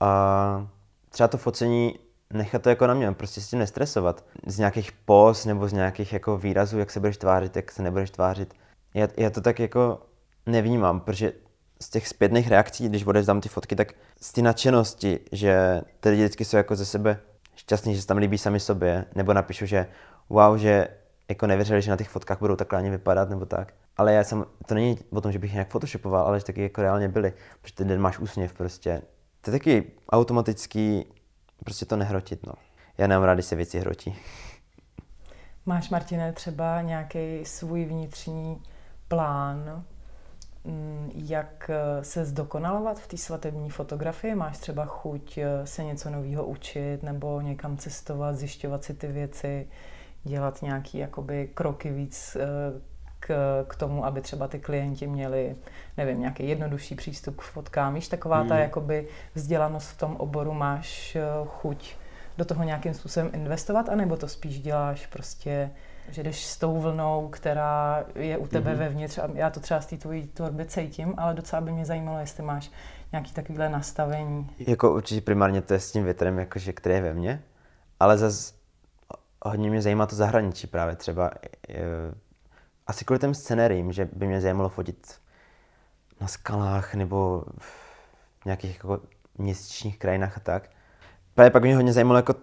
A 0.00 0.68
třeba 1.08 1.28
to 1.28 1.38
focení 1.38 1.98
nechat 2.32 2.62
to 2.62 2.68
jako 2.68 2.86
na 2.86 2.94
mě, 2.94 3.12
prostě 3.12 3.40
s 3.40 3.50
tím 3.50 3.58
nestresovat. 3.58 4.24
Z 4.46 4.58
nějakých 4.58 4.92
pos 4.92 5.44
nebo 5.44 5.68
z 5.68 5.72
nějakých 5.72 6.12
jako 6.12 6.38
výrazů, 6.38 6.78
jak 6.78 6.90
se 6.90 7.00
budeš 7.00 7.16
tvářit, 7.16 7.56
jak 7.56 7.72
se 7.72 7.82
nebudeš 7.82 8.10
tvářit. 8.10 8.54
Já, 8.94 9.08
já 9.16 9.30
to 9.30 9.40
tak 9.40 9.60
jako 9.60 10.02
nevnímám, 10.46 11.00
protože 11.00 11.32
z 11.80 11.90
těch 11.90 12.08
zpětných 12.08 12.48
reakcí, 12.48 12.88
když 12.88 13.06
odevzdám 13.06 13.40
ty 13.40 13.48
fotky, 13.48 13.76
tak 13.76 13.92
z 14.20 14.32
ty 14.32 14.42
nadšenosti, 14.42 15.20
že 15.32 15.82
ty 16.00 16.08
lidi 16.08 16.22
vždycky 16.22 16.44
jsou 16.44 16.56
jako 16.56 16.76
ze 16.76 16.86
sebe 16.86 17.20
šťastní, 17.54 17.94
že 17.94 18.00
se 18.00 18.06
tam 18.06 18.16
líbí 18.16 18.38
sami 18.38 18.60
sobě, 18.60 19.04
nebo 19.14 19.32
napíšu, 19.32 19.66
že 19.66 19.86
wow, 20.28 20.58
že 20.58 20.88
jako 21.28 21.46
nevěřili, 21.46 21.82
že 21.82 21.90
na 21.90 21.96
těch 21.96 22.08
fotkách 22.08 22.38
budou 22.38 22.56
takhle 22.56 22.78
ani 22.78 22.90
vypadat, 22.90 23.30
nebo 23.30 23.46
tak. 23.46 23.74
Ale 23.96 24.12
já 24.12 24.24
jsem, 24.24 24.44
to 24.66 24.74
není 24.74 24.98
o 25.10 25.20
tom, 25.20 25.32
že 25.32 25.38
bych 25.38 25.52
nějak 25.52 25.68
photoshopoval, 25.68 26.26
ale 26.26 26.40
že 26.40 26.44
taky 26.44 26.62
jako 26.62 26.82
reálně 26.82 27.08
byli, 27.08 27.32
protože 27.60 27.74
ten 27.74 27.88
den 27.88 28.00
máš 28.00 28.18
úsměv 28.18 28.52
prostě. 28.52 29.02
To 29.40 29.50
je 29.50 29.58
taky 29.58 29.90
automatický, 30.10 31.04
prostě 31.64 31.86
to 31.86 31.96
nehrotit, 31.96 32.46
no. 32.46 32.52
Já 32.98 33.06
nemám 33.06 33.24
rád, 33.24 33.34
když 33.34 33.46
se 33.46 33.56
věci 33.56 33.80
hrotí. 33.80 34.16
Máš, 35.66 35.90
Martine, 35.90 36.32
třeba 36.32 36.82
nějaký 36.82 37.44
svůj 37.44 37.84
vnitřní 37.84 38.62
plán, 39.08 39.84
jak 41.14 41.70
eh, 41.70 42.04
se 42.04 42.24
zdokonalovat 42.24 43.00
v 43.00 43.08
té 43.08 43.16
svatební 43.16 43.70
fotografii? 43.70 44.34
Máš 44.34 44.58
třeba 44.58 44.84
chuť 44.84 45.38
eh, 45.38 45.66
se 45.66 45.84
něco 45.84 46.10
nového 46.10 46.44
učit 46.46 47.02
nebo 47.02 47.40
někam 47.40 47.76
cestovat, 47.76 48.36
zjišťovat 48.36 48.84
si 48.84 48.94
ty 48.94 49.06
věci, 49.06 49.68
dělat 50.24 50.62
nějaké 50.62 50.98
jakoby 50.98 51.50
kroky 51.54 51.90
víc 51.90 52.36
eh, 52.40 52.46
k, 53.20 53.64
k 53.68 53.76
tomu, 53.76 54.04
aby 54.04 54.20
třeba 54.20 54.48
ty 54.48 54.58
klienti 54.58 55.06
měli, 55.06 55.56
nevím, 55.96 56.20
nějaký 56.20 56.48
jednodušší 56.48 56.94
přístup 56.94 57.36
k 57.36 57.42
fotkám. 57.42 57.94
Víš, 57.94 58.08
taková 58.08 58.44
ta 58.44 58.54
hmm. 58.54 58.62
jakoby 58.62 59.08
vzdělanost 59.34 59.88
v 59.88 59.98
tom 59.98 60.16
oboru, 60.16 60.52
máš 60.52 61.16
chuť 61.46 61.96
do 62.38 62.44
toho 62.44 62.64
nějakým 62.64 62.94
způsobem 62.94 63.30
investovat, 63.32 63.88
anebo 63.88 64.16
to 64.16 64.28
spíš 64.28 64.60
děláš 64.60 65.06
prostě 65.06 65.70
že 66.10 66.22
jdeš 66.22 66.46
s 66.46 66.56
tou 66.56 66.80
vlnou, 66.80 67.28
která 67.28 68.04
je 68.14 68.38
u 68.38 68.46
tebe 68.46 68.74
mm-hmm. 68.74 68.78
vevnitř 68.78 69.18
a 69.18 69.28
já 69.34 69.50
to 69.50 69.60
třeba 69.60 69.80
z 69.80 69.86
té 69.86 69.96
tvojí 69.96 70.26
tvorby 70.26 70.66
cítím, 70.66 71.14
ale 71.16 71.34
docela 71.34 71.60
by 71.60 71.72
mě 71.72 71.84
zajímalo, 71.84 72.18
jestli 72.18 72.42
máš 72.42 72.70
nějaký 73.12 73.32
takovýhle 73.32 73.68
nastavení. 73.68 74.50
Jako 74.58 74.94
určitě 74.94 75.20
primárně 75.20 75.62
to 75.62 75.72
je 75.72 75.80
s 75.80 75.92
tím 75.92 76.04
větrem, 76.04 76.38
jakože, 76.38 76.72
který 76.72 76.94
je 76.94 77.02
ve 77.02 77.14
mně, 77.14 77.42
ale 78.00 78.18
zase 78.18 78.54
hodně 79.42 79.70
mě 79.70 79.82
zajímá 79.82 80.06
to 80.06 80.16
zahraničí 80.16 80.66
právě 80.66 80.96
třeba. 80.96 81.30
Je, 81.68 81.84
asi 82.86 83.04
kvůli 83.04 83.18
těm 83.18 83.34
scenériím, 83.34 83.92
že 83.92 84.08
by 84.12 84.26
mě 84.26 84.40
zajímalo 84.40 84.68
fotit 84.68 85.20
na 86.20 86.26
skalách 86.26 86.94
nebo 86.94 87.44
v 87.58 88.44
nějakých 88.44 88.74
jako 88.74 89.00
měsíčních 89.38 89.98
krajinách 89.98 90.36
a 90.36 90.40
tak. 90.40 90.70
Právě 91.36 91.50
pak 91.50 91.62
mě 91.62 91.76
hodně 91.76 91.92
zajímalo 91.92 92.18
jako 92.18 92.34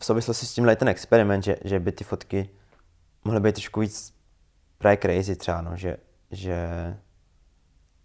v 0.00 0.04
souvislosti 0.04 0.46
s 0.46 0.54
tímhle 0.54 0.76
ten 0.76 0.88
experiment, 0.88 1.44
že, 1.44 1.56
že 1.64 1.80
by 1.80 1.92
ty 1.92 2.04
fotky 2.04 2.50
mohly 3.24 3.40
být 3.40 3.54
trošku 3.54 3.80
víc 3.80 4.14
právě 4.78 4.96
crazy 4.96 5.36
třeba, 5.36 5.60
no, 5.60 5.76
že, 5.76 5.96
že 6.30 6.68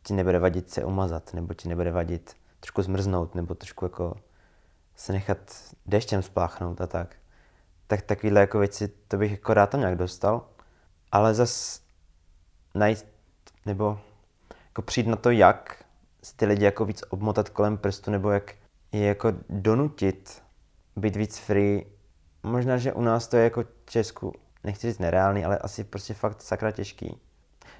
ti 0.03 0.13
nebude 0.13 0.39
vadit 0.39 0.69
se 0.69 0.83
umazat, 0.83 1.33
nebo 1.33 1.53
ti 1.53 1.69
nebude 1.69 1.91
vadit 1.91 2.35
trošku 2.59 2.81
zmrznout, 2.81 3.35
nebo 3.35 3.55
trošku 3.55 3.85
jako 3.85 4.15
se 4.95 5.13
nechat 5.13 5.37
deštěm 5.85 6.21
spláchnout 6.21 6.81
a 6.81 6.87
tak. 6.87 7.15
Tak 7.87 8.01
takovýhle 8.01 8.41
jako 8.41 8.59
věci, 8.59 8.87
to 8.87 9.17
bych 9.17 9.31
jako 9.31 9.53
rád 9.53 9.69
tam 9.69 9.79
nějak 9.79 9.95
dostal. 9.95 10.47
Ale 11.11 11.33
zas 11.33 11.81
najít, 12.75 13.05
nebo 13.65 13.99
jako 14.65 14.81
přijít 14.81 15.07
na 15.07 15.15
to, 15.15 15.31
jak 15.31 15.85
si 16.23 16.35
ty 16.35 16.45
lidi 16.45 16.65
jako 16.65 16.85
víc 16.85 17.03
obmotat 17.09 17.49
kolem 17.49 17.77
prstu, 17.77 18.11
nebo 18.11 18.31
jak 18.31 18.55
je 18.91 19.05
jako 19.05 19.33
donutit 19.49 20.43
být 20.95 21.15
víc 21.15 21.37
free. 21.37 21.85
Možná, 22.43 22.77
že 22.77 22.93
u 22.93 23.01
nás 23.01 23.27
to 23.27 23.37
je 23.37 23.43
jako 23.43 23.63
Česku 23.85 24.33
nechci 24.63 24.87
říct 24.87 24.99
nereálný, 24.99 25.45
ale 25.45 25.57
asi 25.57 25.83
prostě 25.83 26.13
fakt 26.13 26.41
sakra 26.41 26.71
těžký. 26.71 27.19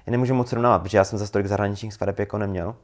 Já 0.06 0.10
nemůžu 0.10 0.34
moc 0.34 0.48
srovnávat, 0.48 0.82
protože 0.82 0.98
já 0.98 1.04
jsem 1.04 1.18
za 1.18 1.28
tolik 1.28 1.46
zahraničních 1.46 1.94
svadeb 1.94 2.18
jako 2.18 2.38
neměl, 2.38 2.76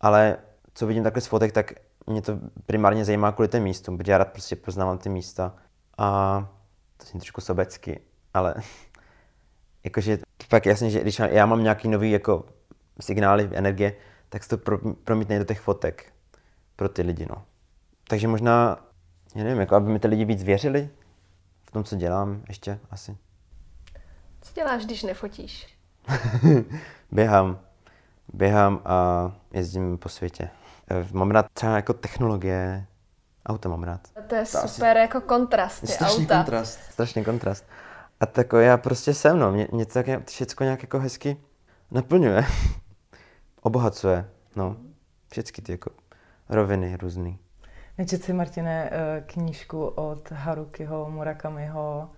ale 0.00 0.36
co 0.74 0.86
vidím 0.86 1.02
takhle 1.02 1.22
z 1.22 1.26
fotek, 1.26 1.52
tak 1.52 1.72
mě 2.06 2.22
to 2.22 2.38
primárně 2.66 3.04
zajímá 3.04 3.32
kvůli 3.32 3.48
těm 3.48 3.62
místům, 3.62 3.98
protože 3.98 4.12
já 4.12 4.18
rád 4.18 4.32
prostě 4.32 4.56
poznávám 4.56 4.98
ty 4.98 5.08
místa 5.08 5.54
a 5.98 6.48
to 6.96 7.06
jsem 7.06 7.20
trošku 7.20 7.40
sobecky, 7.40 8.00
ale 8.34 8.54
jakože 9.84 10.18
fakt 10.48 10.66
jasně, 10.66 10.90
že 10.90 11.00
když 11.00 11.18
já 11.18 11.46
mám 11.46 11.62
nějaký 11.62 11.88
nový 11.88 12.10
jako 12.10 12.44
signály, 13.00 13.50
energie, 13.52 13.96
tak 14.28 14.42
se 14.42 14.48
to 14.48 14.58
pro, 14.58 14.78
promítne 14.94 15.38
do 15.38 15.44
těch 15.44 15.60
fotek 15.60 16.12
pro 16.76 16.88
ty 16.88 17.02
lidi, 17.02 17.26
no. 17.30 17.44
Takže 18.10 18.28
možná, 18.28 18.78
já 19.34 19.44
nevím, 19.44 19.60
jako 19.60 19.74
aby 19.76 19.92
mi 19.92 19.98
ty 19.98 20.08
lidi 20.08 20.24
víc 20.24 20.42
věřili 20.42 20.90
v 21.62 21.70
tom, 21.70 21.84
co 21.84 21.96
dělám 21.96 22.42
ještě 22.48 22.78
asi. 22.90 23.16
Co 24.40 24.52
děláš, 24.54 24.84
když 24.84 25.02
nefotíš? 25.02 25.78
běhám. 27.12 27.58
Běhám 28.32 28.80
a 28.84 29.32
jezdím 29.52 29.98
po 29.98 30.08
světě. 30.08 30.50
Eh, 30.90 31.06
mám 31.12 31.30
rád 31.30 31.46
třeba 31.52 31.76
jako 31.76 31.92
technologie, 31.92 32.86
auta 33.46 33.68
mám 33.68 33.82
rád. 33.82 34.08
To 34.26 34.34
je 34.34 34.44
to 34.44 34.68
super 34.68 34.96
asi... 34.96 34.98
jako 34.98 35.20
kontrast, 35.20 35.80
ty 35.80 35.86
Strašný 35.86 36.24
auta. 36.24 36.36
kontrast. 36.36 36.80
Strašný 36.90 37.24
kontrast. 37.24 37.64
A 38.20 38.26
tak 38.26 38.52
já 38.58 38.76
prostě 38.76 39.14
jsem, 39.14 39.38
no. 39.38 39.52
Mě, 39.52 39.68
mě 39.72 39.86
to 39.86 39.92
tak 39.92 40.06
všechno 40.28 40.64
nějak 40.64 40.82
jako 40.82 40.98
hezky 40.98 41.36
naplňuje. 41.90 42.44
Obohacuje, 43.60 44.30
no. 44.56 44.76
Všechny 45.32 45.64
ty 45.64 45.72
jako 45.72 45.90
roviny 46.48 46.96
různý. 46.96 47.38
Nečet 47.98 48.24
si, 48.24 48.32
Martine, 48.32 48.90
eh, 48.92 49.24
knížku 49.26 49.86
od 49.86 50.30
Harukiho 50.30 51.10
Murakamiho 51.10 52.10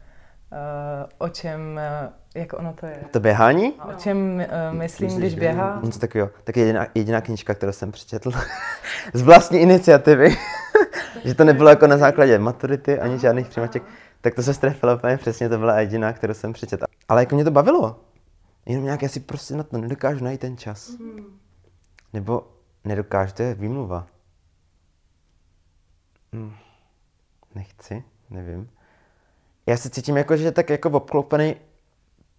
Uh, 0.52 1.08
o 1.18 1.28
čem, 1.28 1.80
uh, 2.04 2.12
jak 2.34 2.52
ono 2.52 2.72
to 2.72 2.86
je? 2.86 3.04
To 3.10 3.20
běhání? 3.20 3.72
O 3.72 3.92
čem 3.92 4.34
uh, 4.34 4.78
myslím, 4.78 5.06
Myslíš, 5.06 5.18
když 5.18 5.34
běhá? 5.34 5.80
Něco 5.82 5.98
takového. 5.98 6.30
Tak 6.44 6.56
jediná, 6.56 6.86
jediná 6.94 7.20
knížka, 7.20 7.54
kterou 7.54 7.72
jsem 7.72 7.92
přečetl 7.92 8.32
z 9.14 9.22
vlastní 9.22 9.58
iniciativy, 9.58 10.36
že 11.24 11.34
to 11.34 11.44
nebylo 11.44 11.70
jako 11.70 11.86
na 11.86 11.96
základě 11.96 12.38
maturity 12.38 13.00
ani 13.00 13.18
žádných 13.18 13.48
přijímaček, 13.48 13.82
tak 14.20 14.34
to 14.34 14.42
se 14.42 14.54
strefilo 14.54 14.96
úplně 14.96 15.16
přesně, 15.16 15.48
to 15.48 15.58
byla 15.58 15.80
jediná, 15.80 16.12
kterou 16.12 16.34
jsem 16.34 16.52
přečetl. 16.52 16.84
Ale 17.08 17.22
jako 17.22 17.34
mě 17.34 17.44
to 17.44 17.50
bavilo. 17.50 18.00
Jenom 18.66 18.84
nějak 18.84 19.02
asi 19.02 19.20
prostě 19.20 19.54
na 19.54 19.62
to 19.62 19.78
nedokážu 19.78 20.24
najít 20.24 20.40
ten 20.40 20.56
čas. 20.56 20.88
Mm. 20.88 21.24
Nebo 22.12 22.46
nedokážu, 22.84 23.32
to 23.34 23.42
je 23.42 23.54
výmluva. 23.54 24.06
Hm. 26.32 26.52
Nechci, 27.54 28.04
nevím 28.30 28.70
já 29.66 29.76
se 29.76 29.90
cítím 29.90 30.16
jako, 30.16 30.36
že 30.36 30.52
tak 30.52 30.70
jako 30.70 30.90
obklopený 30.90 31.56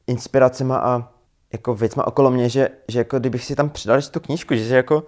inspiracema 0.07 0.77
a 0.77 1.09
jako 1.53 1.75
věcma 1.75 2.07
okolo 2.07 2.31
mě, 2.31 2.49
že, 2.49 2.69
že 2.87 2.99
jako 2.99 3.19
kdybych 3.19 3.45
si 3.45 3.55
tam 3.55 3.69
přidal 3.69 4.01
tu 4.01 4.19
knížku, 4.19 4.55
že, 4.55 4.63
že 4.63 4.75
jako 4.75 5.03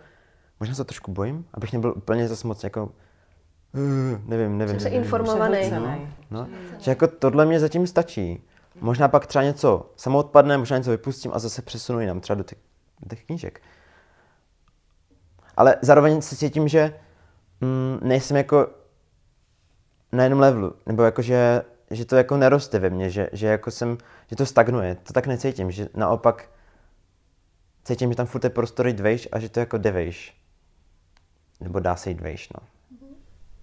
možná 0.60 0.76
se 0.76 0.84
trošku 0.84 1.12
bojím, 1.12 1.46
abych 1.54 1.74
nebyl 1.74 1.94
úplně 1.98 2.28
zase 2.28 2.48
moc 2.48 2.64
jako 2.64 2.84
uh, 2.84 4.22
nevím, 4.26 4.58
nevím. 4.58 4.80
Že 4.80 4.90
informovaný. 4.90 5.72
No, 5.72 6.00
no, 6.32 6.48
že 6.80 6.92
jako 6.92 7.08
tohle 7.08 7.46
mě 7.46 7.60
zatím 7.60 7.88
stačí. 7.88 8.44
Možná 8.82 9.08
pak 9.08 9.28
třeba 9.28 9.44
něco 9.44 9.94
samo 9.96 10.20
odpadne, 10.20 10.58
možná 10.58 10.78
něco 10.78 10.92
vypustím 10.92 11.32
a 11.34 11.40
zase 11.40 11.62
přesunu 11.62 12.00
jinam, 12.00 12.20
třeba 12.20 12.38
do 12.38 12.44
těch, 12.44 12.58
do 13.02 13.16
těch 13.16 13.26
knížek. 13.26 13.62
Ale 15.58 15.76
zároveň 15.82 16.22
se 16.22 16.36
cítím, 16.36 16.68
že 16.68 16.94
mm, 17.62 18.00
nejsem 18.02 18.38
jako 18.38 18.68
na 20.12 20.24
jednom 20.24 20.40
levelu, 20.40 20.76
nebo 20.86 21.04
jako, 21.04 21.22
že 21.22 21.62
že 21.92 22.06
to 22.06 22.16
jako 22.16 22.38
neroste 22.38 22.80
ve 22.80 22.90
mně, 22.90 23.10
že, 23.10 23.30
že 23.34 23.48
jako 23.48 23.72
jsem, 23.72 23.98
že 24.30 24.36
to 24.36 24.46
stagnuje. 24.46 24.96
To 24.96 25.14
tak 25.14 25.28
necítím, 25.28 25.72
že 25.72 25.90
naopak 25.94 26.50
cítím, 27.84 28.10
že 28.10 28.16
tam 28.16 28.26
furt 28.26 28.44
je 28.44 28.50
prostor 28.50 28.88
jít 28.88 29.00
vejš 29.00 29.28
a 29.32 29.40
že 29.40 29.50
to 29.50 29.60
jako 29.60 29.78
jde 29.78 29.92
vejš. 29.92 30.38
Nebo 31.62 31.80
dá 31.80 31.96
se 31.96 32.10
jít 32.10 32.22
vejš, 32.22 32.50
no. 32.50 32.68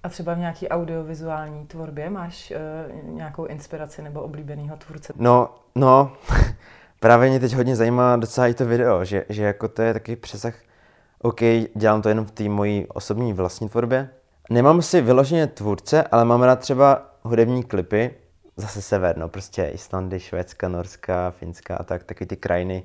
A 0.03 0.09
třeba 0.09 0.34
v 0.34 0.38
nějaký 0.38 0.68
audiovizuální 0.68 1.66
tvorbě 1.66 2.11
máš 2.11 2.53
uh, 3.01 3.14
nějakou 3.14 3.45
inspiraci 3.45 4.03
nebo 4.03 4.20
oblíbenýho 4.20 4.76
tvůrce? 4.76 5.12
No, 5.16 5.55
no, 5.74 6.16
Právě 7.01 7.30
mě 7.30 7.40
teď 7.40 7.55
hodně 7.55 7.76
zajímá 7.76 8.16
docela 8.16 8.47
i 8.47 8.55
to 8.55 8.66
video, 8.66 9.05
že, 9.05 9.24
že 9.28 9.43
jako 9.43 9.68
to 9.68 9.82
je 9.82 9.93
taky 9.93 10.16
přesah, 10.16 10.55
OK, 11.25 11.41
dělám 11.75 12.03
to 12.03 12.09
jenom 12.09 12.25
v 12.25 12.31
té 12.31 12.49
mojí 12.49 12.87
osobní 12.87 13.33
vlastní 13.33 13.68
tvorbě. 13.68 14.11
Nemám 14.51 14.83
si 14.83 15.01
vyloženě 15.01 15.47
tvůrce, 15.47 16.03
ale 16.03 16.25
mám 16.25 16.43
rád 16.43 16.59
třeba 16.59 17.11
hudební 17.23 17.62
klipy, 17.62 18.11
zase 18.57 18.83
sever, 18.83 19.16
no 19.16 19.29
prostě 19.29 19.64
Islandy, 19.64 20.20
Švédska, 20.20 20.68
Norska, 20.68 21.31
Finska 21.31 21.77
a 21.77 21.83
tak, 21.83 22.05
taky 22.05 22.27
ty 22.27 22.37
krajiny 22.37 22.85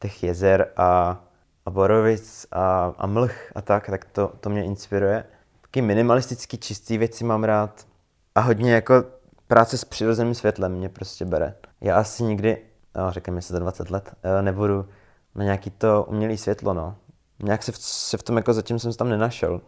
těch 0.00 0.22
jezer 0.22 0.68
a, 0.76 1.20
a 1.66 1.70
borovic 1.70 2.46
a, 2.52 2.92
a 2.98 3.06
mlh 3.06 3.52
a 3.54 3.62
tak, 3.62 3.90
tak 3.90 4.04
to, 4.04 4.32
to 4.40 4.50
mě 4.50 4.64
inspiruje. 4.64 5.24
Taky 5.60 5.82
minimalistický, 5.82 6.58
čistý 6.58 6.98
věci 6.98 7.24
mám 7.24 7.44
rád 7.44 7.86
a 8.34 8.40
hodně 8.40 8.72
jako 8.72 9.04
práce 9.46 9.78
s 9.78 9.84
přirozeným 9.84 10.34
světlem 10.34 10.72
mě 10.72 10.88
prostě 10.88 11.24
bere. 11.24 11.54
Já 11.80 11.96
asi 11.96 12.22
nikdy, 12.22 12.58
no, 12.96 13.10
řekněme 13.10 13.42
se 13.42 13.52
za 13.52 13.58
20 13.58 13.90
let, 13.90 14.14
eh, 14.22 14.42
nebudu 14.42 14.88
na 15.34 15.44
nějaký 15.44 15.70
to 15.70 16.06
umělé 16.08 16.36
světlo, 16.36 16.74
no. 16.74 16.96
Nějak 17.38 17.62
se 17.62 17.72
v, 17.72 17.76
se 17.78 18.16
v 18.16 18.22
tom 18.22 18.36
jako 18.36 18.52
zatím 18.52 18.78
jsem 18.78 18.92
se 18.92 18.98
tam 18.98 19.08
nenašel. 19.08 19.60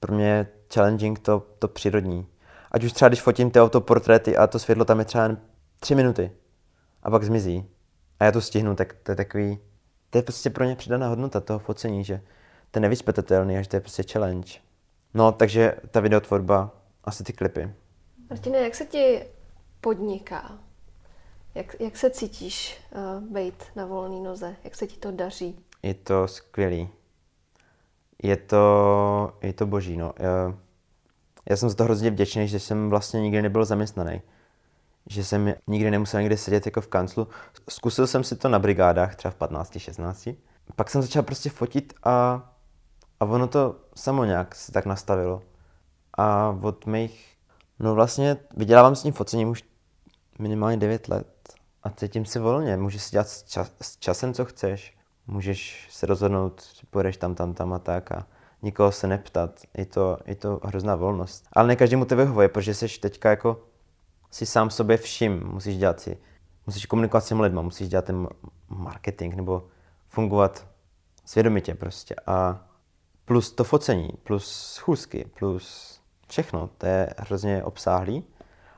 Pro 0.00 0.14
mě 0.14 0.26
je 0.26 0.46
challenging 0.74 1.18
to, 1.18 1.46
to 1.58 1.68
přírodní. 1.68 2.26
Ať 2.70 2.84
už 2.84 2.92
třeba, 2.92 3.08
když 3.08 3.22
fotím 3.22 3.50
ty 3.50 3.60
autoportréty 3.60 4.36
a 4.36 4.46
to 4.46 4.58
světlo 4.58 4.84
tam 4.84 4.98
je 4.98 5.04
třeba 5.04 5.24
jen 5.24 5.38
tři 5.80 5.94
minuty 5.94 6.32
a 7.02 7.10
pak 7.10 7.24
zmizí. 7.24 7.66
A 8.20 8.24
já 8.24 8.32
to 8.32 8.40
stihnu, 8.40 8.74
tak 8.74 8.92
to 8.92 9.12
je 9.12 9.16
takový, 9.16 9.58
to 10.10 10.18
je 10.18 10.22
prostě 10.22 10.50
pro 10.50 10.64
ně 10.64 10.76
přidaná 10.76 11.08
hodnota 11.08 11.40
toho 11.40 11.58
focení, 11.58 12.04
že 12.04 12.20
to 12.70 12.78
je 12.78 12.80
nevyspětatelný 12.80 13.56
a 13.56 13.62
že 13.62 13.68
to 13.68 13.76
je 13.76 13.80
prostě 13.80 14.02
challenge. 14.12 14.52
No, 15.14 15.32
takže 15.32 15.74
ta 15.90 16.00
videotvorba, 16.00 16.70
asi 17.04 17.24
ty 17.24 17.32
klipy. 17.32 17.74
Martine, 18.30 18.58
jak 18.58 18.74
se 18.74 18.84
ti 18.84 19.24
podniká? 19.80 20.58
Jak, 21.54 21.80
jak 21.80 21.96
se 21.96 22.10
cítíš 22.10 22.80
uh, 22.90 23.22
být 23.22 23.64
na 23.76 23.86
volné 23.86 24.20
noze? 24.28 24.56
Jak 24.64 24.74
se 24.74 24.86
ti 24.86 24.96
to 24.96 25.10
daří? 25.10 25.58
Je 25.82 25.94
to 25.94 26.28
skvělý. 26.28 26.88
Je 28.22 28.36
to, 28.36 29.32
je 29.42 29.52
to 29.52 29.66
boží, 29.66 29.96
no. 29.96 30.12
Já, 30.18 30.54
já 31.50 31.56
jsem 31.56 31.68
za 31.68 31.74
to 31.74 31.84
hrozně 31.84 32.10
vděčný, 32.10 32.48
že 32.48 32.60
jsem 32.60 32.90
vlastně 32.90 33.20
nikdy 33.20 33.42
nebyl 33.42 33.64
zaměstnaný. 33.64 34.22
Že 35.06 35.24
jsem 35.24 35.54
nikdy 35.66 35.90
nemusel 35.90 36.20
někde 36.20 36.36
sedět 36.36 36.66
jako 36.66 36.80
v 36.80 36.86
kanclu. 36.86 37.28
Zkusil 37.70 38.06
jsem 38.06 38.24
si 38.24 38.36
to 38.36 38.48
na 38.48 38.58
brigádách, 38.58 39.16
třeba 39.16 39.32
v 39.32 39.34
15, 39.34 39.78
16. 39.78 40.28
Pak 40.76 40.90
jsem 40.90 41.02
začal 41.02 41.22
prostě 41.22 41.50
fotit 41.50 41.94
a, 42.02 42.42
a 43.20 43.24
ono 43.24 43.48
to 43.48 43.76
samo 43.94 44.24
nějak 44.24 44.54
se 44.54 44.72
tak 44.72 44.86
nastavilo. 44.86 45.42
A 46.18 46.58
od 46.62 46.86
mých, 46.86 47.36
no 47.78 47.94
vlastně 47.94 48.36
vydělávám 48.56 48.96
s 48.96 49.02
tím 49.02 49.12
focením 49.12 49.48
už 49.48 49.64
minimálně 50.38 50.76
9 50.76 51.08
let. 51.08 51.52
A 51.82 51.90
cítím 51.90 52.24
se 52.24 52.40
volně, 52.40 52.76
můžeš 52.76 53.02
si 53.02 53.10
dělat 53.10 53.28
s, 53.28 53.42
čas, 53.42 53.72
s 53.82 53.96
časem, 53.96 54.34
co 54.34 54.44
chceš. 54.44 54.96
Můžeš 55.26 55.88
se 55.90 56.06
rozhodnout, 56.06 56.62
půjdeš 56.90 57.16
tam, 57.16 57.34
tam, 57.34 57.54
tam 57.54 57.72
a 57.72 57.78
tak 57.78 58.12
a 58.12 58.26
nikoho 58.62 58.92
se 58.92 59.06
neptat. 59.06 59.60
Je 59.78 59.86
to, 59.86 60.18
je 60.26 60.34
to 60.34 60.60
hrozná 60.64 60.96
volnost. 60.96 61.46
Ale 61.52 61.68
ne 61.68 61.76
každému 61.76 62.04
to 62.04 62.16
vyhovuje, 62.16 62.48
protože 62.48 62.74
jsi 62.74 63.00
teďka 63.00 63.30
jako 63.30 63.60
si 64.30 64.46
sám 64.46 64.70
sobě 64.70 64.96
všim, 64.96 65.46
musíš 65.46 65.76
dělat 65.76 66.00
si, 66.00 66.18
musíš 66.66 66.86
komunikovat 66.86 67.20
s 67.20 67.28
těmi 67.28 67.42
lidmi, 67.42 67.62
musíš 67.62 67.88
dělat 67.88 68.04
ten 68.04 68.28
marketing 68.68 69.34
nebo 69.34 69.68
fungovat 70.08 70.66
svědomitě 71.24 71.74
prostě. 71.74 72.14
A 72.26 72.66
plus 73.24 73.52
to 73.52 73.64
focení, 73.64 74.08
plus 74.22 74.46
schůzky, 74.52 75.24
plus 75.38 76.00
všechno, 76.28 76.70
to 76.78 76.86
je 76.86 77.14
hrozně 77.18 77.64
obsáhlý. 77.64 78.24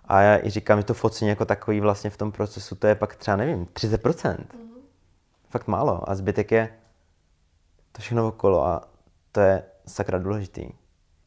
A 0.04 0.20
já 0.20 0.46
i 0.46 0.50
říkám, 0.50 0.78
že 0.78 0.84
to 0.84 0.94
focení 0.94 1.28
jako 1.28 1.44
takový 1.44 1.80
vlastně 1.80 2.10
v 2.10 2.16
tom 2.16 2.32
procesu, 2.32 2.74
to 2.74 2.86
je 2.86 2.94
pak 2.94 3.16
třeba, 3.16 3.36
nevím, 3.36 3.66
30%. 3.66 4.36
Mm-hmm. 4.36 4.73
Fakt 5.54 5.68
málo. 5.68 6.10
A 6.10 6.14
zbytek 6.14 6.52
je 6.52 6.68
to 7.92 8.02
všechno 8.02 8.28
okolo 8.28 8.66
a 8.66 8.82
to 9.32 9.40
je 9.40 9.62
sakra 9.86 10.18
důležitý. 10.18 10.68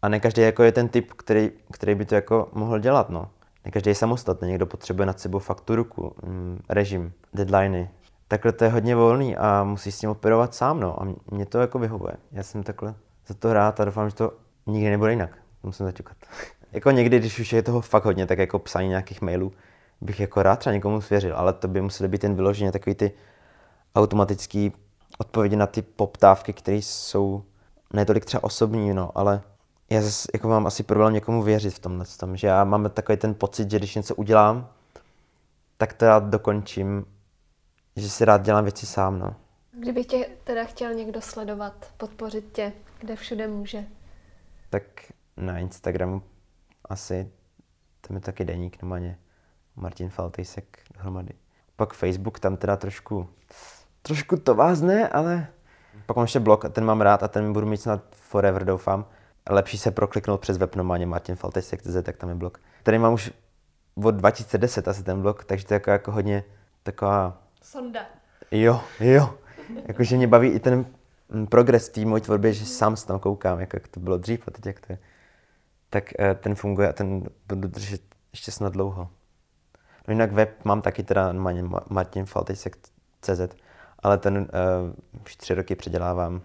A 0.01 0.09
ne 0.09 0.19
každý 0.19 0.41
jako 0.41 0.63
je 0.63 0.71
ten 0.71 0.89
typ, 0.89 1.13
který, 1.13 1.51
který 1.71 1.95
by 1.95 2.05
to 2.05 2.15
jako 2.15 2.49
mohl 2.53 2.79
dělat, 2.79 3.09
no. 3.09 3.29
Ne 3.65 3.71
každý 3.71 3.89
je 3.89 3.95
samostatný, 3.95 4.49
někdo 4.49 4.65
potřebuje 4.65 5.05
nad 5.05 5.19
sebou 5.19 5.39
fakt 5.39 5.69
ruku, 5.69 6.15
mm, 6.23 6.59
režim, 6.69 7.13
deadliny. 7.33 7.89
Takhle 8.27 8.51
to 8.51 8.63
je 8.63 8.69
hodně 8.69 8.95
volný 8.95 9.37
a 9.37 9.63
musíš 9.63 9.95
s 9.95 9.99
tím 9.99 10.09
operovat 10.09 10.55
sám, 10.55 10.79
no. 10.79 11.03
A 11.03 11.07
mě 11.31 11.45
to 11.45 11.59
jako 11.59 11.79
vyhovuje. 11.79 12.13
Já 12.31 12.43
jsem 12.43 12.63
takhle 12.63 12.95
za 13.27 13.33
to 13.33 13.53
rád 13.53 13.79
a 13.79 13.85
doufám, 13.85 14.09
že 14.09 14.15
to 14.15 14.33
nikdy 14.65 14.89
nebude 14.89 15.11
jinak. 15.11 15.37
Musím 15.63 15.85
zaťukat. 15.85 16.17
jako 16.71 16.91
někdy, 16.91 17.19
když 17.19 17.39
už 17.39 17.53
je 17.53 17.63
toho 17.63 17.81
fakt 17.81 18.05
hodně, 18.05 18.25
tak 18.25 18.39
jako 18.39 18.59
psání 18.59 18.89
nějakých 18.89 19.21
mailů 19.21 19.51
bych 20.01 20.19
jako 20.19 20.43
rád 20.43 20.55
třeba 20.55 20.73
někomu 20.73 21.01
svěřil, 21.01 21.35
ale 21.35 21.53
to 21.53 21.67
by 21.67 21.81
musely 21.81 22.09
být 22.09 22.23
jen 22.23 22.35
vyloženě 22.35 22.71
takový 22.71 22.95
ty 22.95 23.11
automatický 23.97 24.73
odpovědi 25.17 25.55
na 25.55 25.67
ty 25.67 25.81
poptávky, 25.81 26.53
které 26.53 26.77
jsou 26.77 27.43
ne 27.93 28.05
tolik 28.05 28.25
třeba 28.25 28.43
osobní, 28.43 28.93
no, 28.93 29.11
ale 29.15 29.41
já 29.89 30.01
zase 30.01 30.27
jako 30.33 30.47
mám 30.47 30.67
asi 30.67 30.83
problém 30.83 31.13
někomu 31.13 31.43
věřit 31.43 31.73
v 31.73 31.79
tomhle 31.79 32.05
tom, 32.19 32.37
že 32.37 32.47
já 32.47 32.63
mám 32.63 32.89
takový 32.89 33.17
ten 33.17 33.33
pocit, 33.35 33.71
že 33.71 33.77
když 33.77 33.95
něco 33.95 34.15
udělám, 34.15 34.69
tak 35.77 35.93
to 35.93 36.05
rád 36.05 36.23
dokončím, 36.23 37.05
že 37.95 38.09
si 38.09 38.25
rád 38.25 38.41
dělám 38.41 38.63
věci 38.63 38.85
sám, 38.85 39.19
no. 39.19 39.35
Kdyby 39.71 40.03
tě 40.03 40.29
teda 40.43 40.63
chtěl 40.63 40.93
někdo 40.93 41.21
sledovat, 41.21 41.91
podpořit 41.97 42.51
tě, 42.51 42.73
kde 42.99 43.15
všude 43.15 43.47
může? 43.47 43.85
Tak 44.69 44.83
na 45.37 45.59
Instagramu 45.59 46.21
asi, 46.85 47.31
to 48.01 48.13
je 48.13 48.19
taky 48.19 48.45
deník 48.45 48.81
normálně, 48.81 49.19
Martin 49.75 50.09
Faltejsek 50.09 50.79
dohromady. 50.93 51.33
Pak 51.75 51.93
Facebook, 51.93 52.39
tam 52.39 52.57
teda 52.57 52.77
trošku, 52.77 53.29
trošku 54.07 54.37
to 54.37 54.55
vázne, 54.55 55.07
ale 55.07 55.47
pak 56.05 56.15
mám 56.15 56.23
ještě 56.23 56.39
blog 56.39 56.65
a 56.65 56.69
ten 56.69 56.85
mám 56.85 57.01
rád 57.01 57.23
a 57.23 57.27
ten 57.27 57.53
budu 57.53 57.67
mít 57.67 57.81
snad 57.81 58.01
forever, 58.11 58.65
doufám. 58.65 59.05
Lepší 59.49 59.77
se 59.77 59.91
prokliknout 59.91 60.41
přes 60.41 60.57
web 60.57 60.75
normálně 60.75 61.05
martinfaltejsek.cz, 61.05 62.03
tak 62.03 62.17
tam 62.17 62.29
je 62.29 62.35
blog. 62.35 62.59
Tady 62.83 62.99
mám 62.99 63.13
už 63.13 63.31
od 64.03 64.11
2010 64.11 64.87
asi 64.87 65.03
ten 65.03 65.21
blog, 65.21 65.43
takže 65.43 65.65
to 65.65 65.73
je 65.73 65.75
jako, 65.75 65.91
jako 65.91 66.11
hodně 66.11 66.43
taková... 66.83 67.41
Sonda. 67.61 68.05
Jo, 68.51 68.81
jo. 68.99 69.33
Jakože 69.87 70.17
mě 70.17 70.27
baví 70.27 70.49
i 70.49 70.59
ten 70.59 70.85
progres 71.49 71.89
té 71.89 72.05
mojí 72.05 72.21
tvorbě, 72.21 72.53
že 72.53 72.65
sám 72.65 72.95
se 72.95 73.07
tam 73.07 73.19
koukám, 73.19 73.59
jak, 73.59 73.73
jak 73.73 73.87
to 73.87 73.99
bylo 73.99 74.17
dřív 74.17 74.47
a 74.47 74.51
teď 74.51 74.65
jak 74.65 74.79
to 74.79 74.93
je. 74.93 74.99
Tak 75.89 76.13
eh, 76.19 76.35
ten 76.35 76.55
funguje 76.55 76.89
a 76.89 76.93
ten 76.93 77.23
budu 77.47 77.67
držet 77.67 78.01
ještě 78.33 78.51
snad 78.51 78.73
dlouho. 78.73 79.09
No 80.07 80.11
jinak 80.11 80.31
web 80.31 80.65
mám 80.65 80.81
taky 80.81 81.03
teda 81.03 81.33
normálně 81.33 81.63
martinfaltejsek.cz, 81.89 83.55
ale 83.99 84.17
ten 84.17 84.37
uh, 84.37 85.21
už 85.21 85.35
tři 85.35 85.53
roky 85.53 85.75
předělávám. 85.75 86.41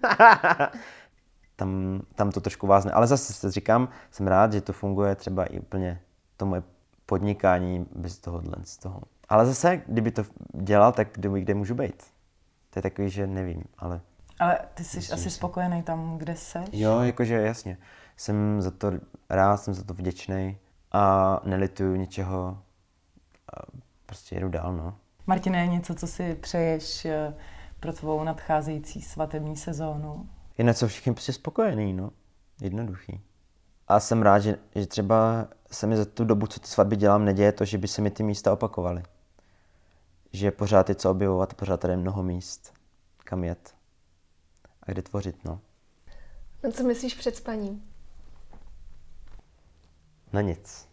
tam, 1.56 2.00
tam 2.14 2.30
to 2.30 2.40
trošku 2.40 2.66
vázne. 2.66 2.92
Ale 2.92 3.06
zase 3.06 3.32
se 3.32 3.50
říkám, 3.50 3.88
jsem 4.10 4.26
rád, 4.26 4.52
že 4.52 4.60
to 4.60 4.72
funguje 4.72 5.14
třeba 5.14 5.44
i 5.44 5.58
úplně 5.58 6.00
to 6.36 6.46
moje 6.46 6.62
podnikání 7.06 7.86
bez 7.94 8.18
tohohle 8.18 8.56
z 8.64 8.76
toho. 8.76 9.00
Ale 9.28 9.46
zase, 9.46 9.82
kdyby 9.86 10.10
to 10.10 10.24
dělal, 10.52 10.92
tak 10.92 11.08
kde, 11.12 11.40
kde 11.40 11.54
můžu 11.54 11.74
být? 11.74 12.04
To 12.70 12.78
je 12.78 12.82
takový, 12.82 13.10
že 13.10 13.26
nevím, 13.26 13.64
ale... 13.78 14.00
Ale 14.38 14.58
ty 14.74 14.84
jsi 14.84 14.98
asi 14.98 15.22
si. 15.22 15.30
spokojený 15.30 15.82
tam, 15.82 16.18
kde 16.18 16.36
jsi? 16.36 16.58
Jo, 16.72 17.00
jakože 17.00 17.34
jasně. 17.34 17.78
Jsem 18.16 18.62
za 18.62 18.70
to 18.70 18.92
rád, 19.30 19.56
jsem 19.56 19.74
za 19.74 19.84
to 19.84 19.94
vděčný 19.94 20.58
a 20.92 21.40
nelituju 21.44 21.96
ničeho. 21.96 22.58
A 23.52 23.62
prostě 24.06 24.34
jedu 24.34 24.48
dál, 24.48 24.72
no. 24.72 24.96
Martine, 25.30 25.66
něco, 25.66 25.94
co 25.94 26.06
si 26.06 26.34
přeješ 26.34 27.04
eh, 27.04 27.34
pro 27.80 27.92
tvou 27.92 28.24
nadcházející 28.24 29.02
svatební 29.02 29.56
sezónu? 29.56 30.28
Je 30.58 30.64
na 30.64 30.74
co 30.74 30.88
všichni 30.88 31.12
prostě 31.12 31.32
spokojený, 31.32 31.92
no. 31.92 32.10
Jednoduchý. 32.60 33.20
A 33.88 34.00
jsem 34.00 34.22
rád, 34.22 34.38
že, 34.38 34.58
že 34.74 34.86
třeba 34.86 35.48
se 35.70 35.86
mi 35.86 35.96
za 35.96 36.04
tu 36.04 36.24
dobu, 36.24 36.46
co 36.46 36.60
ty 36.60 36.66
svatby 36.66 36.96
dělám, 36.96 37.24
neděje 37.24 37.52
to, 37.52 37.64
že 37.64 37.78
by 37.78 37.88
se 37.88 38.02
mi 38.02 38.10
ty 38.10 38.22
místa 38.22 38.52
opakovaly. 38.52 39.02
Že 40.32 40.50
pořád 40.50 40.88
je 40.88 40.94
co 40.94 41.10
objevovat, 41.10 41.54
pořád 41.54 41.80
tady 41.80 41.92
je 41.92 41.96
mnoho 41.96 42.22
míst, 42.22 42.72
kam 43.24 43.44
jet 43.44 43.74
a 44.82 44.90
kde 44.90 45.02
tvořit, 45.02 45.44
no. 45.44 45.60
Na 46.64 46.70
co 46.70 46.82
myslíš 46.82 47.14
před 47.14 47.36
spaním? 47.36 47.82
Na 50.32 50.40
nic. 50.40 50.88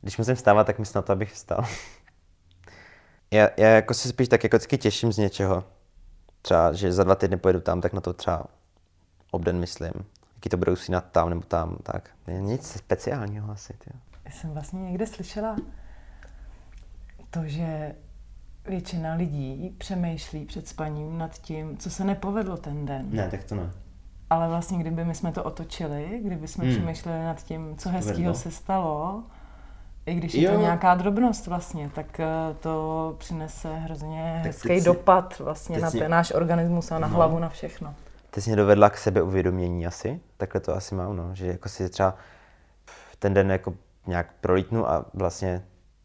Když 0.00 0.18
musím 0.18 0.34
vstávat, 0.34 0.66
tak 0.66 0.78
myslím 0.78 0.98
na 0.98 1.02
to, 1.02 1.12
abych 1.12 1.32
vstal. 1.32 1.64
Já, 3.34 3.48
já 3.56 3.68
jako 3.68 3.94
se 3.94 4.08
spíš 4.08 4.28
tak 4.28 4.44
jako 4.44 4.56
vždycky 4.56 4.78
těším 4.78 5.12
z 5.12 5.18
něčeho. 5.18 5.64
Třeba, 6.42 6.72
že 6.72 6.92
za 6.92 7.04
dva 7.04 7.14
týdny 7.14 7.36
pojedu 7.36 7.60
tam, 7.60 7.80
tak 7.80 7.92
na 7.92 8.00
to 8.00 8.12
třeba 8.12 8.44
obden 9.30 9.58
myslím. 9.58 9.92
Jaký 10.34 10.48
to 10.48 10.56
budou 10.56 10.72
usínat 10.72 11.04
tam 11.12 11.30
nebo 11.30 11.42
tam, 11.42 11.76
tak. 11.82 12.10
Nic 12.38 12.66
speciálního 12.66 13.50
asi. 13.50 13.74
Tě. 13.78 13.90
Já 14.24 14.30
jsem 14.30 14.50
vlastně 14.50 14.82
někde 14.82 15.06
slyšela 15.06 15.56
to, 17.30 17.40
že 17.44 17.94
většina 18.66 19.14
lidí 19.14 19.74
přemýšlí 19.78 20.44
před 20.44 20.68
spaním 20.68 21.18
nad 21.18 21.38
tím, 21.38 21.76
co 21.76 21.90
se 21.90 22.04
nepovedlo 22.04 22.56
ten 22.56 22.86
den. 22.86 23.06
Ne, 23.10 23.28
tak 23.30 23.44
to 23.44 23.54
ne. 23.54 23.70
Ale 24.30 24.48
vlastně, 24.48 24.78
kdyby 24.78 25.04
my 25.04 25.14
jsme 25.14 25.32
to 25.32 25.44
otočili, 25.44 26.20
kdyby 26.24 26.48
jsme 26.48 26.64
hmm. 26.64 26.74
přemýšleli 26.74 27.24
nad 27.24 27.42
tím, 27.42 27.76
co 27.76 27.88
hezkého 27.88 28.34
se 28.34 28.50
stalo, 28.50 29.22
i 30.06 30.14
když 30.14 30.34
je 30.34 30.42
jo. 30.42 30.52
to 30.52 30.60
nějaká 30.60 30.94
drobnost 30.94 31.46
vlastně, 31.46 31.90
tak 31.94 32.20
eh, 32.20 32.26
to 32.60 33.14
přinese 33.18 33.74
hrozně 33.74 34.40
tak 34.42 34.52
hezký 34.52 34.80
si, 34.80 34.84
dopad 34.84 35.38
vlastně 35.38 35.78
na 35.78 35.90
ten 35.90 36.10
náš 36.10 36.32
organismus 36.32 36.92
a 36.92 36.98
na 36.98 37.08
no. 37.08 37.14
hlavu, 37.14 37.38
na 37.38 37.48
všechno. 37.48 37.94
Ty 38.30 38.42
jsi 38.42 38.50
mě 38.50 38.56
dovedla 38.56 38.90
k 38.90 38.98
sebeuvědomění 38.98 39.86
asi, 39.86 40.20
takhle 40.36 40.60
to 40.60 40.76
asi 40.76 40.94
mám, 40.94 41.16
no, 41.16 41.34
že 41.34 41.46
jako 41.46 41.68
si 41.68 41.88
třeba 41.88 42.16
ten 43.18 43.34
den 43.34 43.50
jako 43.50 43.74
nějak 44.06 44.32
prolítnu 44.40 44.90
a 44.90 45.04
vlastně, 45.14 45.64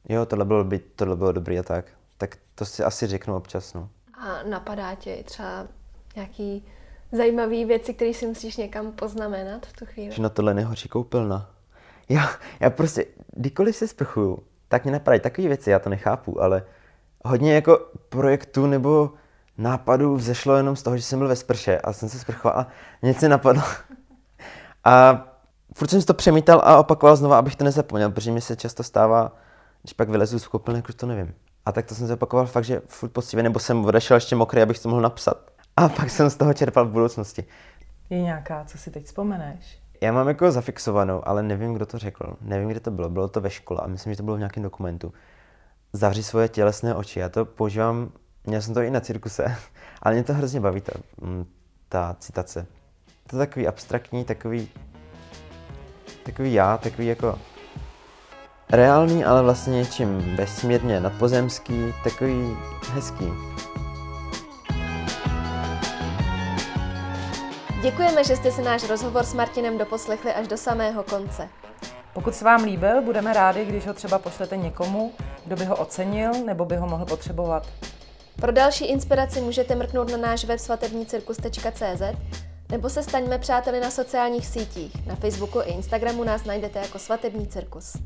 jo, 0.10 0.26
tohle 0.26 0.46
bylo, 0.46 0.64
by, 0.64 0.80
tohle 0.80 1.16
bylo 1.16 1.32
dobrý 1.32 1.60
a 1.60 1.64
tak. 1.64 1.86
Tak 2.18 2.38
to 2.56 2.66
si 2.66 2.84
asi 2.84 3.08
řeknu 3.08 3.36
občas, 3.36 3.74
no. 3.74 3.90
A 4.14 4.44
napadá 4.50 4.96
tě 4.96 5.24
třeba 5.26 5.68
nějaký 6.16 6.66
zajímavý 7.12 7.66
věci, 7.66 7.94
které 7.94 8.14
si 8.14 8.28
musíš 8.28 8.58
někam 8.58 8.92
poznamenat 8.92 9.66
v 9.66 9.74
tu 9.74 9.86
chvíli? 9.86 10.12
Že 10.12 10.22
na 10.22 10.30
tohle 10.30 10.54
nehoří 10.54 10.90
koupelna. 10.90 11.50
Já, 12.10 12.30
já 12.60 12.70
prostě, 12.70 13.06
kdykoliv 13.36 13.76
se 13.76 13.88
sprchuju, 13.88 14.40
tak 14.68 14.84
mě 14.84 14.92
napadají 14.92 15.20
takové 15.20 15.48
věci, 15.48 15.70
já 15.70 15.80
to 15.80 15.90
nechápu, 15.90 16.42
ale 16.42 16.64
hodně 17.26 17.54
jako 17.54 17.80
projektů 18.10 18.68
nebo 18.68 19.14
nápadů 19.58 20.16
vzešlo 20.16 20.56
jenom 20.56 20.76
z 20.76 20.84
toho, 20.84 20.98
že 20.98 21.04
jsem 21.04 21.20
byl 21.20 21.28
ve 21.28 21.36
sprše 21.36 21.78
a 21.80 21.94
jsem 21.94 22.10
se 22.10 22.20
sprchoval 22.20 22.60
a 22.60 22.68
něco 23.02 23.28
napadlo. 23.28 23.64
A 24.84 25.26
furt 25.76 25.90
jsem 25.90 26.02
si 26.02 26.08
to 26.08 26.14
přemítal 26.14 26.62
a 26.64 26.78
opakoval 26.78 27.16
znovu, 27.16 27.34
abych 27.34 27.56
to 27.56 27.64
nezapomněl, 27.64 28.12
protože 28.12 28.32
mi 28.32 28.42
se 28.42 28.56
často 28.56 28.84
stává, 28.84 29.36
když 29.82 29.94
pak 29.94 30.10
vylezu 30.10 30.40
z 30.40 30.48
koupelny, 30.48 30.84
už 30.90 30.96
to 30.96 31.06
nevím. 31.06 31.34
A 31.66 31.72
tak 31.72 31.86
to 31.86 31.96
jsem 31.96 32.08
zopakoval 32.08 32.46
fakt, 32.46 32.64
že 32.64 32.82
furt 32.88 33.10
poctivě, 33.10 33.44
nebo 33.44 33.60
jsem 33.60 33.86
odešel 33.86 34.18
ještě 34.18 34.36
mokrý, 34.36 34.62
abych 34.62 34.80
to 34.80 34.90
mohl 34.90 35.02
napsat. 35.02 35.52
A 35.78 35.90
pak 35.90 36.10
jsem 36.10 36.30
z 36.30 36.36
toho 36.36 36.54
čerpal 36.54 36.86
v 36.86 36.92
budoucnosti. 36.92 37.44
Je 38.10 38.22
nějaká, 38.22 38.64
co 38.66 38.78
si 38.78 38.92
teď 38.92 39.06
vzpomeneš? 39.06 39.80
Já 40.02 40.12
mám 40.12 40.28
jako 40.28 40.52
zafixovanou, 40.52 41.28
ale 41.28 41.44
nevím, 41.44 41.74
kdo 41.74 41.86
to 41.86 41.98
řekl. 41.98 42.36
Nevím, 42.42 42.70
kde 42.70 42.80
to 42.80 42.92
bylo. 42.92 43.10
Bylo 43.10 43.28
to 43.28 43.42
ve 43.42 43.50
škole 43.50 43.80
a 43.84 43.88
myslím, 43.88 44.14
že 44.14 44.18
to 44.18 44.24
bylo 44.24 44.36
v 44.36 44.40
nějakém 44.40 44.64
dokumentu. 44.64 45.14
Zavři 45.94 46.24
svoje 46.24 46.48
tělesné 46.48 46.96
oči. 46.96 47.20
Já 47.20 47.30
to 47.30 47.46
používám, 47.46 48.12
měl 48.46 48.62
jsem 48.62 48.74
to 48.74 48.82
i 48.82 48.92
na 48.92 49.00
cirkuse, 49.00 49.46
ale 50.02 50.16
mě 50.16 50.24
to 50.24 50.34
hrozně 50.34 50.60
baví, 50.60 50.82
ta, 50.82 50.92
mm, 51.22 51.46
ta 51.90 52.16
citace. 52.20 52.66
To 53.28 53.36
je 53.36 53.48
takový 53.48 53.68
abstraktní, 53.68 54.26
takový, 54.26 54.70
takový 56.24 56.54
já, 56.54 56.78
takový 56.78 57.08
jako 57.08 57.40
reálný, 58.70 59.26
ale 59.26 59.42
vlastně 59.42 59.74
něčím 59.74 60.36
vesmírně 60.36 61.00
nadpozemský, 61.00 61.94
takový 62.04 62.58
hezký. 62.94 63.26
Děkujeme, 67.82 68.24
že 68.24 68.36
jste 68.36 68.52
si 68.52 68.62
náš 68.62 68.90
rozhovor 68.90 69.26
s 69.26 69.34
Martinem 69.34 69.78
doposlechli 69.78 70.34
až 70.34 70.48
do 70.48 70.58
samého 70.58 71.04
konce. 71.04 71.50
Pokud 72.14 72.36
se 72.36 72.46
vám 72.46 72.64
líbil, 72.64 73.02
budeme 73.02 73.34
rádi, 73.34 73.66
když 73.66 73.88
ho 73.88 73.94
třeba 73.94 74.20
pošlete 74.20 74.58
někomu, 74.58 75.14
kdo 75.46 75.56
by 75.56 75.66
ho 75.66 75.76
ocenil 75.76 76.32
nebo 76.46 76.66
by 76.66 76.76
ho 76.76 76.88
mohl 76.88 77.06
potřebovat. 77.06 77.68
Pro 78.36 78.52
další 78.52 78.86
inspiraci 78.86 79.42
můžete 79.42 79.76
mrknout 79.76 80.12
na 80.12 80.18
náš 80.18 80.46
web 80.46 80.60
svatebnícirkus.cz 80.60 82.02
nebo 82.72 82.90
se 82.90 83.04
staňme 83.04 83.38
přáteli 83.38 83.80
na 83.80 83.92
sociálních 83.92 84.48
sítích. 84.48 85.08
Na 85.08 85.16
Facebooku 85.16 85.62
i 85.62 85.72
Instagramu 85.72 86.24
nás 86.24 86.46
najdete 86.46 86.80
jako 86.80 87.00
Svatební 87.00 87.48
cirkus. 87.48 87.98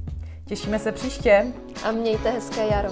Těšíme 0.45 0.79
se 0.79 0.91
příště. 0.91 1.47
A 1.83 1.91
mějte 1.91 2.29
hezké 2.29 2.67
jaro. 2.67 2.89